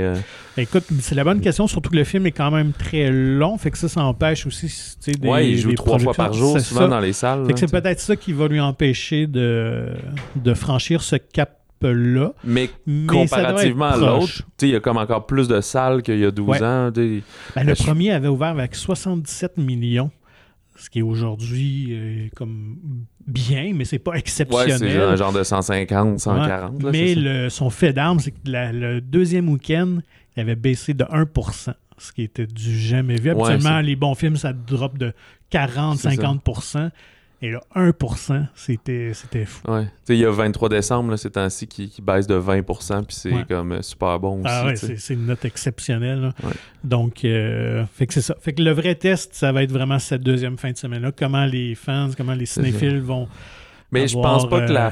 Écoute, 0.57 0.85
c'est 1.01 1.15
la 1.15 1.23
bonne 1.23 1.41
question, 1.41 1.67
surtout 1.67 1.89
que 1.89 1.95
le 1.95 2.03
film 2.03 2.14
est 2.23 2.31
quand 2.31 2.51
même 2.51 2.71
très 2.71 3.11
long, 3.11 3.57
fait 3.57 3.71
que 3.71 3.77
ça, 3.77 3.89
ça 3.89 4.03
empêche 4.03 4.45
aussi 4.45 4.71
des. 5.07 5.27
Ouais, 5.27 5.49
il 5.49 5.57
joue 5.57 5.73
trois 5.73 5.99
fois 5.99 6.13
par 6.13 6.33
jour, 6.33 6.59
souvent 6.59 6.87
dans 6.87 6.99
les 6.99 7.13
salles. 7.13 7.45
Fait 7.47 7.53
que 7.53 7.59
c'est 7.59 7.71
peut-être 7.71 7.99
ça 7.99 8.15
qui 8.15 8.31
va 8.31 8.47
lui 8.47 8.59
empêcher 8.59 9.27
de, 9.27 9.87
de 10.35 10.53
franchir 10.53 11.01
ce 11.01 11.15
cap 11.15 11.59
là. 11.93 12.33
Mais, 12.43 12.69
comparativement 13.07 13.85
à 13.85 13.97
l'autre, 13.97 14.43
il 14.61 14.69
y 14.69 14.75
a 14.75 14.79
comme 14.79 14.97
encore 14.97 15.25
plus 15.25 15.47
de 15.47 15.61
salles 15.61 16.01
qu'il 16.01 16.19
y 16.19 16.25
a 16.25 16.31
12 16.31 16.63
ans. 16.63 16.91
Ben, 16.91 17.21
le 17.57 17.75
premier 17.75 18.11
avait 18.11 18.27
ouvert 18.27 18.49
avec 18.49 18.75
77 18.75 19.57
millions, 19.57 20.11
ce 20.75 20.89
qui 20.89 20.99
est 20.99 21.03
aujourd'hui 21.03 21.87
euh, 21.91 22.27
comme 22.35 22.77
bien, 23.27 23.71
mais 23.73 23.85
c'est 23.85 23.99
pas 23.99 24.13
exceptionnel. 24.13 24.71
Ouais, 24.71 24.77
c'est 24.77 24.97
un 24.97 25.15
genre 25.15 25.33
de 25.33 25.43
150, 25.43 26.19
140. 26.19 26.83
mais 26.91 27.15
le, 27.15 27.49
son 27.49 27.69
fait 27.69 27.93
d'armes, 27.93 28.19
c'est 28.19 28.31
que 28.31 28.37
le 28.45 29.01
deuxième 29.01 29.49
week-end, 29.49 29.99
il 30.35 30.41
avait 30.41 30.55
baissé 30.55 30.93
de 30.93 31.03
1% 31.03 31.73
ce 31.97 32.11
qui 32.11 32.23
était 32.23 32.47
du 32.47 32.77
jamais 32.77 33.15
vu. 33.15 33.29
Habituellement, 33.29 33.81
les 33.81 33.95
bons 33.95 34.15
films, 34.15 34.37
ça 34.37 34.53
drop 34.53 34.97
de 34.97 35.13
40-50%. 35.51 36.91
Et 37.41 37.51
là, 37.51 37.61
1%, 37.75 38.47
c'était, 38.55 39.11
c'était 39.13 39.45
fou. 39.45 39.69
Ouais. 39.69 39.87
Il 40.07 40.15
y 40.15 40.25
a 40.25 40.31
23 40.31 40.69
décembre, 40.69 41.15
c'est 41.17 41.35
ainsi 41.37 41.67
qui, 41.67 41.89
qui, 41.89 42.01
baisse 42.01 42.27
de 42.27 42.39
20%, 42.39 43.03
puis 43.05 43.15
c'est 43.15 43.47
comme 43.47 43.73
euh, 43.73 43.81
super 43.81 44.19
bon 44.19 44.41
ah 44.45 44.65
aussi. 44.65 44.85
Ah 44.85 44.89
ouais, 44.89 44.97
c'est, 44.97 45.13
une 45.13 45.25
note 45.25 45.43
exceptionnelle. 45.43 46.31
Donc, 46.83 47.25
euh, 47.25 47.85
fait 47.93 48.07
que 48.07 48.13
c'est 48.13 48.21
ça. 48.21 48.35
Fait 48.39 48.53
que 48.53 48.63
le 48.63 48.71
vrai 48.71 48.95
test, 48.95 49.35
ça 49.35 49.51
va 49.51 49.63
être 49.63 49.71
vraiment 49.71 49.99
cette 49.99 50.23
deuxième 50.23 50.57
fin 50.57 50.71
de 50.71 50.77
semaine-là. 50.77 51.11
Comment 51.11 51.45
les 51.45 51.75
fans, 51.75 52.09
comment 52.15 52.33
les 52.33 52.45
cinéphiles 52.45 53.01
vont. 53.01 53.27
Mais 53.91 54.07
je 54.07 54.15
pense 54.15 54.49
pas 54.49 54.65
que 54.65 54.71
la 54.71 54.87
euh, 54.87 54.91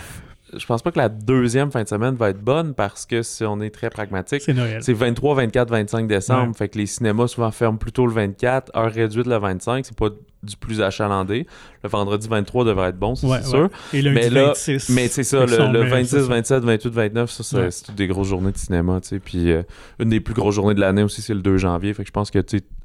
je 0.57 0.65
pense 0.65 0.81
pas 0.81 0.91
que 0.91 0.99
la 0.99 1.09
deuxième 1.09 1.71
fin 1.71 1.83
de 1.83 1.87
semaine 1.87 2.15
va 2.15 2.29
être 2.29 2.41
bonne 2.41 2.73
parce 2.73 3.05
que 3.05 3.21
si 3.21 3.43
on 3.43 3.61
est 3.61 3.69
très 3.69 3.89
pragmatique, 3.89 4.41
c'est 4.41 4.53
Noël. 4.53 4.83
C'est 4.83 4.93
23, 4.93 5.35
24, 5.35 5.69
25 5.69 6.07
décembre. 6.07 6.55
Fait 6.55 6.69
que 6.69 6.77
les 6.77 6.85
cinémas 6.85 7.27
souvent 7.27 7.51
ferment 7.51 7.77
plutôt 7.77 8.05
le 8.05 8.13
24, 8.13 8.75
heure 8.75 8.91
réduite 8.91 9.27
le 9.27 9.37
25. 9.37 9.85
C'est 9.85 9.97
pas 9.97 10.09
du 10.43 10.57
plus 10.57 10.81
achalandé. 10.81 11.47
Le 11.83 11.89
vendredi 11.89 12.27
23 12.27 12.65
devrait 12.65 12.89
être 12.89 12.99
bon, 12.99 13.15
c'est 13.15 13.43
sûr. 13.43 13.69
Et 13.93 14.01
le 14.01 14.11
mais 14.11 14.29
26. 14.29 14.89
Mais 14.89 15.07
c'est 15.07 15.23
ça, 15.23 15.45
le, 15.45 15.89
26, 15.89 16.27
27, 16.27 16.63
28, 16.63 16.89
29, 16.89 17.31
ça, 17.31 17.71
c'est 17.71 17.85
toutes 17.85 17.95
des 17.95 18.07
grosses 18.07 18.27
journées 18.27 18.51
de 18.51 18.57
cinéma. 18.57 18.99
Puis 19.23 19.51
euh, 19.51 19.63
une 19.99 20.09
des 20.09 20.19
plus 20.19 20.33
grosses 20.33 20.55
journées 20.55 20.75
de 20.75 20.81
l'année 20.81 21.03
aussi, 21.03 21.21
c'est 21.21 21.33
le 21.33 21.41
2 21.41 21.57
janvier. 21.57 21.93
Fait 21.93 22.03
que 22.03 22.07
je 22.07 22.13
pense 22.13 22.31
que 22.31 22.39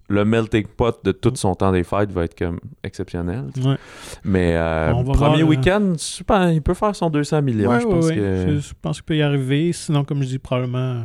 le 0.08 0.24
melting 0.24 0.66
pot 0.66 0.98
de 1.04 1.12
tout 1.12 1.32
son 1.36 1.54
temps 1.54 1.70
des 1.70 1.84
fêtes 1.84 2.10
va 2.10 2.24
être 2.24 2.36
comme 2.36 2.58
exceptionnel. 2.82 3.44
Mais 4.24 4.54
euh, 4.56 4.92
premier 5.04 5.42
week-end, 5.42 5.94
il 6.50 6.62
peut 6.62 6.74
faire 6.74 6.96
son 6.96 7.10
200 7.10 7.42
millions. 7.42 7.78
je, 7.78 7.86
pense 7.86 8.10
que... 8.10 8.58
je 8.58 8.72
pense 8.80 8.96
qu'il 8.96 9.04
peut 9.04 9.16
y 9.16 9.22
arriver. 9.22 9.72
Sinon, 9.72 10.04
comme 10.04 10.22
je 10.22 10.28
dis, 10.28 10.38
probablement 10.38 11.04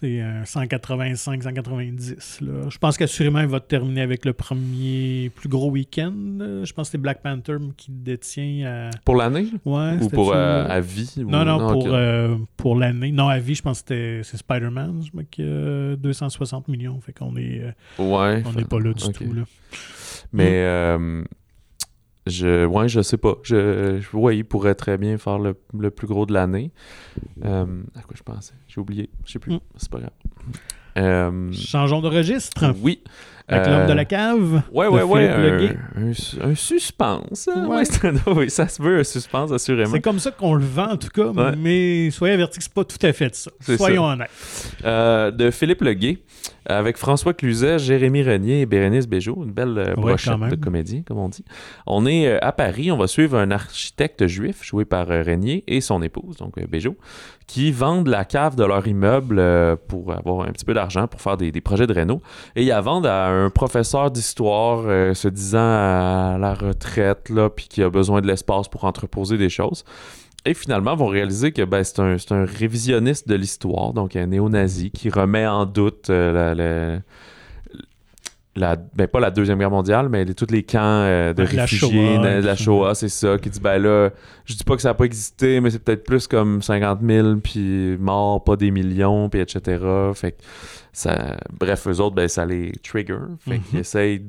c'est 0.00 0.22
185, 0.44 1.42
190. 1.42 2.40
Là. 2.40 2.68
Je 2.68 2.78
pense 2.78 2.96
qu'assurément, 2.96 3.40
il 3.40 3.46
va 3.46 3.60
terminer 3.60 4.02
avec 4.02 4.24
le 4.24 4.32
premier 4.32 5.30
plus 5.34 5.48
gros 5.48 5.70
week-end. 5.70 6.12
Je 6.40 6.72
pense 6.72 6.88
que 6.88 6.92
c'est 6.92 6.98
Black 6.98 7.22
Panther 7.22 7.56
qui 7.76 7.90
détient. 7.90 8.90
Pour 9.04 9.16
l'année 9.16 9.46
ouais, 9.64 9.96
Ou 10.00 10.08
pour 10.08 10.32
euh, 10.32 10.66
à 10.68 10.80
vie 10.80 11.14
Non, 11.18 11.44
non, 11.44 11.72
pour, 11.72 11.88
euh, 11.88 12.36
pour 12.56 12.76
l'année. 12.76 13.12
Non, 13.12 13.28
à 13.28 13.38
vie, 13.38 13.54
je 13.54 13.62
pense 13.62 13.82
que 13.82 14.20
c'est 14.22 14.36
Spider-Man 14.36 15.02
qui 15.30 15.42
a 15.42 15.96
260 15.96 16.68
millions. 16.68 17.00
Fait 17.00 17.12
qu'on 17.12 17.36
est. 17.36 17.60
Euh, 17.60 18.02
ouais. 18.02 18.42
On 18.46 18.52
n'est 18.52 18.64
pas 18.64 18.78
là 18.78 18.92
du 18.92 19.12
tout. 19.12 19.32
Là. 19.32 19.42
Mais. 20.32 20.98
Mm. 20.98 21.24
Je, 22.28 22.66
ouais, 22.66 22.88
je 22.88 23.00
sais 23.00 23.16
pas. 23.16 23.36
Je, 23.42 24.00
ouais, 24.16 24.36
il 24.36 24.44
pourrait 24.44 24.74
très 24.74 24.98
bien 24.98 25.18
faire 25.18 25.38
le, 25.38 25.54
plus 25.90 26.06
gros 26.06 26.26
de 26.26 26.32
l'année. 26.32 26.70
Euh, 27.44 27.82
à 27.94 28.02
quoi 28.02 28.14
je 28.16 28.22
pensais? 28.22 28.54
J'ai 28.66 28.80
oublié. 28.80 29.10
Je 29.24 29.32
sais 29.32 29.38
plus. 29.38 29.54
Mm. 29.54 29.60
C'est 29.76 29.90
pas 29.90 29.98
grave. 29.98 30.12
Euh, 30.98 31.52
Changeons 31.52 32.00
de 32.00 32.08
registre. 32.08 32.74
Oui. 32.82 33.02
Avec 33.48 33.66
l'homme 33.66 33.86
de 33.86 33.92
la 33.92 34.04
cave? 34.04 34.62
Ouais, 34.72 34.86
ouais, 34.86 35.02
ouais. 35.02 35.76
Un, 35.96 36.54
suspense. 36.54 37.48
Hein? 37.48 37.66
Ouais. 37.66 37.82
oui, 38.26 38.50
ça 38.50 38.68
se 38.68 38.82
veut, 38.82 38.98
un 39.00 39.04
suspense, 39.04 39.52
assurément. 39.52 39.90
C'est 39.90 40.00
comme 40.00 40.18
ça 40.18 40.30
qu'on 40.30 40.54
le 40.54 40.64
vend, 40.64 40.92
en 40.92 40.96
tout 40.96 41.08
cas. 41.08 41.32
Mais 41.56 42.10
soyez 42.10 42.34
avertis 42.34 42.58
que 42.58 42.64
c'est 42.64 42.72
pas 42.72 42.84
tout 42.84 42.98
à 43.02 43.12
fait 43.12 43.34
ça. 43.34 43.50
Soyons 43.76 44.04
honnêtes. 44.04 44.28
Euh, 44.84 45.30
de 45.30 45.50
Philippe 45.50 45.80
Leguet, 45.80 46.18
avec 46.66 46.96
François 46.96 47.32
Cluzet, 47.32 47.78
Jérémy 47.78 48.22
Renier 48.22 48.60
et 48.60 48.66
Bérénice 48.66 49.06
Béjot. 49.06 49.42
Une 49.44 49.52
belle 49.52 49.78
euh, 49.78 49.94
brochette 49.94 50.38
de 50.38 50.56
comédie, 50.56 51.04
comme 51.04 51.18
on 51.18 51.28
dit. 51.28 51.44
On 51.86 52.06
est 52.06 52.28
euh, 52.28 52.38
à 52.42 52.52
Paris. 52.52 52.92
On 52.92 52.98
va 52.98 53.06
suivre 53.06 53.38
un 53.38 53.50
architecte 53.50 54.26
juif, 54.26 54.62
joué 54.62 54.84
par 54.84 55.06
Renier, 55.06 55.64
et 55.66 55.80
son 55.80 56.02
épouse, 56.02 56.36
donc 56.36 56.58
Béjot, 56.66 56.96
qui 57.46 57.72
vendent 57.72 58.08
la 58.08 58.24
cave 58.24 58.56
de 58.56 58.64
leur 58.64 58.86
immeuble 58.86 59.42
pour 59.88 60.12
avoir 60.12 60.46
un 60.46 60.52
petit 60.52 60.66
peu 60.66 60.74
d'argent 60.74 61.06
pour 61.06 61.20
faire 61.22 61.36
des, 61.36 61.52
projets 61.60 61.86
de 61.86 61.94
réno. 61.94 62.20
Et 62.56 62.62
ils 62.62 62.68
la 62.68 62.80
vendent 62.80 63.06
à 63.06 63.26
un 63.26 63.37
professeur 63.54 64.10
d'histoire 64.10 64.82
se 65.14 65.28
disant 65.28 65.58
à 65.58 66.36
la 66.38 66.54
retraite, 66.54 67.28
là, 67.30 67.50
puis 67.50 67.66
qui 67.68 67.82
a 67.82 67.90
besoin 67.90 68.20
de 68.20 68.26
l'espace 68.26 68.68
pour 68.68 68.84
entreposer 68.84 69.38
des 69.38 69.48
choses. 69.48 69.84
Et 70.44 70.54
finalement, 70.54 70.94
vont 70.94 71.08
réaliser 71.08 71.52
que 71.52 71.62
ben, 71.62 71.82
c'est 71.84 72.00
un, 72.00 72.16
un, 72.30 72.44
révisionniste 72.44 73.28
de 73.28 73.34
l'histoire, 73.34 73.92
donc 73.92 74.16
un 74.16 74.26
néo-nazi 74.26 74.90
qui 74.90 75.10
remet 75.10 75.46
en 75.46 75.66
doute 75.66 76.10
euh, 76.10 76.54
la, 76.54 77.00
ben, 78.58 79.06
pas 79.06 79.20
la 79.20 79.30
Deuxième 79.30 79.58
Guerre 79.58 79.70
mondiale, 79.70 80.08
mais 80.08 80.24
tous 80.26 80.50
les 80.50 80.62
camps 80.62 80.78
euh, 80.82 81.32
de 81.32 81.42
réfugiés, 81.42 82.18
de 82.18 82.44
la 82.44 82.56
Shoah, 82.56 82.94
c'est 82.94 83.08
ça, 83.08 83.38
qui 83.38 83.50
dit, 83.50 83.60
ben 83.60 83.78
là, 83.78 84.10
je 84.44 84.54
dis 84.54 84.64
pas 84.64 84.76
que 84.76 84.82
ça 84.82 84.90
n'a 84.90 84.94
pas 84.94 85.04
existé, 85.04 85.60
mais 85.60 85.70
c'est 85.70 85.82
peut-être 85.82 86.04
plus 86.04 86.26
comme 86.26 86.62
50 86.62 87.00
000, 87.02 87.36
puis 87.36 87.96
morts, 87.98 88.42
pas 88.44 88.56
des 88.56 88.70
millions, 88.70 89.28
puis 89.28 89.40
etc. 89.40 89.84
Fait 90.14 90.32
que 90.32 90.42
ça, 90.92 91.36
bref, 91.52 91.86
eux 91.86 92.00
autres, 92.00 92.16
ben, 92.16 92.28
ça 92.28 92.44
les 92.44 92.72
trigger. 92.82 93.18
Fait 93.40 93.58
qu'ils 93.58 93.78
mm-hmm. 93.78 93.80
essayent 93.80 94.22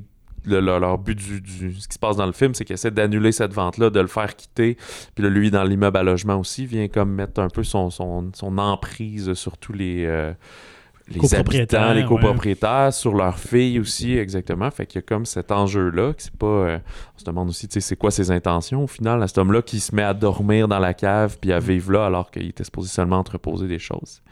leur, 0.46 0.98
but 0.98 1.14
du, 1.16 1.74
ce 1.78 1.88
qui 1.88 1.94
se 1.94 1.98
passe 1.98 2.16
dans 2.16 2.26
le 2.26 2.32
film, 2.32 2.54
c'est 2.54 2.64
qu'il 2.64 2.74
essaie 2.74 2.90
d'annuler 2.90 3.32
cette 3.32 3.52
vente-là, 3.52 3.90
de 3.90 4.00
le 4.00 4.06
faire 4.06 4.34
quitter. 4.34 4.76
Puis 5.14 5.24
là, 5.24 5.30
lui, 5.30 5.50
dans 5.50 5.64
l'immeuble 5.64 5.96
à 5.98 6.02
logement 6.02 6.36
aussi, 6.38 6.66
vient 6.66 6.88
comme 6.88 7.12
mettre 7.12 7.40
un 7.40 7.48
peu 7.48 7.62
son, 7.62 7.90
son, 7.90 8.58
emprise 8.58 9.34
sur 9.34 9.58
tous 9.58 9.72
les, 9.72 10.04
euh, 10.06 10.32
les 11.10 11.34
habitants, 11.34 11.92
les 11.92 12.04
copropriétaires, 12.04 12.92
sur 12.92 13.14
leurs 13.14 13.38
filles 13.38 13.80
aussi, 13.80 14.16
exactement. 14.16 14.70
Fait 14.70 14.86
qu'il 14.86 15.00
y 15.00 15.04
a 15.04 15.06
comme 15.06 15.26
cet 15.26 15.50
enjeu-là, 15.52 16.12
que 16.12 16.22
c'est 16.22 16.36
pas... 16.36 16.46
Euh, 16.46 16.78
on 17.16 17.18
se 17.18 17.24
demande 17.24 17.48
aussi, 17.48 17.68
tu 17.68 17.74
sais, 17.74 17.80
c'est 17.80 17.96
quoi 17.96 18.10
ses 18.10 18.30
intentions 18.30 18.84
au 18.84 18.86
final, 18.86 19.22
à 19.22 19.28
cet 19.28 19.38
homme-là 19.38 19.62
qui 19.62 19.80
se 19.80 19.94
met 19.94 20.02
à 20.02 20.14
dormir 20.14 20.68
dans 20.68 20.78
la 20.78 20.94
cave 20.94 21.38
puis 21.40 21.52
à 21.52 21.58
mm. 21.58 21.62
vivre 21.62 21.92
là 21.92 22.06
alors 22.06 22.30
qu'il 22.30 22.48
était 22.48 22.64
supposé 22.64 22.88
seulement 22.88 23.18
entreposer 23.18 23.66
des 23.66 23.78
choses. 23.78 24.22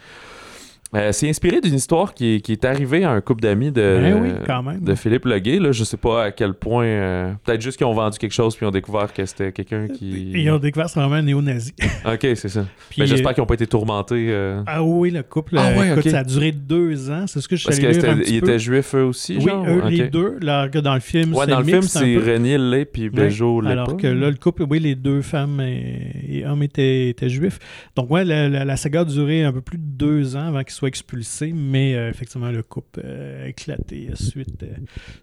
Euh, 0.95 1.13
c'est 1.13 1.29
inspiré 1.29 1.61
d'une 1.61 1.75
histoire 1.75 2.15
qui, 2.15 2.41
qui, 2.41 2.53
est 2.53 2.65
arrivée 2.65 3.05
à 3.05 3.11
un 3.11 3.21
couple 3.21 3.43
d'amis 3.43 3.71
de, 3.71 4.01
ben 4.47 4.79
de 4.81 4.95
Philippe 4.95 5.27
Leguet. 5.27 5.59
Là. 5.59 5.71
Je 5.71 5.85
sais 5.85 5.99
pas 5.99 6.25
à 6.25 6.31
quel 6.31 6.55
point. 6.55 6.87
Euh, 6.87 7.33
peut-être 7.45 7.61
juste 7.61 7.77
qu'ils 7.77 7.87
ont 7.87 7.93
vendu 7.93 8.17
quelque 8.17 8.33
chose 8.33 8.57
puis 8.57 8.65
ils 8.65 8.69
ont 8.69 8.73
découvert 8.73 9.13
que 9.13 9.27
c'était 9.27 9.53
quelqu'un 9.53 9.87
qui. 9.89 10.33
Ils 10.33 10.51
ont 10.51 10.59
découvert 10.59 10.87
que 10.87 10.93
c'était 10.93 11.01
vraiment 11.01 11.17
un 11.17 11.23
néo-nazi. 11.23 11.75
ok, 12.07 12.21
c'est 12.35 12.49
ça. 12.49 12.65
Mais 12.97 13.07
j'espère 13.07 13.35
qu'ils 13.35 13.43
n'ont 13.43 13.47
pas 13.47 13.55
été 13.55 13.67
tourmentés. 13.67 14.29
Euh. 14.31 14.63
Ah 14.67 14.83
oui, 14.83 15.11
le 15.11 15.23
couple. 15.23 15.59
Ah, 15.59 15.93
écoute, 15.93 16.09
ça 16.09 16.21
a 16.21 16.25
duré 16.25 16.53
deux 16.53 17.11
ans. 17.11 17.27
C'est 17.27 17.43
ce 17.43 17.49
que 17.49 17.57
je 17.57 17.69
allé 17.69 18.01
Parce 18.01 18.23
qu'ils 18.23 18.37
étaient 18.37 18.59
juifs 18.59 18.95
eux 18.95 19.05
aussi. 19.05 19.37
Oui, 19.37 19.53
eux, 19.67 19.83
les 19.91 20.09
deux. 20.09 20.39
Là, 20.41 20.69
dans 20.69 20.95
le 20.95 21.01
film, 21.01 21.35
ouais, 21.35 21.47
dans 21.47 21.59
le 21.59 21.65
film, 21.65 21.83
c'est 21.83 22.17
René 22.17 22.57
Lé 22.57 22.87
puis 22.87 23.11
Bejo 23.11 23.61
ouais, 23.61 23.71
Alors 23.71 23.97
que 23.99 24.07
là, 24.07 24.31
le 24.31 24.37
couple, 24.37 24.65
oui, 24.69 24.79
les 24.79 24.95
deux 24.95 25.21
femmes 25.21 25.61
et, 25.61 26.45
hommes 26.47 26.63
étaient, 26.63 27.11
étaient, 27.11 27.29
juifs. 27.29 27.59
Donc, 27.95 28.11
ouais, 28.11 28.25
la, 28.25 28.49
la, 28.49 28.65
la 28.65 28.77
saga 28.77 29.01
a 29.01 29.05
duré 29.05 29.45
un 29.45 29.53
peu 29.53 29.61
plus 29.61 29.77
de 29.77 29.85
deux 29.85 30.35
ans 30.35 30.49
avant 30.49 30.63
qu'ils 30.63 30.78
soient 30.79 30.89
expulsés 30.89 31.53
mais 31.53 31.95
euh, 31.95 32.09
effectivement, 32.09 32.51
le 32.51 32.63
couple 32.63 33.01
euh, 33.05 33.45
a 33.45 33.49
éclaté 33.49 34.11
suite, 34.15 34.63
euh, 34.63 34.75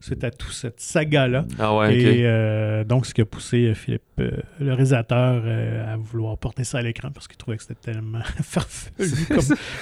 suite 0.01 0.23
à 0.23 0.31
toute 0.31 0.51
cette 0.51 0.79
saga-là. 0.79 1.45
Ah 1.57 1.75
ouais, 1.75 1.97
Et 1.97 2.83
donc, 2.85 3.05
ce 3.05 3.13
qui 3.13 3.21
a 3.21 3.25
poussé 3.25 3.73
Philippe, 3.73 4.03
le 4.17 4.43
réalisateur, 4.73 5.43
à 5.45 5.97
vouloir 5.97 6.37
porter 6.37 6.63
ça 6.63 6.79
à 6.79 6.81
l'écran 6.81 7.09
parce 7.13 7.27
qu'il 7.27 7.37
trouvait 7.37 7.57
que 7.57 7.63
c'était 7.63 7.91
tellement 7.91 8.19
farfelu 8.41 9.27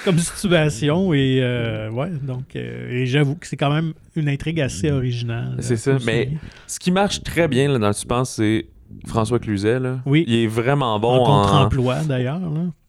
comme, 0.04 0.18
situation. 0.18 1.12
Et 1.12 1.40
ouais, 1.92 2.10
donc, 2.22 2.54
et 2.56 3.06
j'avoue 3.06 3.34
que 3.36 3.46
c'est 3.46 3.56
quand 3.56 3.72
même 3.72 3.94
une 4.16 4.28
intrigue 4.28 4.60
assez 4.60 4.90
originale. 4.90 5.56
C'est 5.60 5.76
ça, 5.76 5.98
mais 6.04 6.30
ce 6.66 6.78
qui 6.78 6.90
marche 6.90 7.22
très 7.22 7.48
bien 7.48 7.68
là, 7.68 7.78
dans 7.78 7.88
le 7.88 7.92
suspense, 7.92 8.34
c'est 8.36 8.66
François 9.06 9.38
Cluzet. 9.38 9.80
Là. 9.80 9.98
Oui. 10.06 10.24
Il 10.26 10.34
est 10.34 10.46
vraiment 10.46 10.98
bon 11.00 11.20
en 11.20 11.24
contre-emploi, 11.24 12.04
d'ailleurs. 12.04 12.40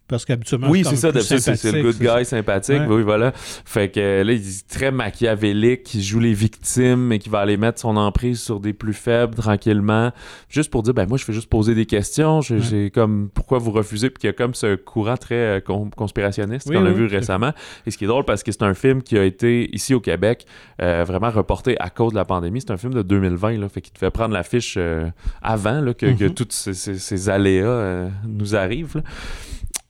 Parce 0.08 0.24
qu'habituellement, 0.24 0.70
oui, 0.70 0.84
c'est 0.88 0.98
ça, 0.98 1.12
c'est 1.20 1.72
le 1.72 1.82
good 1.82 1.98
guy 1.98 2.26
sympathique. 2.26 2.82
Oui, 2.88 3.02
voilà. 3.02 3.32
Fait 3.34 3.90
que 3.90 4.22
là, 4.22 4.34
il 4.34 4.40
est 4.40 4.68
très 4.68 4.92
machiavélique, 4.92 5.82
qui 5.82 6.04
joue 6.04 6.20
les 6.20 6.34
victimes 6.34 7.12
et 7.12 7.18
qui 7.18 7.30
va 7.30 7.40
aller 7.40 7.58
mettre 7.58 7.80
son 7.80 7.98
emprise 7.98 8.40
sur 8.40 8.60
des 8.60 8.74
plus 8.74 8.94
faibles 8.94 9.34
tranquillement, 9.34 10.12
juste 10.48 10.70
pour 10.70 10.84
dire, 10.84 10.94
ben 10.94 11.08
moi, 11.08 11.18
je 11.18 11.26
fais 11.26 11.34
juste 11.34 11.50
poser 11.50 11.74
des 11.74 11.88
questions. 11.88 12.42
J'ai 12.42 12.92
comme, 12.92 13.30
pourquoi 13.34 13.58
vous 13.58 13.72
refusez? 13.72 14.12
Puis 14.12 14.22
qu'il 14.22 14.28
y 14.28 14.30
a 14.30 14.34
comme 14.34 14.54
ce 14.54 14.76
courant 14.76 15.18
très 15.18 15.60
euh, 15.60 15.60
conspirationniste 15.96 16.72
qu'on 16.72 16.86
a 16.86 16.92
vu 16.92 17.08
récemment. 17.08 17.52
Et 17.88 17.92
ce 17.92 17.98
qui 17.98 18.04
est 18.04 18.08
drôle, 18.08 18.26
parce 18.26 18.44
que 18.44 18.52
c'est 18.52 18.64
un 18.64 18.76
film 18.76 19.02
qui 19.02 19.18
a 19.18 19.24
été, 19.24 19.74
ici 19.74 19.96
au 19.96 20.02
Québec, 20.02 20.46
euh, 20.84 21.04
vraiment 21.04 21.32
reporté 21.32 21.80
à 21.80 21.90
cause 21.90 22.12
de 22.12 22.18
la 22.18 22.26
pandémie. 22.26 22.62
C'est 22.62 22.72
un 22.72 22.78
film 22.78 22.94
de 22.94 23.02
2020, 23.02 23.58
là, 23.58 23.70
fait 23.70 23.82
qu'il 23.82 23.94
te 23.94 23.98
fait 23.98 24.12
prendre 24.12 24.36
l'affiche 24.36 24.76
euh, 24.78 25.10
avant 25.42 25.82
là, 25.82 25.96
que, 25.96 26.06
que 26.06 26.26
mm-hmm. 26.26 26.34
tous 26.34 26.48
ces, 26.52 26.74
ces, 26.74 27.30
aléas 27.30 28.10
nous 28.28 28.56
arrivent. 28.56 28.98
Là. 28.98 29.02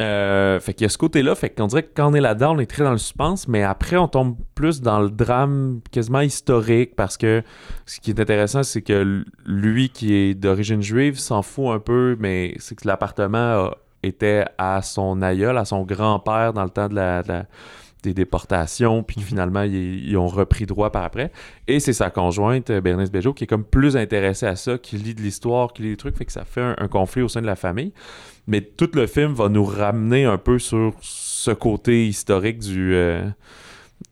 Euh, 0.01 0.59
fait 0.59 0.73
qu'il 0.73 0.83
y 0.83 0.87
a 0.87 0.89
ce 0.89 0.97
côté-là, 0.97 1.35
fait 1.35 1.49
qu'on 1.49 1.67
dirait 1.67 1.83
que 1.83 2.01
on 2.01 2.13
est 2.13 2.19
là-dedans, 2.19 2.55
on 2.55 2.59
est 2.59 2.65
très 2.65 2.83
dans 2.83 2.91
le 2.91 2.97
suspense, 2.97 3.47
mais 3.47 3.63
après, 3.63 3.95
on 3.95 4.09
tombe 4.09 4.35
plus 4.53 4.81
dans 4.81 4.99
le 4.99 5.09
drame 5.09 5.79
quasiment 5.89 6.19
historique 6.19 6.97
parce 6.97 7.15
que 7.15 7.43
ce 7.85 8.01
qui 8.01 8.11
est 8.11 8.19
intéressant, 8.19 8.63
c'est 8.63 8.81
que 8.81 9.23
lui 9.45 9.89
qui 9.89 10.13
est 10.13 10.33
d'origine 10.33 10.81
juive 10.81 11.17
s'en 11.17 11.41
fout 11.41 11.67
un 11.67 11.79
peu, 11.79 12.17
mais 12.19 12.55
c'est 12.59 12.75
que 12.75 12.85
l'appartement 12.85 13.71
était 14.03 14.43
à 14.57 14.81
son 14.81 15.21
aïeul, 15.21 15.57
à 15.57 15.63
son 15.63 15.83
grand-père 15.83 16.51
dans 16.51 16.63
le 16.63 16.69
temps 16.69 16.89
de 16.89 16.95
la, 16.95 17.23
des 18.05 18.13
déportations, 18.13 19.03
puis 19.03 19.17
mhm. 19.19 19.23
finalement, 19.25 19.61
ils, 19.63 20.15
ont 20.17 20.27
repris 20.27 20.65
droit 20.65 20.91
par 20.91 21.03
après. 21.03 21.31
Et 21.67 21.79
c'est 21.79 21.93
sa 21.93 22.09
conjointe, 22.09 22.71
Bernice 22.71 23.11
Bejo, 23.11 23.33
qui 23.33 23.43
est 23.43 23.47
comme 23.47 23.65
plus 23.65 23.97
intéressée 23.97 24.45
à 24.45 24.55
ça, 24.55 24.77
qui 24.77 24.97
lit 24.97 25.13
de 25.13 25.21
l'histoire, 25.21 25.73
qui 25.73 25.83
lit 25.83 25.89
des 25.89 25.97
trucs, 25.97 26.17
fait 26.17 26.25
que 26.25 26.31
ça 26.31 26.45
fait 26.45 26.75
un 26.77 26.87
conflit 26.87 27.21
au 27.21 27.27
sein 27.27 27.41
de 27.41 27.47
la 27.47 27.55
famille 27.55 27.91
mais 28.47 28.61
tout 28.61 28.89
le 28.93 29.07
film 29.07 29.33
va 29.33 29.49
nous 29.49 29.65
ramener 29.65 30.25
un 30.25 30.37
peu 30.37 30.59
sur 30.59 30.93
ce 31.01 31.51
côté 31.51 32.07
historique 32.07 32.59
du 32.59 32.93
euh, 32.93 33.27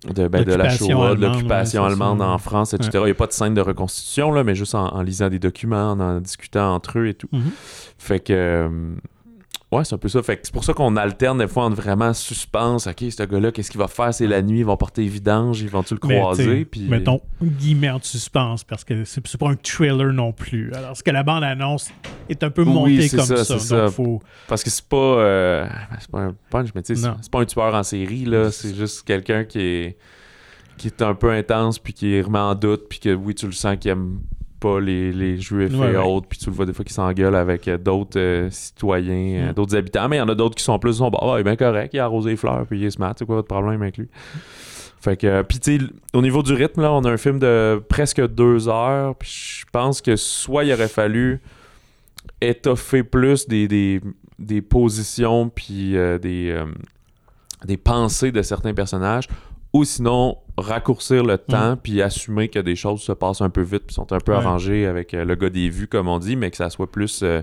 de, 0.10 0.28
ben, 0.28 0.44
de, 0.44 0.54
la 0.54 0.70
Shoah, 0.70 1.16
de 1.16 1.22
l'occupation 1.22 1.84
allemande 1.84 2.22
en 2.22 2.38
France, 2.38 2.74
etc. 2.74 2.90
Il 2.96 3.06
n'y 3.06 3.12
a 3.12 3.16
pas 3.16 3.28
de 3.28 3.32
scène 3.32 3.54
de 3.54 3.62
reconstitution, 3.62 4.32
là, 4.32 4.44
mais 4.44 4.56
juste 4.56 4.76
en, 4.76 5.02
lisant 5.02 5.30
des 5.30 5.40
documents, 5.40 5.92
en, 5.92 6.20
discutant 6.20 6.74
entre 6.74 7.00
eux 7.00 7.08
et 7.08 7.14
tout. 7.14 7.30
Mm-hmm. 7.32 7.52
Fait 7.98 8.20
que 8.20 8.34
euh, 8.34 8.70
Ouais, 9.74 9.84
c'est 9.84 9.96
un 9.96 9.98
peu 9.98 10.10
ça. 10.10 10.22
Fait 10.22 10.40
c'est 10.44 10.54
pour 10.54 10.64
ça 10.64 10.74
qu'on 10.74 10.96
alterne 10.96 11.40
des 11.40 11.48
fois 11.48 11.66
entre 11.66 11.76
vraiment 11.76 12.14
suspense. 12.14 12.88
OK, 12.88 13.04
ce 13.10 13.24
gars-là, 13.24 13.52
qu'est-ce 13.52 13.72
qu'il 13.72 13.80
va 13.80 13.88
faire? 13.88 14.14
C'est 14.14 14.28
la 14.28 14.42
nuit, 14.42 14.60
ils 14.60 14.66
vont 14.66 14.78
porter 14.78 15.06
vidange, 15.06 15.62
ils 15.62 15.70
vont-tu 15.70 15.96
le 15.96 16.00
croiser? 16.00 16.66
Puis... 16.66 16.82
Mettons, 16.82 17.22
guillemets 17.42 17.90
en 17.90 18.00
suspense, 18.02 18.64
parce 18.64 18.84
que 18.84 19.04
c'est, 19.04 19.38
pas 19.38 19.50
un 19.50 19.56
thriller 19.56 20.14
non 20.14 20.32
plus. 20.32 20.72
Alors, 20.74 20.96
ce 20.96 21.04
que 21.04 21.12
la 21.12 21.24
bande-annonce 21.24 21.90
est 22.30 22.44
un 22.44 22.50
peu 22.50 22.64
montée 22.64 23.10
comme 23.10 23.26
ça. 23.26 23.44
ça. 23.44 23.90
Faut... 23.90 24.22
Parce 24.48 24.64
que 24.64 24.70
c'est 24.70 24.88
pas, 24.88 24.98
euh, 24.98 25.68
c'est 26.00 26.12
pas 26.12 26.20
un 26.20 26.36
punch, 26.50 26.70
mais 26.76 26.84
tu 26.84 26.96
sais, 26.96 27.10
c'est, 27.22 27.32
pas 27.32 27.42
un 27.42 27.46
tueur 27.46 27.74
en 27.74 27.84
série, 27.84 28.26
là. 28.26 28.52
C'est 28.52 28.76
juste 28.76 29.04
quelqu'un 29.04 29.44
qui 29.44 29.60
est 29.60 29.98
qui 30.78 30.88
est 30.88 31.02
un 31.02 31.14
peu 31.14 31.30
intense, 31.30 31.80
puis 31.80 31.94
qui 31.94 32.20
remet 32.20 32.40
en 32.40 32.56
doute, 32.56 32.88
puis 32.90 33.00
que 33.00 33.14
oui, 33.14 33.36
tu 33.36 33.46
le 33.46 33.52
sens 33.52 33.78
qu'il 33.80 33.92
aime 33.92 34.20
pas 34.64 34.80
les, 34.80 35.12
les 35.12 35.38
juifs 35.38 35.74
et 35.74 35.98
autres, 35.98 36.28
puis 36.28 36.40
tu 36.40 36.46
le 36.46 36.56
vois 36.56 36.66
des 36.66 36.72
fois 36.72 36.86
qui 36.86 36.94
s'engueulent 36.94 37.36
avec 37.36 37.68
euh, 37.68 37.78
d'autres 37.78 38.18
euh, 38.18 38.50
citoyens, 38.50 39.48
euh, 39.48 39.50
mm. 39.50 39.54
d'autres 39.54 39.76
habitants, 39.76 40.08
mais 40.08 40.16
il 40.16 40.20
y 40.20 40.22
en 40.22 40.30
a 40.30 40.36
d'autres 40.36 40.56
qui 40.56 40.64
sont 40.64 40.80
plus, 40.80 40.94
sont, 40.94 41.10
bah, 41.10 41.20
il 41.36 41.42
est 41.42 41.44
bien 41.44 41.58
correct, 41.58 41.94
il 41.94 42.00
a 42.00 42.06
arrosé 42.06 42.32
les 42.32 42.36
fleurs, 42.38 42.66
puis 42.66 42.80
il 42.80 42.86
est 42.86 42.92
smart, 42.92 43.14
c'est 43.18 43.26
quoi 43.26 43.36
votre 43.36 43.50
problème 43.50 43.82
avec 43.82 43.98
lui? 43.98 44.08
Fait 45.02 45.18
que, 45.18 45.42
puis 45.42 45.60
tu 45.60 45.82
au 46.14 46.22
niveau 46.22 46.42
du 46.44 46.54
rythme, 46.54 46.82
là, 46.82 46.94
on 46.94 47.04
a 47.04 47.12
un 47.12 47.18
film 47.18 47.40
de 47.40 47.84
presque 47.90 48.26
deux 48.26 48.70
heures, 48.70 49.16
puis 49.16 49.60
je 49.60 49.66
pense 49.70 50.02
que 50.02 50.16
soit 50.16 50.64
il 50.64 50.72
aurait 50.72 50.88
fallu 50.88 51.42
étoffer 52.40 53.04
plus 53.04 53.46
des, 53.50 53.68
des, 53.68 54.00
des 54.40 54.62
positions, 54.62 55.50
puis 55.50 55.92
des, 56.22 56.58
des 57.66 57.78
pensées 57.78 58.32
de 58.32 58.42
certains 58.42 58.74
personnages, 58.74 59.28
ou 59.74 59.84
sinon 59.84 60.38
raccourcir 60.58 61.24
le 61.24 61.38
temps 61.38 61.74
mm. 61.74 61.78
puis 61.78 62.02
assumer 62.02 62.48
que 62.48 62.60
des 62.60 62.76
choses 62.76 63.02
se 63.02 63.12
passent 63.12 63.42
un 63.42 63.50
peu 63.50 63.62
vite 63.62 63.84
puis 63.88 63.96
sont 63.96 64.12
un 64.14 64.20
peu 64.20 64.34
arrangées 64.34 64.86
avec 64.86 65.14
euh, 65.14 65.26
le 65.26 65.36
gars 65.36 65.50
des 65.50 65.70
vues 65.70 65.88
comme 65.88 66.08
on 66.08 66.20
dit 66.20 66.36
mais 66.36 66.52
que 66.52 66.58
ça 66.58 66.70
soit 66.70 66.92
plus 66.92 67.22
euh, 67.24 67.42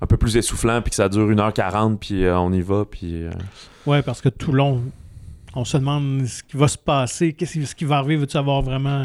un 0.00 0.06
peu 0.06 0.18
plus 0.18 0.36
essoufflant 0.36 0.82
puis 0.82 0.90
que 0.90 0.96
ça 0.96 1.08
dure 1.08 1.28
1h40 1.28 1.96
puis 1.96 2.24
euh, 2.24 2.38
on 2.38 2.52
y 2.52 2.60
va 2.60 2.84
puis 2.84 3.24
ouais 3.86 4.02
parce 4.02 4.20
que 4.20 4.28
tout 4.28 4.52
long 4.52 4.82
on 5.54 5.64
se 5.64 5.78
demande 5.78 6.26
ce 6.26 6.42
qui 6.42 6.56
va 6.56 6.68
se 6.68 6.78
passer 6.78 7.32
qu'est-ce 7.32 7.64
ce 7.64 7.74
qui 7.74 7.86
va 7.86 7.96
arriver 7.96 8.16
veux-tu 8.16 8.36
avoir 8.36 8.60
vraiment 8.60 9.02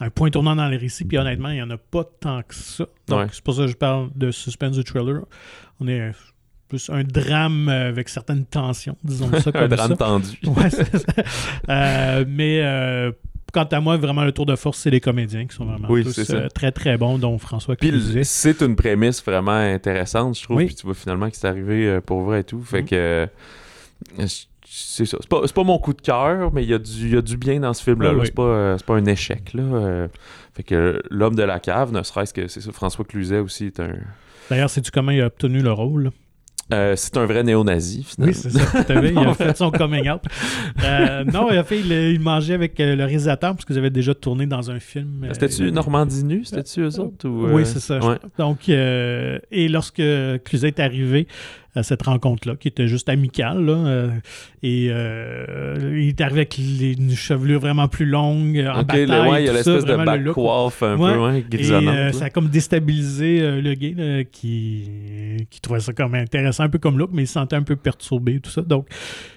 un 0.00 0.10
point 0.10 0.30
tournant 0.30 0.54
dans 0.54 0.68
les 0.68 0.76
récits 0.76 1.06
puis 1.06 1.16
honnêtement 1.16 1.48
il 1.48 1.54
n'y 1.54 1.62
en 1.62 1.70
a 1.70 1.78
pas 1.78 2.04
tant 2.04 2.42
que 2.42 2.54
ça. 2.54 2.86
Donc 3.08 3.30
c'est 3.32 3.42
pour 3.42 3.54
ça 3.54 3.62
que 3.62 3.68
je 3.68 3.76
parle 3.76 4.10
de 4.14 4.30
suspense 4.30 4.76
du 4.76 4.84
trailer. 4.84 5.22
On 5.80 5.88
est 5.88 6.12
plus 6.72 6.88
un 6.88 7.04
drame 7.04 7.68
euh, 7.68 7.90
avec 7.90 8.08
certaines 8.08 8.46
tensions, 8.46 8.96
disons 9.04 9.30
ça 9.40 9.52
comme 9.52 9.62
un 9.62 9.68
drame 9.68 9.96
tendu. 9.96 10.38
ouais, 10.46 10.70
c'est 10.70 10.96
ça. 10.96 11.12
Euh, 11.68 12.24
mais 12.26 12.60
euh, 12.62 13.12
quant 13.52 13.64
à 13.64 13.80
moi, 13.80 13.98
vraiment, 13.98 14.24
le 14.24 14.32
tour 14.32 14.46
de 14.46 14.56
force, 14.56 14.78
c'est 14.78 14.88
les 14.88 15.00
comédiens 15.00 15.46
qui 15.46 15.54
sont 15.54 15.66
vraiment 15.66 15.88
tous, 15.88 16.30
euh, 16.30 16.48
très, 16.48 16.72
très 16.72 16.96
bons, 16.96 17.18
dont 17.18 17.36
François 17.36 17.76
Cluzet. 17.76 18.24
c'est 18.24 18.62
une 18.62 18.74
prémisse 18.74 19.22
vraiment 19.22 19.52
intéressante, 19.52 20.38
je 20.38 20.44
trouve. 20.44 20.64
Puis 20.64 20.74
tu 20.74 20.86
vois 20.86 20.94
finalement 20.94 21.28
que 21.28 21.36
c'est 21.36 21.46
arrivé 21.46 22.00
pour 22.06 22.22
vrai 22.22 22.40
et 22.40 22.44
tout. 22.44 22.62
Fait 22.62 22.82
mm. 22.82 22.86
que 22.86 23.28
c'est 24.64 25.04
ça. 25.04 25.18
C'est 25.20 25.28
pas, 25.28 25.46
pas, 25.46 25.64
mon 25.64 25.78
coup 25.78 25.92
de 25.92 26.00
cœur, 26.00 26.50
mais 26.54 26.62
il 26.62 26.70
y, 26.70 26.74
a 26.74 26.78
du, 26.78 27.10
y 27.10 27.16
a 27.18 27.20
du 27.20 27.36
bien 27.36 27.60
dans 27.60 27.74
ce 27.74 27.82
film-là. 27.82 28.14
C'est 28.24 28.34
pas, 28.34 28.78
pas, 28.78 28.94
un 28.94 29.04
échec. 29.04 29.52
Là. 29.52 30.08
fait 30.54 30.62
que 30.62 31.02
L'homme 31.10 31.34
de 31.34 31.42
la 31.42 31.60
cave, 31.60 31.92
ne 31.92 32.02
serait-ce 32.02 32.32
que 32.32 32.48
c'est 32.48 32.62
ça, 32.62 32.72
François 32.72 33.04
Cluzet 33.04 33.40
aussi 33.40 33.66
est 33.66 33.78
un. 33.78 33.92
D'ailleurs, 34.48 34.70
sais-tu 34.70 34.90
comment 34.90 35.12
il 35.12 35.20
a 35.20 35.26
obtenu 35.26 35.60
le 35.60 35.72
rôle? 35.72 36.12
Euh, 36.72 36.94
c'est 36.96 37.16
un 37.16 37.26
vrai 37.26 37.42
néo-nazi, 37.42 38.02
finalement. 38.02 38.32
Oui, 38.32 38.40
c'est 38.40 38.50
ça. 38.50 38.94
Il 39.02 39.18
a 39.18 39.34
fait 39.34 39.56
son 39.56 39.70
coming 39.70 40.08
out. 40.08 40.22
Euh, 40.82 41.24
non, 41.24 41.48
il 41.50 41.58
a 41.58 41.64
fait, 41.64 41.80
il, 41.80 42.20
mangeait 42.20 42.54
avec 42.54 42.78
euh, 42.80 42.96
le 42.96 43.04
réalisateur 43.04 43.54
parce 43.54 43.64
qu'ils 43.64 43.78
avaient 43.78 43.90
déjà 43.90 44.14
tourné 44.14 44.46
dans 44.46 44.70
un 44.70 44.80
film. 44.80 45.26
C'était-tu 45.32 45.70
Normandie 45.70 46.24
nu? 46.24 46.44
C'était-tu 46.44 46.80
eux 46.80 47.00
autres? 47.00 47.28
Oui, 47.28 47.64
c'est 47.66 47.80
ça. 47.80 48.00
Donc, 48.38 48.68
et 48.68 49.68
lorsque 49.68 50.02
Cluzet 50.44 50.68
est 50.68 50.80
arrivé, 50.80 51.26
à 51.74 51.82
cette 51.82 52.02
rencontre-là, 52.02 52.56
qui 52.56 52.68
était 52.68 52.86
juste 52.86 53.08
amicale. 53.08 53.64
Là, 53.64 53.72
euh, 53.72 54.10
et 54.62 54.88
euh, 54.90 55.96
il 55.98 56.08
est 56.08 56.20
arrivé 56.20 56.40
avec 56.40 56.56
les, 56.58 56.92
une 56.92 57.12
chevelure 57.12 57.60
vraiment 57.60 57.88
plus 57.88 58.04
longue, 58.04 58.58
en 58.58 58.80
okay, 58.80 59.06
bataille. 59.06 59.24
Le, 59.24 59.30
ouais, 59.30 59.42
il 59.42 59.46
y 59.46 59.48
a 59.48 59.52
l'espèce 59.52 59.84
de 59.84 59.96
back 59.96 60.24
coiffe 60.32 60.82
un 60.82 60.96
peu. 60.96 61.56
Et 61.56 61.72
euh, 61.72 62.12
ça 62.12 62.26
a 62.26 62.30
comme 62.30 62.48
déstabilisé 62.48 63.40
le 63.60 63.74
gay 63.74 64.28
qui, 64.30 65.46
qui 65.48 65.60
trouvait 65.60 65.80
ça 65.80 65.92
comme 65.92 66.14
intéressant, 66.14 66.64
un 66.64 66.68
peu 66.68 66.78
comme 66.78 66.98
look, 66.98 67.10
mais 67.12 67.22
il 67.22 67.26
se 67.26 67.34
sentait 67.34 67.56
un 67.56 67.62
peu 67.62 67.76
perturbé, 67.76 68.40
tout 68.40 68.50
ça. 68.50 68.60
Donc, 68.62 68.86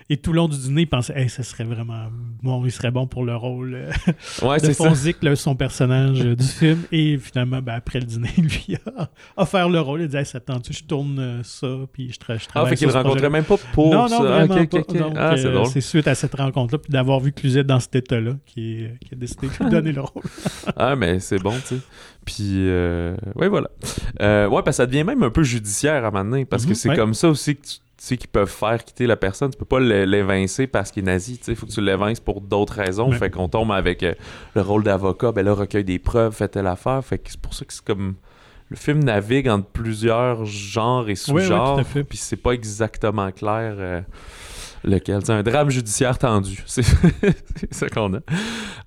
et 0.07 0.17
tout 0.17 0.31
le 0.31 0.37
long 0.37 0.47
du 0.47 0.57
dîner, 0.57 0.81
il 0.81 0.87
pensait, 0.87 1.19
hey, 1.19 1.29
ça 1.29 1.41
serait 1.41 1.63
vraiment 1.63 2.09
bon, 2.43 2.63
il 2.63 2.71
serait 2.71 2.91
bon 2.91 3.07
pour 3.07 3.25
le 3.25 3.35
rôle 3.35 3.73
euh, 3.73 4.47
ouais, 4.47 4.59
de 4.59 4.71
Fonzic, 4.71 5.17
son 5.35 5.55
personnage 5.55 6.21
euh, 6.21 6.35
du 6.35 6.45
film. 6.45 6.83
Et 6.91 7.17
finalement, 7.17 7.59
ben, 7.59 7.73
après 7.73 7.99
le 7.99 8.05
dîner, 8.05 8.29
lui 8.37 8.77
a 8.85 9.09
offert 9.35 9.67
le 9.67 9.79
rôle. 9.79 10.01
Il 10.01 10.07
dit, 10.07 10.17
hey, 10.17 10.25
ça 10.25 10.39
tente, 10.39 10.71
je 10.71 10.83
tourne 10.83 11.17
euh, 11.17 11.43
ça, 11.43 11.67
puis 11.91 12.11
je, 12.13 12.19
tra 12.19 12.37
je 12.37 12.45
travaille. 12.45 12.67
Ah, 12.67 12.69
fait 12.69 12.75
qu'il 12.75 12.87
le 12.87 12.93
rencontrait 12.93 13.31
même 13.31 13.45
pas 13.45 13.57
pour 13.73 13.91
non, 13.91 14.07
ça. 14.07 14.19
Non, 14.19 14.23
vraiment 14.25 14.65
pas. 14.65 14.79
ah, 15.15 15.65
c'est 15.65 15.81
suite 15.81 16.07
à 16.07 16.13
cette 16.13 16.35
rencontre-là, 16.35 16.77
puis 16.77 16.91
d'avoir 16.91 17.19
vu 17.19 17.31
Cluzet 17.31 17.63
dans 17.63 17.79
cet 17.79 17.95
état-là, 17.95 18.33
qui, 18.45 18.85
qui, 19.01 19.13
a 19.13 19.17
décidé 19.17 19.47
de 19.47 19.63
lui 19.63 19.71
donner 19.71 19.91
le 19.91 20.01
rôle. 20.01 20.23
ah, 20.77 20.95
mais 20.95 21.19
c'est 21.19 21.39
bon, 21.39 21.53
tu 21.67 21.77
sais. 21.77 21.81
Puis, 22.25 22.67
ouais, 23.35 23.47
voilà. 23.47 23.69
ouais, 24.19 24.49
parce 24.49 24.65
que 24.65 24.71
ça 24.73 24.85
devient 24.85 25.03
même 25.03 25.23
un 25.23 25.31
peu 25.31 25.43
judiciaire 25.43 26.05
à 26.05 26.11
maintenant, 26.11 26.43
parce 26.45 26.65
que 26.65 26.69
mhm, 26.69 26.75
c'est 26.75 26.95
comme 26.95 27.15
ça 27.15 27.29
aussi 27.29 27.55
que 27.55 27.65
tu 27.65 27.77
sais, 28.05 28.17
qui 28.17 28.27
peuvent 28.27 28.49
faire 28.49 28.83
quitter 28.83 29.07
la 29.07 29.15
personne. 29.15 29.51
Tu 29.51 29.57
peux 29.57 29.65
pas 29.65 29.79
l'évincer 29.79 30.67
parce 30.67 30.91
qu'il 30.91 31.03
est 31.03 31.11
nazi. 31.11 31.39
Il 31.47 31.55
faut 31.55 31.65
que 31.65 31.71
tu 31.71 31.81
l'évinces 31.81 32.19
pour 32.19 32.41
d'autres 32.41 32.73
raisons. 32.73 33.11
Fait 33.11 33.29
qu'on 33.29 33.49
tombe 33.49 33.71
avec 33.71 34.03
euh, 34.03 34.13
le 34.55 34.61
rôle 34.61 34.83
d'avocat. 34.83 35.31
Ben 35.31 35.45
là, 35.45 35.53
recueil 35.53 35.83
des 35.83 35.99
preuves, 35.99 36.33
fait 36.33 36.49
telle 36.49 36.67
affaire. 36.67 37.03
Fait 37.03 37.17
que 37.17 37.29
c'est 37.29 37.39
pour 37.39 37.53
ça 37.53 37.65
que 37.65 37.73
c'est 37.73 37.83
comme. 37.83 38.15
Le 38.69 38.77
film 38.77 39.03
navigue 39.03 39.47
entre 39.47 39.67
plusieurs 39.67 40.43
genres 40.45 41.07
et 41.07 41.13
sous-genres. 41.13 41.81
puis 41.83 42.17
c'est 42.17 42.35
pas 42.35 42.53
exactement 42.53 43.31
clair. 43.31 43.75
Euh, 43.77 44.01
lequel. 44.85 45.19
C'est 45.23 45.33
un 45.33 45.43
drame 45.43 45.69
judiciaire 45.69 46.17
tendu. 46.17 46.63
C'est 46.65 46.83
ça 47.71 47.89
qu'on 47.89 48.13
a. 48.15 48.19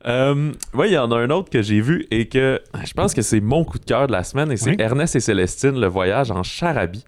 Euh, 0.07 0.53
il 0.85 0.93
y 0.93 0.99
en 0.99 1.11
a 1.11 1.17
un 1.17 1.31
autre 1.31 1.51
que 1.51 1.63
j'ai 1.63 1.81
vu 1.81 2.07
et 2.11 2.29
que 2.29 2.61
je 2.85 2.93
pense 2.93 3.15
que 3.15 3.23
c'est 3.23 3.41
mon 3.41 3.65
coup 3.65 3.79
de 3.79 3.85
cœur 3.85 4.07
de 4.07 4.13
la 4.13 4.23
semaine 4.23 4.51
et 4.53 4.57
c'est 4.57 4.81
Ernest 4.81 5.17
et 5.17 5.21
Célestine, 5.21 5.79
le 5.79 5.89
voyage 5.89 6.31
en 6.31 6.43
Charabie. 6.43 7.05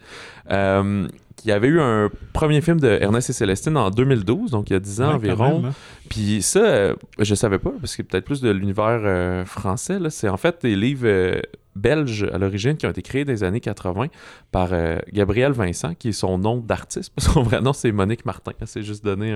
Euh, 0.50 1.06
il 1.44 1.48
y 1.48 1.52
avait 1.52 1.68
eu 1.68 1.80
un 1.80 2.10
premier 2.32 2.60
film 2.60 2.80
de 2.80 2.88
Ernest 2.88 3.30
et 3.30 3.32
Célestine 3.32 3.76
en 3.76 3.90
2012, 3.90 4.50
donc 4.50 4.70
il 4.70 4.74
y 4.74 4.76
a 4.76 4.80
10 4.80 5.00
ans 5.02 5.14
environ. 5.14 5.62
Hein. 5.66 5.72
Puis 6.10 6.42
ça, 6.42 6.58
euh, 6.58 6.94
je 7.20 7.34
savais 7.36 7.60
pas, 7.60 7.70
parce 7.80 7.96
que 7.96 8.02
peut-être 8.02 8.24
plus 8.24 8.40
de 8.40 8.50
l'univers 8.50 9.00
euh, 9.04 9.44
français. 9.44 9.96
C'est 10.10 10.28
en 10.28 10.36
fait 10.36 10.60
des 10.60 10.74
livres 10.74 11.06
euh, 11.06 11.40
belges 11.76 12.28
à 12.32 12.36
l'origine 12.36 12.76
qui 12.76 12.84
ont 12.84 12.90
été 12.90 13.00
créés 13.00 13.24
dans 13.24 13.32
les 13.32 13.44
années 13.44 13.60
80 13.60 14.08
par 14.50 14.70
Gabriel 15.12 15.52
Vincent, 15.52 15.94
qui 15.94 16.08
est 16.08 16.12
son 16.12 16.36
nom 16.36 16.56
d'artiste. 16.56 17.12
Son 17.18 17.42
vrai 17.42 17.60
nom, 17.60 17.72
c'est 17.72 17.92
Monique 17.92 18.26
Martin. 18.26 18.50
Elle 18.60 18.66
s'est 18.66 18.82
juste 18.82 19.04
donné 19.04 19.32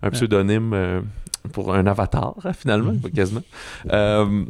un, 0.00 0.10
pseudonyme 0.10 1.02
pour 1.52 1.74
un 1.74 1.84
avatar, 1.88 2.36
finalement, 2.54 2.94
quasiment. 3.14 3.42
elle 3.90 4.46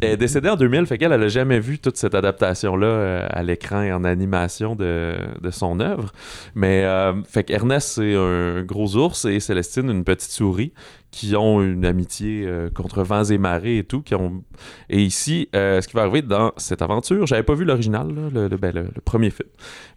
est 0.00 0.16
décédée 0.16 0.48
en 0.48 0.56
2000, 0.56 0.86
fait 0.86 0.98
qu'elle 0.98 1.10
n'a 1.10 1.28
jamais 1.28 1.60
vu 1.60 1.78
toute 1.78 1.96
cette 1.96 2.16
adaptation-là 2.16 3.26
à 3.26 3.42
l'écran 3.44 3.82
et 3.82 3.92
en 3.92 4.02
animation 4.02 4.74
de, 4.74 5.14
de 5.40 5.50
son 5.52 5.78
œuvre. 5.78 6.10
Mais, 6.56 6.84
fait 7.28 7.44
qu'Ernest, 7.44 7.92
c'est 7.94 8.16
un 8.16 8.64
gros 8.64 8.96
ours 8.96 9.26
et 9.26 9.38
Célestine, 9.38 9.90
une 9.90 10.02
petite 10.02 10.32
souris 10.32 10.72
qui 11.10 11.34
ont 11.36 11.62
une 11.62 11.84
amitié 11.84 12.44
euh, 12.46 12.68
contre 12.70 13.02
vents 13.02 13.24
et 13.24 13.38
marées 13.38 13.78
et 13.78 13.84
tout. 13.84 14.02
Qui 14.02 14.14
ont... 14.14 14.44
Et 14.90 15.02
ici, 15.02 15.48
euh, 15.54 15.80
ce 15.80 15.88
qui 15.88 15.94
va 15.94 16.02
arriver 16.02 16.22
dans 16.22 16.52
cette 16.56 16.82
aventure, 16.82 17.26
j'avais 17.26 17.42
pas 17.42 17.54
vu 17.54 17.64
l'original, 17.64 18.08
ben, 18.08 18.48
le, 18.48 18.82
le, 18.82 19.00
premier 19.04 19.30
film. 19.30 19.48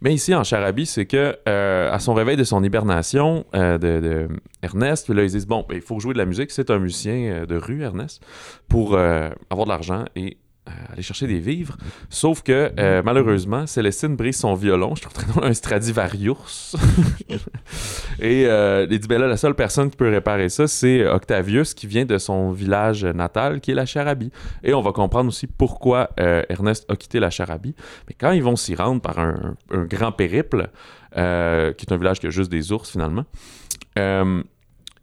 Mais 0.01 0.13
ici, 0.13 0.33
en 0.33 0.43
Charabie, 0.43 0.85
c'est 0.85 1.05
que 1.05 1.37
euh, 1.47 1.91
à 1.91 1.99
son 1.99 2.13
réveil 2.13 2.37
de 2.37 2.43
son 2.43 2.63
hibernation 2.63 3.45
de, 3.53 4.27
Ernest, 4.61 5.09
là, 5.09 5.23
ils 5.23 5.31
disent 5.31 5.47
Bon, 5.47 5.65
ben, 5.67 5.75
il 5.75 5.81
faut 5.81 5.99
jouer 5.99 6.13
de 6.13 6.17
la 6.17 6.25
musique. 6.25 6.51
C'est 6.51 6.69
un 6.69 6.79
musicien 6.79 7.45
de 7.45 7.55
rue, 7.55 7.81
Ernest, 7.81 8.23
pour 8.69 8.97
avoir 8.97 9.65
de 9.65 9.69
l'argent 9.69 10.05
et 10.15 10.37
aller 10.91 11.01
chercher 11.01 11.27
des 11.27 11.39
vivres. 11.39 11.75
Sauf 12.09 12.43
que, 12.43 12.71
euh, 12.77 13.01
malheureusement, 13.03 13.65
Célestine 13.65 14.15
brise 14.15 14.37
son 14.37 14.53
violon. 14.53 14.95
Je 14.95 15.01
trouve 15.01 15.13
très 15.13 15.25
drôle, 15.25 15.45
un 15.45 15.53
Stradivarius. 15.53 16.75
Et 18.19 18.45
euh, 18.45 18.85
il 18.89 18.99
dit, 18.99 19.07
ben 19.07 19.19
là, 19.19 19.27
la 19.27 19.37
seule 19.37 19.55
personne 19.55 19.89
qui 19.89 19.97
peut 19.97 20.09
réparer 20.09 20.49
ça, 20.49 20.67
c'est 20.67 21.05
Octavius, 21.07 21.73
qui 21.73 21.87
vient 21.87 22.05
de 22.05 22.17
son 22.17 22.51
village 22.51 23.03
natal, 23.05 23.61
qui 23.61 23.71
est 23.71 23.75
la 23.75 23.85
Charabie. 23.85 24.31
Et 24.63 24.73
on 24.73 24.81
va 24.81 24.91
comprendre 24.91 25.29
aussi 25.29 25.47
pourquoi 25.47 26.09
Ernest 26.17 26.89
a 26.89 26.95
quitté 26.95 27.19
la 27.19 27.29
Charabie. 27.29 27.75
Mais 28.07 28.15
quand 28.19 28.31
ils 28.31 28.43
vont 28.43 28.55
s'y 28.55 28.75
rendre 28.75 29.01
par 29.01 29.19
un, 29.19 29.55
un 29.71 29.85
grand 29.85 30.11
périple, 30.11 30.69
qui 31.13 31.19
est 31.19 31.91
un 31.91 31.97
village 31.97 32.19
qui 32.19 32.27
a 32.27 32.29
juste 32.29 32.51
des 32.51 32.71
ours, 32.71 32.91
finalement, 32.91 33.25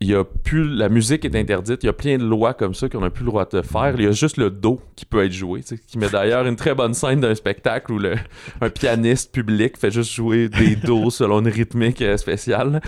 il 0.01 0.09
y 0.09 0.15
a 0.15 0.23
plus 0.25 0.65
la 0.65 0.89
musique 0.89 1.25
est 1.25 1.35
interdite, 1.35 1.83
il 1.83 1.87
y 1.87 1.89
a 1.89 1.93
plein 1.93 2.19
de 2.19 2.25
lois 2.25 2.55
comme 2.55 2.73
ça 2.73 2.89
qu'on 2.89 3.01
n'a 3.01 3.11
plus 3.11 3.25
le 3.25 3.31
droit 3.31 3.47
de 3.47 3.63
faire. 3.63 3.95
Il 3.97 4.05
y 4.05 4.07
a 4.07 4.13
juste 4.13 4.37
le 4.37 4.51
dos 4.51 4.81
qui 4.95 5.05
peut 5.05 5.25
être 5.25 5.33
joué, 5.33 5.63
qui 5.63 5.99
met 5.99 6.09
d'ailleurs 6.09 6.47
une 6.47 6.55
très 6.55 6.75
bonne 6.75 6.95
scène 6.95 7.21
d'un 7.21 7.35
spectacle 7.35 7.93
où 7.93 7.99
le, 7.99 8.15
un 8.61 8.71
pianiste 8.71 9.33
public 9.33 9.77
fait 9.77 9.91
juste 9.91 10.13
jouer 10.13 10.49
des 10.49 10.77
dos 10.85 11.11
selon 11.11 11.41
une 11.41 11.49
rythmique 11.49 12.01
euh, 12.03 12.17
spéciale. 12.17 12.81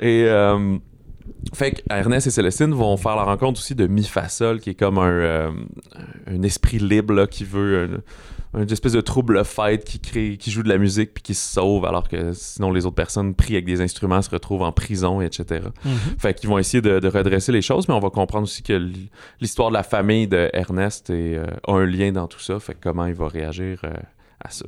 Et 0.00 0.24
euh, 0.26 0.76
fait 1.54 1.72
que 1.72 1.80
Ernest 1.88 2.26
et 2.26 2.30
Célestine 2.30 2.74
vont 2.74 2.96
faire 2.98 3.16
la 3.16 3.24
rencontre 3.24 3.58
aussi 3.58 3.74
de 3.74 3.86
Mi 3.86 4.04
Fa 4.04 4.28
Sol, 4.28 4.60
qui 4.60 4.70
est 4.70 4.74
comme 4.74 4.98
un, 4.98 5.08
euh, 5.08 5.50
un 6.26 6.42
esprit 6.42 6.78
libre 6.78 7.24
qui 7.24 7.44
veut 7.44 8.02
une 8.54 8.70
espèce 8.70 8.92
de 8.92 9.00
trouble 9.00 9.44
fight 9.44 9.84
qui 9.84 10.00
crée, 10.00 10.36
qui 10.36 10.50
joue 10.50 10.62
de 10.62 10.68
la 10.68 10.78
musique 10.78 11.14
puis 11.14 11.22
qui 11.22 11.34
se 11.34 11.54
sauve 11.54 11.84
alors 11.84 12.08
que 12.08 12.32
sinon 12.32 12.72
les 12.72 12.84
autres 12.84 12.96
personnes 12.96 13.34
pris 13.34 13.54
avec 13.54 13.64
des 13.64 13.80
instruments 13.80 14.22
se 14.22 14.30
retrouvent 14.30 14.62
en 14.62 14.72
prison, 14.72 15.20
etc. 15.20 15.66
Mhm. 15.84 15.92
Fait 16.18 16.34
qu'ils 16.34 16.48
vont 16.48 16.58
essayer 16.58 16.80
de, 16.80 17.06
redresser 17.08 17.52
les 17.52 17.62
choses, 17.62 17.88
mais 17.88 17.94
on 17.94 18.00
va 18.00 18.10
comprendre 18.10 18.44
aussi 18.44 18.62
que 18.62 18.90
l'histoire 19.40 19.68
de 19.68 19.74
la 19.74 19.82
famille 19.82 20.26
de 20.26 20.50
Ernest 20.52 21.10
est, 21.10 21.36
euh, 21.36 21.46
a 21.66 21.72
un 21.72 21.86
lien 21.86 22.12
dans 22.12 22.26
tout 22.26 22.40
ça. 22.40 22.58
Fait 22.58 22.76
comment 22.80 23.06
il 23.06 23.14
va 23.14 23.28
réagir 23.28 23.80
euh, 23.84 23.90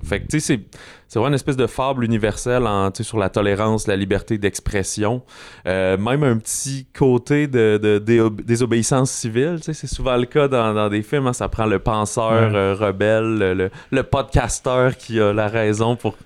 fait 0.05 0.21
que, 0.21 0.27
tu 0.27 0.41
sais, 0.41 0.61
c'est 1.09 1.19
vraiment 1.19 1.29
une 1.29 1.35
espèce 1.35 1.57
de 1.57 1.67
fable 1.67 2.05
universelle 2.05 2.67
en, 2.67 2.91
sur 2.95 3.19
la 3.19 3.31
tolérance, 3.31 3.87
la 3.87 3.97
liberté 3.97 4.37
d'expression. 4.37 5.23
Euh, 5.67 5.97
même 5.97 6.23
un 6.23 6.37
petit 6.37 6.87
côté 6.97 7.47
de, 7.47 7.99
désobéissance 8.45 9.11
civile, 9.11 9.57
tu 9.57 9.65
sais, 9.65 9.75
c'est 9.75 9.87
souvent 9.87 10.17
le 10.17 10.27
cas 10.27 10.49
dans, 10.49 10.89
des 10.89 11.03
films. 11.03 11.27
Hein. 11.27 11.33
ça 11.33 11.49
prend 11.49 11.67
le 11.67 11.79
penseur 11.79 12.55
euh, 12.55 12.75
rebelle, 12.75 13.39
le, 13.39 13.71
le, 13.91 14.03
podcasteur 14.03 14.97
qui 14.97 15.21
a 15.21 15.33
la 15.33 15.49
raison 15.49 15.97
pour 15.97 16.17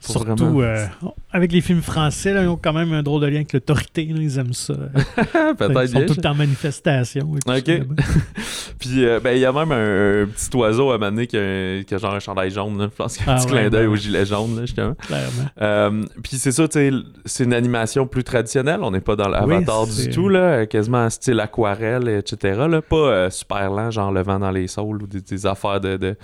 Surtout 0.00 0.62
euh, 0.62 0.86
avec 1.32 1.50
les 1.52 1.60
films 1.60 1.82
français, 1.82 2.30
ils 2.30 2.48
ont 2.48 2.56
quand 2.56 2.72
même 2.72 2.92
un 2.92 3.02
drôle 3.02 3.22
de 3.22 3.26
lien 3.26 3.36
avec 3.36 3.52
l'autorité. 3.52 4.04
Ils 4.04 4.38
aiment 4.38 4.52
ça. 4.52 4.74
Peut-être 5.58 5.82
Ils 5.82 5.88
sont 5.88 6.06
tout 6.06 6.14
le 6.16 6.22
temps 6.22 6.30
en 6.30 6.36
manifestation. 6.36 7.32
OK. 7.32 7.70
Puis 8.78 9.04
euh, 9.04 9.18
ben, 9.18 9.32
il 9.32 9.40
y 9.40 9.44
a 9.44 9.52
même 9.52 9.72
un, 9.72 10.26
petit 10.26 10.56
oiseau 10.56 10.92
à 10.92 10.98
donné 10.98 11.26
qui 11.26 11.36
a, 11.36 11.82
qui 11.82 11.94
a 11.94 11.98
genre 11.98 12.14
un 12.14 12.20
chandail 12.20 12.50
jaune. 12.50 12.80
Je 12.80 12.96
pense 12.96 13.16
qu'il 13.16 13.26
y 13.26 13.28
a 13.28 13.32
un 13.32 13.36
ah 13.36 13.38
petit 13.40 13.48
clin 13.48 13.70
d'œil 13.70 13.86
au 13.86 13.96
gilet 13.96 14.24
jaune, 14.24 14.54
là, 14.54 14.66
justement. 14.66 14.94
Clairement. 14.94 15.48
Euh, 15.60 16.04
puis 16.22 16.36
c'est 16.36 16.52
ça, 16.52 16.66
c'est 16.70 17.44
une 17.44 17.54
animation 17.54 18.06
plus 18.06 18.22
traditionnelle. 18.22 18.80
On 18.82 18.92
n'est 18.92 19.00
pas 19.00 19.16
dans 19.16 19.28
l'avatar 19.28 19.86
du 19.86 20.10
tout, 20.10 20.28
là, 20.28 20.66
quasiment 20.66 21.10
style 21.10 21.40
aquarelle, 21.40 22.08
etc. 22.08 22.66
Là. 22.68 22.80
Pas 22.82 23.30
super 23.30 23.70
lent, 23.70 23.90
genre 23.90 24.12
le 24.12 24.22
vent 24.22 24.38
dans 24.38 24.52
les 24.52 24.68
saules 24.68 25.02
ou 25.02 25.06
des, 25.06 25.46
affaires 25.46 25.80
de 25.80 26.16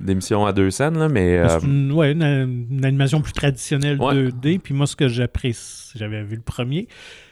d'émissions 0.00 0.46
à 0.46 0.52
deux 0.54 0.70
scènes, 0.70 0.98
là, 0.98 1.08
mais... 1.10 1.38
Une, 1.62 1.92
ouais, 1.92 2.12
une, 2.12 2.80
animation 2.82 3.19
plus 3.20 3.32
traditionnelle 3.32 3.98
2D, 3.98 4.58
puis 4.58 4.74
moi, 4.74 4.86
ce 4.86 4.96
que 4.96 5.08
j'apprécie, 5.08 5.92
j'avais 5.96 6.22
vu 6.22 6.36
le 6.36 6.42
premier, 6.42 6.88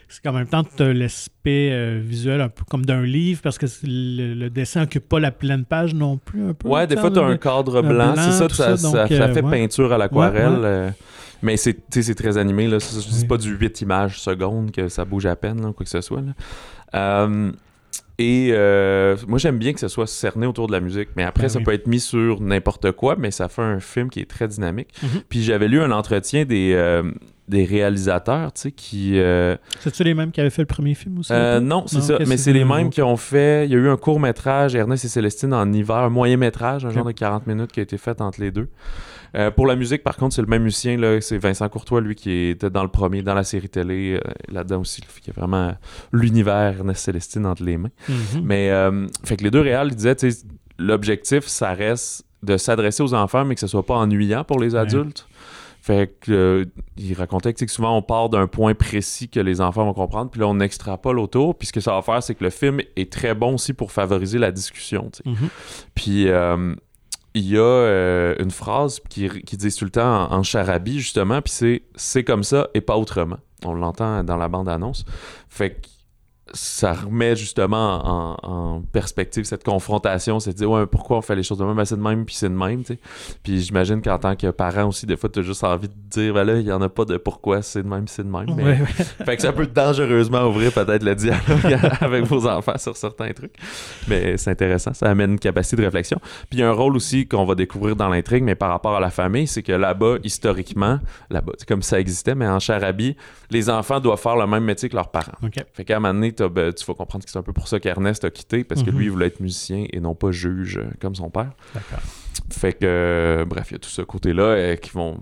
c'est 0.08 0.22
qu'en 0.22 0.32
même 0.32 0.46
temps, 0.46 0.64
tu 0.64 0.82
as 0.82 0.92
l'aspect 0.92 1.70
euh, 1.70 2.00
visuel 2.02 2.40
un 2.40 2.48
peu 2.48 2.64
comme 2.68 2.84
d'un 2.84 3.02
livre, 3.02 3.40
parce 3.42 3.58
que 3.58 3.66
le, 3.84 4.48
dessin 4.48 4.80
n'occupe 4.80 5.08
pas 5.08 5.20
la 5.20 5.30
pleine 5.30 5.64
page 5.64 5.94
non 5.94 6.16
plus, 6.16 6.48
un 6.48 6.54
peu. 6.54 6.68
Ouais, 6.68 6.86
des 6.86 6.96
fois, 6.96 7.10
tu 7.10 7.18
as 7.18 7.24
un 7.24 7.36
cadre 7.36 7.82
blanc, 7.82 8.14
c'est 8.16 8.32
ça, 8.32 8.48
ça, 8.48 8.76
ça, 8.76 9.06
euh, 9.10 9.34
fait 9.34 9.42
peinture 9.42 9.92
à 9.92 9.98
l'aquarelle. 9.98 10.94
mais 11.42 11.56
c'est 11.56 12.14
très 12.14 12.38
animé, 12.38 12.68
là. 12.68 12.80
C'est 12.80 13.28
pas 13.28 13.36
du 13.36 13.50
8 13.54 13.82
images 13.82 14.20
secondes 14.20 14.70
que 14.70 14.88
ça 14.88 15.04
bouge 15.04 15.26
à 15.26 15.36
peine, 15.36 15.72
quoi 15.74 15.84
que 15.84 15.90
ce 15.90 16.00
soit. 16.00 16.22
Là. 16.22 17.28
Et 18.18 18.50
euh, 18.52 19.16
moi, 19.28 19.38
j'aime 19.38 19.58
bien 19.58 19.72
que 19.72 19.78
ce 19.78 19.86
soit 19.86 20.08
cerné 20.08 20.46
autour 20.46 20.66
de 20.66 20.72
la 20.72 20.80
musique. 20.80 21.10
Mais 21.16 21.22
après, 21.22 21.44
ben 21.44 21.48
ça 21.48 21.60
peut 21.60 21.72
être 21.72 21.86
mis 21.86 22.00
sur 22.00 22.40
n'importe 22.40 22.90
quoi, 22.92 23.14
mais 23.16 23.30
ça 23.30 23.48
fait 23.48 23.62
un 23.62 23.78
film 23.78 24.10
qui 24.10 24.20
est 24.20 24.28
très 24.28 24.48
dynamique. 24.48 24.88
Mhm. 25.02 25.22
Puis 25.28 25.42
j'avais 25.42 25.68
lu 25.68 25.80
un 25.80 25.92
entretien 25.92 26.44
des, 26.44 26.72
euh, 26.74 27.04
des 27.46 27.64
réalisateurs, 27.64 28.52
tu 28.52 28.62
sais, 28.62 28.72
qui... 28.72 29.20
Euh, 29.20 29.56
C'est-tu 29.78 30.02
les 30.02 30.14
mêmes 30.14 30.32
qui 30.32 30.40
avaient 30.40 30.50
fait 30.50 30.62
le 30.62 30.66
premier 30.66 30.94
film 30.94 31.20
aussi? 31.20 31.32
non, 31.32 31.84
c'est 31.86 32.00
ça. 32.00 32.18
Mais 32.26 32.36
c'est 32.36 32.52
les 32.52 32.64
mêmes 32.64 32.90
qui 32.90 33.02
ont 33.02 33.16
fait... 33.16 33.66
Il 33.66 33.70
y 33.72 33.74
a 33.74 33.78
eu 33.78 33.88
un 33.88 33.96
court-métrage, 33.96 34.74
Ernest 34.74 35.04
et 35.04 35.08
Célestine, 35.08 35.54
en 35.54 35.72
hiver, 35.72 35.96
un 35.96 36.10
moyen-métrage, 36.10 36.84
un 36.84 36.90
genre 36.90 37.04
de 37.04 37.12
40 37.12 37.46
minutes 37.46 37.70
qui 37.70 37.78
a 37.78 37.84
été 37.84 37.98
fait 37.98 38.20
entre 38.20 38.40
les 38.40 38.50
deux. 38.50 38.68
Euh, 39.34 39.50
pour 39.50 39.66
la 39.66 39.76
musique, 39.76 40.02
par 40.02 40.16
contre, 40.16 40.34
c'est 40.34 40.42
le 40.42 40.48
même 40.48 40.62
musicien, 40.62 40.96
là, 40.96 41.20
c'est 41.20 41.38
Vincent 41.38 41.68
Courtois, 41.68 42.00
lui, 42.00 42.14
qui 42.14 42.48
était 42.50 42.70
dans 42.70 42.82
le 42.82 42.88
premier, 42.88 43.22
dans 43.22 43.34
la 43.34 43.44
série 43.44 43.68
télé, 43.68 44.14
euh, 44.14 44.30
là-dedans 44.50 44.80
aussi, 44.80 45.02
qui 45.22 45.30
a 45.30 45.32
vraiment 45.32 45.74
l'univers 46.12 46.76
Ernest 46.78 47.04
Célestine 47.04 47.46
entre 47.46 47.62
les 47.62 47.76
mains. 47.76 47.90
Mm-hmm. 48.08 48.42
Mais, 48.42 48.70
euh, 48.70 49.06
fait 49.24 49.36
que 49.36 49.44
les 49.44 49.50
deux 49.50 49.60
réals, 49.60 49.88
ils 49.90 49.96
disaient, 49.96 50.16
l'objectif, 50.78 51.46
ça 51.46 51.74
reste 51.74 52.24
de 52.42 52.56
s'adresser 52.56 53.02
aux 53.02 53.14
enfants, 53.14 53.44
mais 53.44 53.54
que 53.54 53.60
ce 53.60 53.66
soit 53.66 53.84
pas 53.84 53.96
ennuyant 53.96 54.44
pour 54.44 54.60
les 54.60 54.76
adultes. 54.76 55.26
Fait 55.80 56.12
que 56.20 56.66
il 56.96 57.14
racontait 57.14 57.54
que 57.54 57.66
souvent 57.66 57.96
on 57.96 58.02
part 58.02 58.28
d'un 58.28 58.46
point 58.46 58.74
précis 58.74 59.28
que 59.28 59.40
les 59.40 59.60
enfants 59.60 59.84
vont 59.84 59.94
comprendre, 59.94 60.30
puis 60.30 60.40
là 60.40 60.46
on 60.46 60.60
extrapole 60.60 61.18
autour. 61.18 61.56
Puis 61.56 61.68
ce 61.68 61.72
que 61.72 61.80
ça 61.80 61.92
va 61.92 62.02
faire, 62.02 62.22
c'est 62.22 62.34
que 62.34 62.44
le 62.44 62.50
film 62.50 62.80
est 62.96 63.10
très 63.10 63.34
bon 63.34 63.54
aussi 63.54 63.72
pour 63.72 63.90
favoriser 63.90 64.38
la 64.38 64.50
discussion. 64.50 65.10
Mm-hmm. 65.24 65.48
Puis 65.94 66.28
il 67.38 67.48
y 67.48 67.56
a 67.56 67.60
euh, 67.60 68.34
une 68.38 68.50
phrase 68.50 69.00
qui, 69.08 69.28
qui 69.42 69.56
dit 69.56 69.74
tout 69.74 69.84
le 69.84 69.90
temps 69.90 70.32
en, 70.32 70.42
charabie, 70.42 71.00
justement, 71.00 71.40
puis 71.42 71.52
c'est 71.52 71.82
«c'est 71.94 72.24
comme 72.24 72.42
ça 72.42 72.68
et 72.74 72.80
pas 72.80 72.96
autrement». 72.96 73.38
On 73.64 73.74
l'entend 73.74 74.22
dans 74.22 74.36
la 74.36 74.48
bande-annonce. 74.48 75.04
Fait 75.48 75.70
que 75.70 75.88
ça 76.52 76.92
remet 76.92 77.36
justement 77.36 78.36
en, 78.44 78.82
perspective 78.92 79.44
cette 79.44 79.64
confrontation, 79.64 80.40
c'est 80.40 80.52
de 80.52 80.56
dire 80.56 80.70
ouais, 80.70 80.86
pourquoi 80.86 81.18
on 81.18 81.22
fait 81.22 81.34
les 81.34 81.42
choses 81.42 81.58
de 81.58 81.64
même, 81.64 81.74
ben, 81.74 81.84
c'est 81.84 81.96
de 81.96 82.02
même, 82.02 82.24
puis 82.24 82.34
c'est 82.34 82.48
de 82.48 82.54
même, 82.54 82.82
tu 82.82 82.94
sais. 82.94 82.98
Puis 83.42 83.60
j'imagine 83.60 84.00
qu'en 84.00 84.18
tant 84.18 84.36
que 84.36 84.50
parent 84.50 84.88
aussi, 84.88 85.06
des 85.06 85.16
fois, 85.16 85.28
tu 85.28 85.40
as 85.40 85.42
juste 85.42 85.64
envie 85.64 85.88
de 85.88 85.94
dire, 86.10 86.34
ben 86.34 86.44
là, 86.44 86.56
il 86.56 86.64
n'y 86.64 86.72
en 86.72 86.80
a 86.80 86.88
pas 86.88 87.04
de 87.04 87.16
pourquoi 87.16 87.62
c'est 87.62 87.82
de 87.82 87.88
même, 87.88 88.08
c'est 88.08 88.22
de 88.22 88.30
même. 88.30 88.54
Mais... 88.56 88.76
fait 89.24 89.36
que 89.36 89.42
ça 89.42 89.52
peut 89.52 89.66
dangereusement 89.66 90.46
ouvrir 90.46 90.72
peut-être 90.72 91.02
le 91.02 91.14
dialogue 91.14 91.78
avec 92.00 92.24
vos 92.24 92.46
enfants 92.46 92.78
sur 92.78 92.96
certains 92.96 93.32
trucs. 93.32 93.54
Mais 94.06 94.36
c'est 94.36 94.50
intéressant, 94.50 94.94
ça 94.94 95.10
amène 95.10 95.32
une 95.32 95.38
capacité 95.38 95.76
de 95.76 95.84
réflexion. 95.84 96.20
Puis 96.50 96.58
il 96.58 96.60
y 96.60 96.62
a 96.62 96.68
un 96.68 96.72
rôle 96.72 96.96
aussi 96.96 97.26
qu'on 97.26 97.44
va 97.44 97.54
découvrir 97.54 97.96
dans 97.96 98.08
l'intrigue, 98.08 98.42
mais 98.42 98.54
par 98.54 98.70
rapport 98.70 98.96
à 98.96 99.00
la 99.00 99.10
famille, 99.10 99.46
c'est 99.46 99.62
que 99.62 99.72
là-bas, 99.72 100.16
historiquement, 100.24 100.98
là-bas, 101.30 101.52
c'est 101.58 101.68
comme 101.68 101.82
ça 101.82 102.00
existait, 102.00 102.34
mais 102.34 102.46
en 102.46 102.58
Charabie, 102.58 103.16
les 103.50 103.70
enfants 103.70 104.00
doivent 104.00 104.20
faire 104.20 104.36
le 104.36 104.46
même 104.46 104.64
métier 104.64 104.88
que 104.88 104.96
leurs 104.96 105.10
parents. 105.10 105.32
Fait 105.72 105.84
qu'à 105.84 105.96
un 105.96 106.00
moment 106.00 106.14
donné, 106.14 106.32
ben, 106.42 106.72
tu 106.72 106.84
vas 106.84 106.94
comprendre 106.94 107.24
que 107.24 107.30
c'est 107.30 107.38
un 107.38 107.42
peu 107.42 107.52
pour 107.52 107.68
ça 107.68 107.80
qu'Ernest 107.80 108.24
a 108.24 108.30
quitté, 108.30 108.64
parce 108.64 108.82
que 108.82 108.90
lui, 108.90 109.04
il 109.04 109.08
mhm. 109.08 109.12
voulait 109.12 109.26
être 109.26 109.40
musicien 109.40 109.86
et 109.92 110.00
non 110.00 110.14
pas 110.14 110.30
juge 110.30 110.78
euh, 110.78 110.90
comme 111.00 111.14
son 111.14 111.30
père. 111.30 111.52
D'accord. 111.74 112.00
Fait 112.50 112.72
que, 112.72 112.78
euh, 112.84 113.44
bref, 113.44 113.70
il 113.70 113.74
y 113.74 113.76
a 113.76 113.78
tout 113.78 113.88
ce 113.88 114.02
côté-là 114.02 114.42
euh, 114.42 114.76
qui 114.76 114.90
vont 114.90 115.20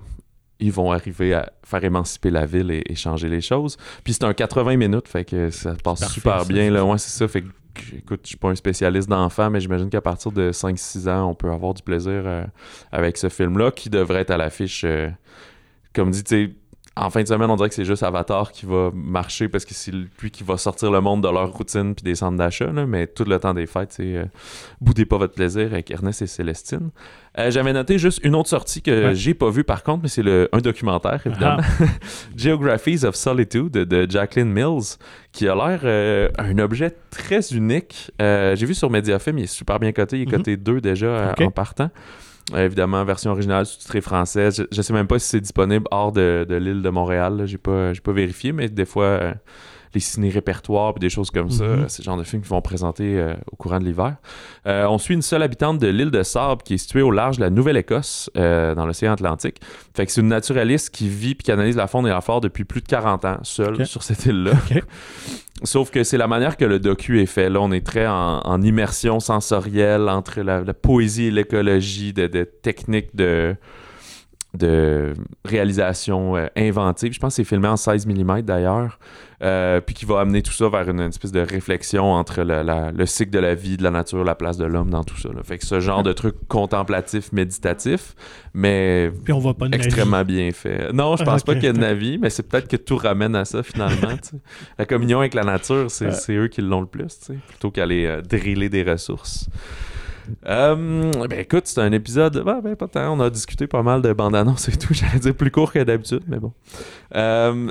ils 0.59 0.73
vont 0.73 0.91
arriver 0.91 1.35
à 1.35 1.53
faire 1.65 1.85
émanciper 1.85 2.31
la 2.31 2.47
ville 2.47 2.71
et, 2.71 2.95
changer 2.95 3.29
les 3.29 3.43
choses. 3.43 3.77
Puis 4.05 4.15
c'est 4.15 4.25
un 4.25 4.33
80 4.33 4.79
minutes, 4.79 5.07
fait 5.07 5.27
que 5.27 5.51
ça 5.51 5.75
passe 5.85 6.11
super 6.11 6.47
bien. 6.47 6.71
Là. 6.71 6.83
Ouais, 6.83 6.97
c'est 6.97 7.11
ça. 7.11 7.29
Fait 7.29 7.43
que, 7.43 7.49
écoute, 7.95 8.21
je 8.23 8.29
suis 8.29 8.37
pas 8.39 8.49
un 8.49 8.55
spécialiste 8.55 9.07
d'enfants, 9.07 9.51
mais 9.51 9.61
j'imagine 9.61 9.91
qu'à 9.91 10.01
partir 10.01 10.33
de 10.33 10.53
5-6 10.53 11.11
ans, 11.11 11.29
on 11.29 11.35
peut 11.35 11.51
avoir 11.51 11.75
du 11.75 11.83
plaisir 11.83 12.47
avec 12.91 13.19
ce 13.19 13.29
film-là, 13.29 13.71
qui 13.71 13.91
devrait 13.91 14.21
être 14.21 14.31
à 14.31 14.39
l'affiche, 14.39 14.87
comme 15.93 16.11
dit, 16.11 16.25
tu 16.25 16.47
sais 16.47 16.55
en 16.99 17.11
fin 17.11 17.23
de 17.23 17.29
semaine, 17.29 17.51
on 17.51 17.57
dirait 17.57 17.69
que 17.69 17.75
c'est 17.75 17.85
juste 17.85 18.03
Avatar 18.03 18.53
qui 18.53 18.65
va 18.65 18.91
marcher 18.95 19.49
parce 19.49 19.67
que 19.67 19.75
c'est 19.75 19.93
lui 19.93 20.31
qui 20.31 20.43
va 20.43 20.57
sortir 20.57 20.91
le 20.91 21.03
monde 21.03 21.23
de 21.23 21.29
leur 21.29 21.53
routine 21.53 21.95
puis 21.95 22.03
des 22.03 22.15
centres 22.15 22.39
d'achat. 22.39 22.73
Mais 22.73 23.07
tout 23.07 23.25
le 23.25 23.39
temps 23.39 23.53
des 23.53 23.67
fêtes, 23.67 23.93
c'est 23.93 24.17
euh, 24.17 24.25
boudez 24.81 25.05
pas 25.05 25.19
votre 25.19 25.35
plaisir 25.35 25.67
avec 25.73 25.91
Ernest 25.91 26.23
et 26.23 26.27
Célestine. 26.27 26.91
Euh, 27.39 27.51
j'avais 27.51 27.75
noté 27.75 27.99
juste 27.99 28.21
une 28.25 28.35
autre 28.35 28.49
sortie 28.49 28.81
que 28.81 29.13
j'ai 29.13 29.35
pas 29.35 29.51
vue 29.51 29.63
par 29.63 29.83
contre, 29.83 30.05
mais 30.05 30.09
c'est 30.09 30.25
un 30.27 30.59
documentaire 30.59 31.21
évidemment. 31.27 31.61
Ah. 31.61 31.85
Geographies 32.37 33.05
of 33.05 33.15
Solitude 33.15 33.73
de, 33.73 34.11
Jacqueline 34.11 34.51
Mills, 34.51 34.97
qui 35.33 35.49
a 35.49 35.55
l'air 35.55 35.81
euh, 35.85 36.31
un 36.39 36.59
objet 36.59 36.95
très 37.11 37.53
unique. 37.53 38.11
j'ai 38.19 38.67
vu 38.67 38.75
sur 38.75 38.89
Mediafilm, 38.89 39.37
il 39.39 39.45
est 39.45 39.49
super 39.49 39.79
bien 39.79 39.93
coté, 39.93 40.17
il 40.17 40.23
est 40.23 40.27
mhm. 40.27 40.39
coté 40.39 40.57
2 40.57 40.81
déjà 40.81 41.35
en 41.39 41.51
partant. 41.51 41.91
Euh, 42.55 42.65
évidemment, 42.65 43.05
version 43.05 43.33
originale 43.33 43.67
sous-titrée 43.67 44.01
française. 44.01 44.67
Je, 44.71 44.77
ne 44.77 44.83
sais 44.83 44.93
même 44.93 45.09
pas 45.09 45.19
si 45.19 45.29
c'est 45.29 45.41
disponible 45.41 45.87
hors 45.91 46.13
de, 46.13 46.47
l'île 46.49 46.83
de 46.83 46.91
Montréal. 46.91 47.43
J'ai 47.47 47.59
pas, 47.59 47.93
pas 47.93 48.13
vérifié, 48.13 48.53
mais 48.53 48.69
des 48.69 48.85
fois, 48.85 49.05
euh, 49.05 49.35
les 49.95 50.01
ciné-répertoires 50.01 50.95
et 50.97 51.01
des 51.01 51.09
choses 51.09 51.31
comme 51.31 51.51
ça, 51.51 51.65
mhm. 51.65 51.89
c'est 51.89 52.03
le 52.03 52.05
genre 52.05 52.17
de 52.17 52.25
films 52.25 52.43
qui 52.43 52.49
vont 52.49 52.61
présenter 52.61 53.19
euh, 53.19 53.35
au 53.51 53.57
courant 53.57 53.79
de 53.79 53.85
l'hiver. 53.85 54.17
on 54.65 54.99
suit 54.99 55.15
une 55.15 55.23
seule 55.23 55.43
habitante 55.43 55.79
de 55.79 55.89
l'île 55.89 56.11
de 56.11 56.23
Sable 56.23 56.63
qui 56.63 56.75
est 56.75 56.79
située 56.79 57.03
au 57.03 57.11
large 57.11 57.37
de 57.37 57.43
la 57.43 57.51
Nouvelle-Écosse, 57.51 58.31
dans 58.35 58.87
l'océan 58.87 59.13
Atlantique. 59.13 59.61
Fait 59.95 60.07
que 60.07 60.13
c'est 60.13 60.21
une 60.21 60.29
naturaliste 60.29 60.91
qui 60.91 61.09
vit 61.09 61.33
et 61.33 61.35
qui 61.35 61.53
analyse 61.53 61.77
la 61.77 61.87
faune 61.87 62.07
et 62.07 62.11
la 62.11 62.21
flore 62.21 62.41
depuis 62.41 62.65
plus 62.65 62.81
de 62.81 62.87
40 62.87 63.25
ans, 63.25 63.39
seule 63.43 63.87
sur 63.87 64.03
cette 64.03 64.27
île-là. 64.27 64.53
Sauf 65.63 65.91
que 65.91 66.05
c'est 66.05 66.19
la 66.19 66.27
manière 66.27 66.59
que 66.59 66.67
le 66.67 66.79
docu 66.79 67.21
est 67.21 67.27
fait. 67.27 67.49
Là, 67.49 67.61
on 67.61 67.73
est 67.73 67.85
très 67.85 68.07
en, 68.07 68.63
immersion 68.63 69.21
sensorielle 69.21 70.09
entre 70.09 70.43
la, 70.43 70.63
poésie 70.75 71.27
et 71.27 71.31
l'écologie, 71.31 72.13
de, 72.13 72.27
de 72.27 72.45
techniques 72.45 73.17
de, 73.17 73.57
de 74.57 75.15
réalisation 75.45 76.37
euh, 76.37 76.47
inventive. 76.57 77.13
Je 77.13 77.21
pense 77.21 77.33
que 77.33 77.37
c'est 77.37 77.49
filmé 77.49 77.69
en 77.69 77.77
16 77.77 78.07
mm 78.07 78.43
d'ailleurs. 78.43 78.99
Euh, 79.43 79.83
puis 79.83 79.95
qui 79.95 80.07
va 80.07 80.21
amener 80.21 80.41
tout 80.41 80.53
ça 80.53 80.71
vers 80.71 80.89
une, 80.89 81.01
espèce 81.01 81.31
de 81.31 81.41
réflexion 81.41 82.15
entre 82.15 82.43
le 82.43 83.07
cycle 83.07 83.31
de 83.31 83.39
la 83.39 83.55
vie, 83.55 83.77
de 83.77 83.83
la 83.83 83.91
nature, 83.91 84.25
la 84.25 84.35
place 84.35 84.57
de 84.57 84.65
l'homme 84.65 84.89
dans 84.89 85.05
tout 85.05 85.19
ça. 85.19 85.29
Fait 85.45 85.59
que 85.59 85.67
ce 85.67 85.79
genre 85.79 86.03
de 86.03 86.15
truc 86.15 86.37
contemplatif, 86.49 87.33
méditatif, 87.33 88.15
mais 88.55 89.13
extrêmement 89.73 90.25
bien 90.25 90.51
fait. 90.53 90.91
Non, 90.95 91.17
je 91.17 91.25
pense 91.25 91.43
pas 91.45 91.55
qu'il 91.55 91.65
y 91.65 91.67
ait 91.67 91.75
de 91.75 91.79
navire, 91.79 92.19
mais 92.21 92.31
c'est 92.31 92.49
peut-être 92.49 92.67
que 92.67 92.77
tout 92.77 92.97
ramène 92.97 93.37
à 93.37 93.45
ça 93.45 93.63
finalement. 93.63 94.09
la 94.79 94.87
communion 94.87 95.21
avec 95.21 95.35
la 95.35 95.45
nature, 95.45 95.91
c'est 95.91 96.33
eux 96.33 96.49
qui 96.49 96.63
l'ont 96.63 96.81
le 96.81 96.87
plus, 96.87 97.31
plutôt 97.49 97.71
qu'aller 97.71 98.07
euh, 98.07 98.23
driller 98.23 98.71
des 98.71 98.85
ressources. 98.85 99.51
Euh, 100.47 101.13
ben 101.29 101.41
écoute, 101.41 101.63
c'est 101.67 101.81
un 101.81 101.93
épisode. 101.93 102.43
Ben, 102.45 102.61
ben, 102.61 102.77
pas 102.77 102.89
tant. 102.89 103.17
On 103.17 103.21
a 103.21 103.31
discuté 103.31 103.67
pas 103.67 103.83
mal 103.83 104.03
de 104.03 104.13
bandes 104.13 104.37
annonces 104.37 104.69
et 104.69 104.77
tout. 104.77 104.95
J'allais 104.95 105.19
dire 105.19 105.35
plus 105.35 105.51
court 105.51 105.73
que 105.73 105.83
d'habitude, 105.83 106.23
mais 106.29 106.39
bon. 106.39 106.53
Euh, 107.15 107.71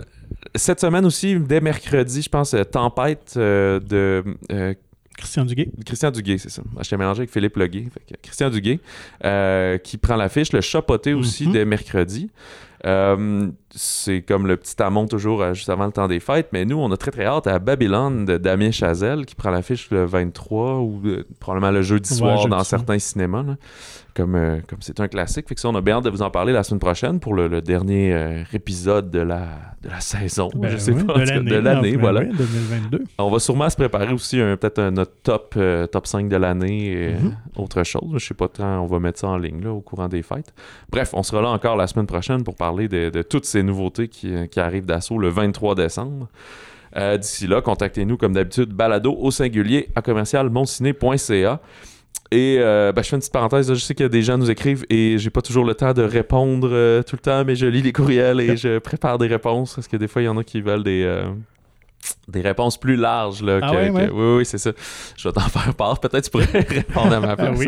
cette 0.55 0.79
semaine 0.79 1.05
aussi, 1.05 1.39
dès 1.39 1.61
mercredi, 1.61 2.21
je 2.21 2.29
pense, 2.29 2.53
euh, 2.53 2.63
Tempête 2.63 3.33
de. 3.37 4.23
Christian 5.17 5.45
Duguay. 5.45 5.71
Christian 5.85 6.11
Duguay, 6.11 6.37
c'est 6.37 6.49
ça. 6.49 6.61
Je 6.81 6.89
t'ai 6.89 6.97
mélangé 6.97 7.21
avec 7.21 7.31
Philippe 7.31 7.55
Leguay. 7.55 7.87
Christian 8.21 8.49
Duguay, 8.49 8.79
qui 9.79 9.97
prend 9.97 10.17
l'affiche. 10.17 10.51
Le 10.51 10.61
chapoté 10.61 11.13
aussi, 11.13 11.47
mm-hmm. 11.47 11.51
dès 11.53 11.65
mercredi. 11.65 12.29
C'est 13.77 14.21
comme 14.21 14.47
le 14.47 14.55
petit 14.55 14.81
amont 14.81 15.05
toujours 15.05 15.41
euh, 15.41 15.53
juste 15.53 15.69
avant 15.69 15.85
le 15.85 15.91
temps 15.91 16.07
des 16.07 16.21
fêtes, 16.21 16.47
mais 16.53 16.63
nous, 16.63 16.77
on 16.77 16.89
a 16.91 16.97
très 16.97 17.11
très 17.11 17.25
hâte 17.25 17.45
à 17.45 17.59
Babylone 17.59 18.23
de 18.23 18.37
Damien 18.37 18.71
Chazelle 18.71 19.25
qui 19.25 19.35
prend 19.35 19.49
l'affiche 19.49 19.89
le 19.91 20.05
23 20.05 20.75
ou 20.79 21.01
euh, 21.03 21.25
probablement 21.41 21.71
le 21.71 21.81
jeudi 21.81 22.15
soir 22.15 22.47
dans 22.47 22.63
certains 22.63 22.99
cinémas 22.99 23.43
comme 24.15 24.35
euh, 24.35 24.59
comme 24.69 24.79
c'est 24.79 25.01
un 25.01 25.09
classique. 25.09 25.49
Fait 25.49 25.55
que 25.55 25.59
ça, 25.59 25.67
on 25.67 25.75
a 25.75 25.81
bien 25.81 25.97
hâte 25.97 26.05
de 26.05 26.09
vous 26.09 26.21
en 26.21 26.31
parler 26.31 26.53
la 26.53 26.63
semaine 26.63 26.79
prochaine 26.79 27.19
pour 27.19 27.33
le, 27.33 27.61
dernier 27.61 28.43
épisode 28.53 29.11
de 29.11 29.19
la, 29.19 29.45
de 29.81 29.89
la 29.89 29.99
saison. 29.99 30.49
Ben 30.55 30.69
je 30.69 30.77
sais 30.77 30.93
pas, 30.93 31.15
de 31.17 31.55
l'année, 31.55 31.97
voilà. 31.97 32.23
2022. 32.23 33.03
On 33.17 33.29
va 33.29 33.39
sûrement 33.39 33.69
se 33.69 33.75
préparer 33.75 34.13
aussi 34.13 34.37
peut-être 34.37 34.81
notre 34.83 35.11
top, 35.21 35.59
top 35.91 36.07
5 36.07 36.29
de 36.29 36.37
l'année 36.37 36.91
et 36.91 37.13
mhm. 37.13 37.35
autre 37.57 37.83
chose. 37.83 38.13
Je 38.19 38.25
sais 38.25 38.33
pas 38.33 38.47
tant, 38.47 38.79
on 38.81 38.85
va 38.85 38.99
mettre 38.99 39.19
ça 39.19 39.27
en 39.27 39.37
ligne 39.37 39.61
là, 39.61 39.71
au 39.73 39.81
courant 39.81 40.07
des 40.07 40.21
fêtes. 40.21 40.53
Bref, 40.89 41.09
on 41.13 41.23
sera 41.23 41.41
là 41.41 41.49
encore 41.49 41.75
la 41.75 41.87
semaine 41.87 42.07
prochaine 42.07 42.43
pour 42.43 42.55
parler 42.55 42.87
de, 42.87 43.21
toutes 43.21 43.45
ces 43.45 43.63
nouveautés 43.65 44.07
qui, 44.07 44.33
qui 44.49 44.59
arrivent 44.59 44.85
d'assaut 44.85 45.17
le 45.17 45.29
23 45.29 45.75
décembre. 45.75 46.29
D'ici 46.95 47.45
là, 47.45 47.61
contactez-nous 47.61 48.15
comme 48.15 48.31
d'habitude, 48.31 48.69
balado 48.69 49.13
au 49.19 49.29
singulier 49.29 49.89
à 49.95 50.01
commercial 50.01 50.49
et 52.31 52.57
euh, 52.59 52.91
ben, 52.91 53.03
je 53.03 53.09
fais 53.09 53.15
une 53.15 53.19
petite 53.19 53.33
parenthèse, 53.33 53.71
je 53.71 53.79
sais 53.79 53.93
qu'il 53.93 54.03
y 54.03 54.05
a 54.05 54.09
des 54.09 54.23
gens 54.23 54.33
qui 54.33 54.39
nous 54.39 54.51
écrivent 54.51 54.85
et 54.89 55.17
j'ai 55.17 55.29
pas 55.29 55.41
toujours 55.41 55.63
le 55.63 55.75
temps 55.75 55.93
de 55.93 56.01
répondre 56.01 56.69
euh, 56.71 57.03
tout 57.03 57.15
le 57.15 57.21
temps, 57.21 57.45
mais 57.45 57.55
je 57.55 57.67
lis 57.67 57.83
les 57.83 57.93
courriels 57.93 58.41
et 58.41 58.57
je 58.57 58.79
prépare 58.79 59.17
des 59.19 59.27
réponses 59.27 59.75
parce 59.75 59.87
que 59.87 59.95
des 59.95 60.07
fois 60.07 60.23
il 60.23 60.25
y 60.25 60.27
en 60.27 60.37
a 60.37 60.43
qui 60.43 60.61
veulent 60.61 60.83
des, 60.83 61.03
euh, 61.03 61.25
des 62.27 62.41
réponses 62.41 62.77
plus 62.77 62.95
larges. 62.95 63.41
Là, 63.41 63.59
ah 63.61 63.71
oui, 63.73 64.09
oui, 64.11 64.45
c'est 64.45 64.57
ça. 64.57 64.71
Je 65.15 65.27
vais 65.27 65.33
t'en 65.33 65.41
faire 65.41 65.73
part. 65.73 65.99
Peut-être 65.99 66.25
tu 66.25 66.31
pourrais 66.31 66.45
répondre 66.67 67.13
à 67.13 67.19
ma 67.19 67.31
ah 67.31 67.35
place. 67.35 67.57
oui, 67.57 67.67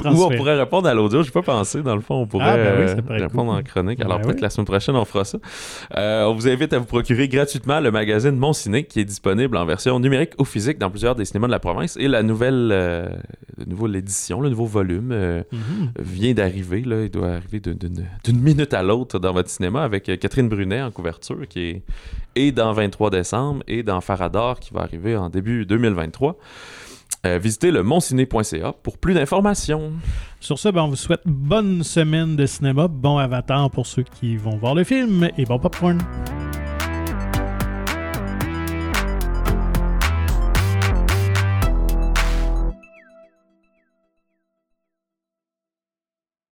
pas 0.00 0.10
Ou 0.10 0.24
on 0.24 0.36
pourrait 0.36 0.58
répondre 0.58 0.88
à 0.88 0.94
l'audio. 0.94 1.22
Je 1.22 1.30
pas 1.30 1.42
pensé. 1.42 1.82
Dans 1.82 1.94
le 1.94 2.00
fond, 2.00 2.16
on 2.22 2.26
pourrait 2.26 2.44
ah, 2.46 2.56
ben 2.56 2.88
euh, 2.88 2.96
répondre 3.08 3.52
en 3.52 3.62
chronique. 3.62 4.00
Alors 4.00 4.18
ben 4.18 4.26
peut-être 4.26 4.40
la 4.40 4.50
semaine 4.50 4.66
prochaine, 4.66 4.96
on 4.96 5.04
fera 5.04 5.24
ça. 5.24 5.38
Euh, 5.96 6.24
on 6.24 6.34
vous 6.34 6.48
invite 6.48 6.72
à 6.72 6.78
vous 6.78 6.86
procurer 6.86 7.28
gratuitement 7.28 7.80
le 7.80 7.90
magazine 7.90 8.36
Mon 8.36 8.52
Ciné 8.52 8.84
qui 8.84 9.00
est 9.00 9.04
disponible 9.04 9.56
en 9.56 9.64
version 9.64 9.98
numérique 10.00 10.32
ou 10.38 10.44
physique 10.44 10.78
dans 10.78 10.90
plusieurs 10.90 11.14
des 11.14 11.24
cinémas 11.24 11.46
de 11.46 11.52
la 11.52 11.60
province. 11.60 11.96
Et 11.96 12.08
la 12.08 12.22
nouvelle, 12.22 12.70
euh, 12.72 13.08
édition, 13.94 14.40
le 14.40 14.50
nouveau 14.50 14.66
volume 14.66 15.08
mhm. 15.52 15.92
vient 15.98 16.34
d'arriver. 16.34 16.82
Il 16.84 17.10
doit 17.10 17.28
arriver 17.28 17.60
d'une 17.60 18.40
minute 18.40 18.74
à 18.74 18.82
l'autre 18.82 19.18
dans 19.18 19.32
votre 19.32 19.50
cinéma 19.50 19.82
avec 19.82 20.04
Catherine 20.04 20.48
Brunet 20.48 20.82
en 20.82 20.90
couverture 20.90 21.46
qui 21.48 21.60
est 21.60 21.82
et 22.38 22.52
dans 22.52 22.72
23 22.72 23.10
décembre 23.10 23.62
et 23.66 23.82
dans 23.82 24.00
Farador 24.00 24.60
qui 24.60 24.72
va 24.72 24.82
arriver 24.82 25.16
en 25.16 25.28
début 25.28 25.66
2023. 25.66 26.36
Euh, 27.26 27.38
visitez 27.38 27.72
le 27.72 27.82
monciné.ca 27.82 28.72
pour 28.82 28.96
plus 28.96 29.14
d'informations. 29.14 29.92
Sur 30.38 30.58
ce, 30.58 30.68
ben, 30.68 30.82
on 30.82 30.88
vous 30.88 30.96
souhaite 30.96 31.22
bonne 31.26 31.82
semaine 31.82 32.36
de 32.36 32.46
cinéma, 32.46 32.86
bon 32.86 33.18
avatar 33.18 33.70
pour 33.72 33.86
ceux 33.86 34.04
qui 34.04 34.36
vont 34.36 34.56
voir 34.56 34.76
le 34.76 34.84
film 34.84 35.28
et 35.36 35.44
bon 35.44 35.58
popcorn. 35.58 35.98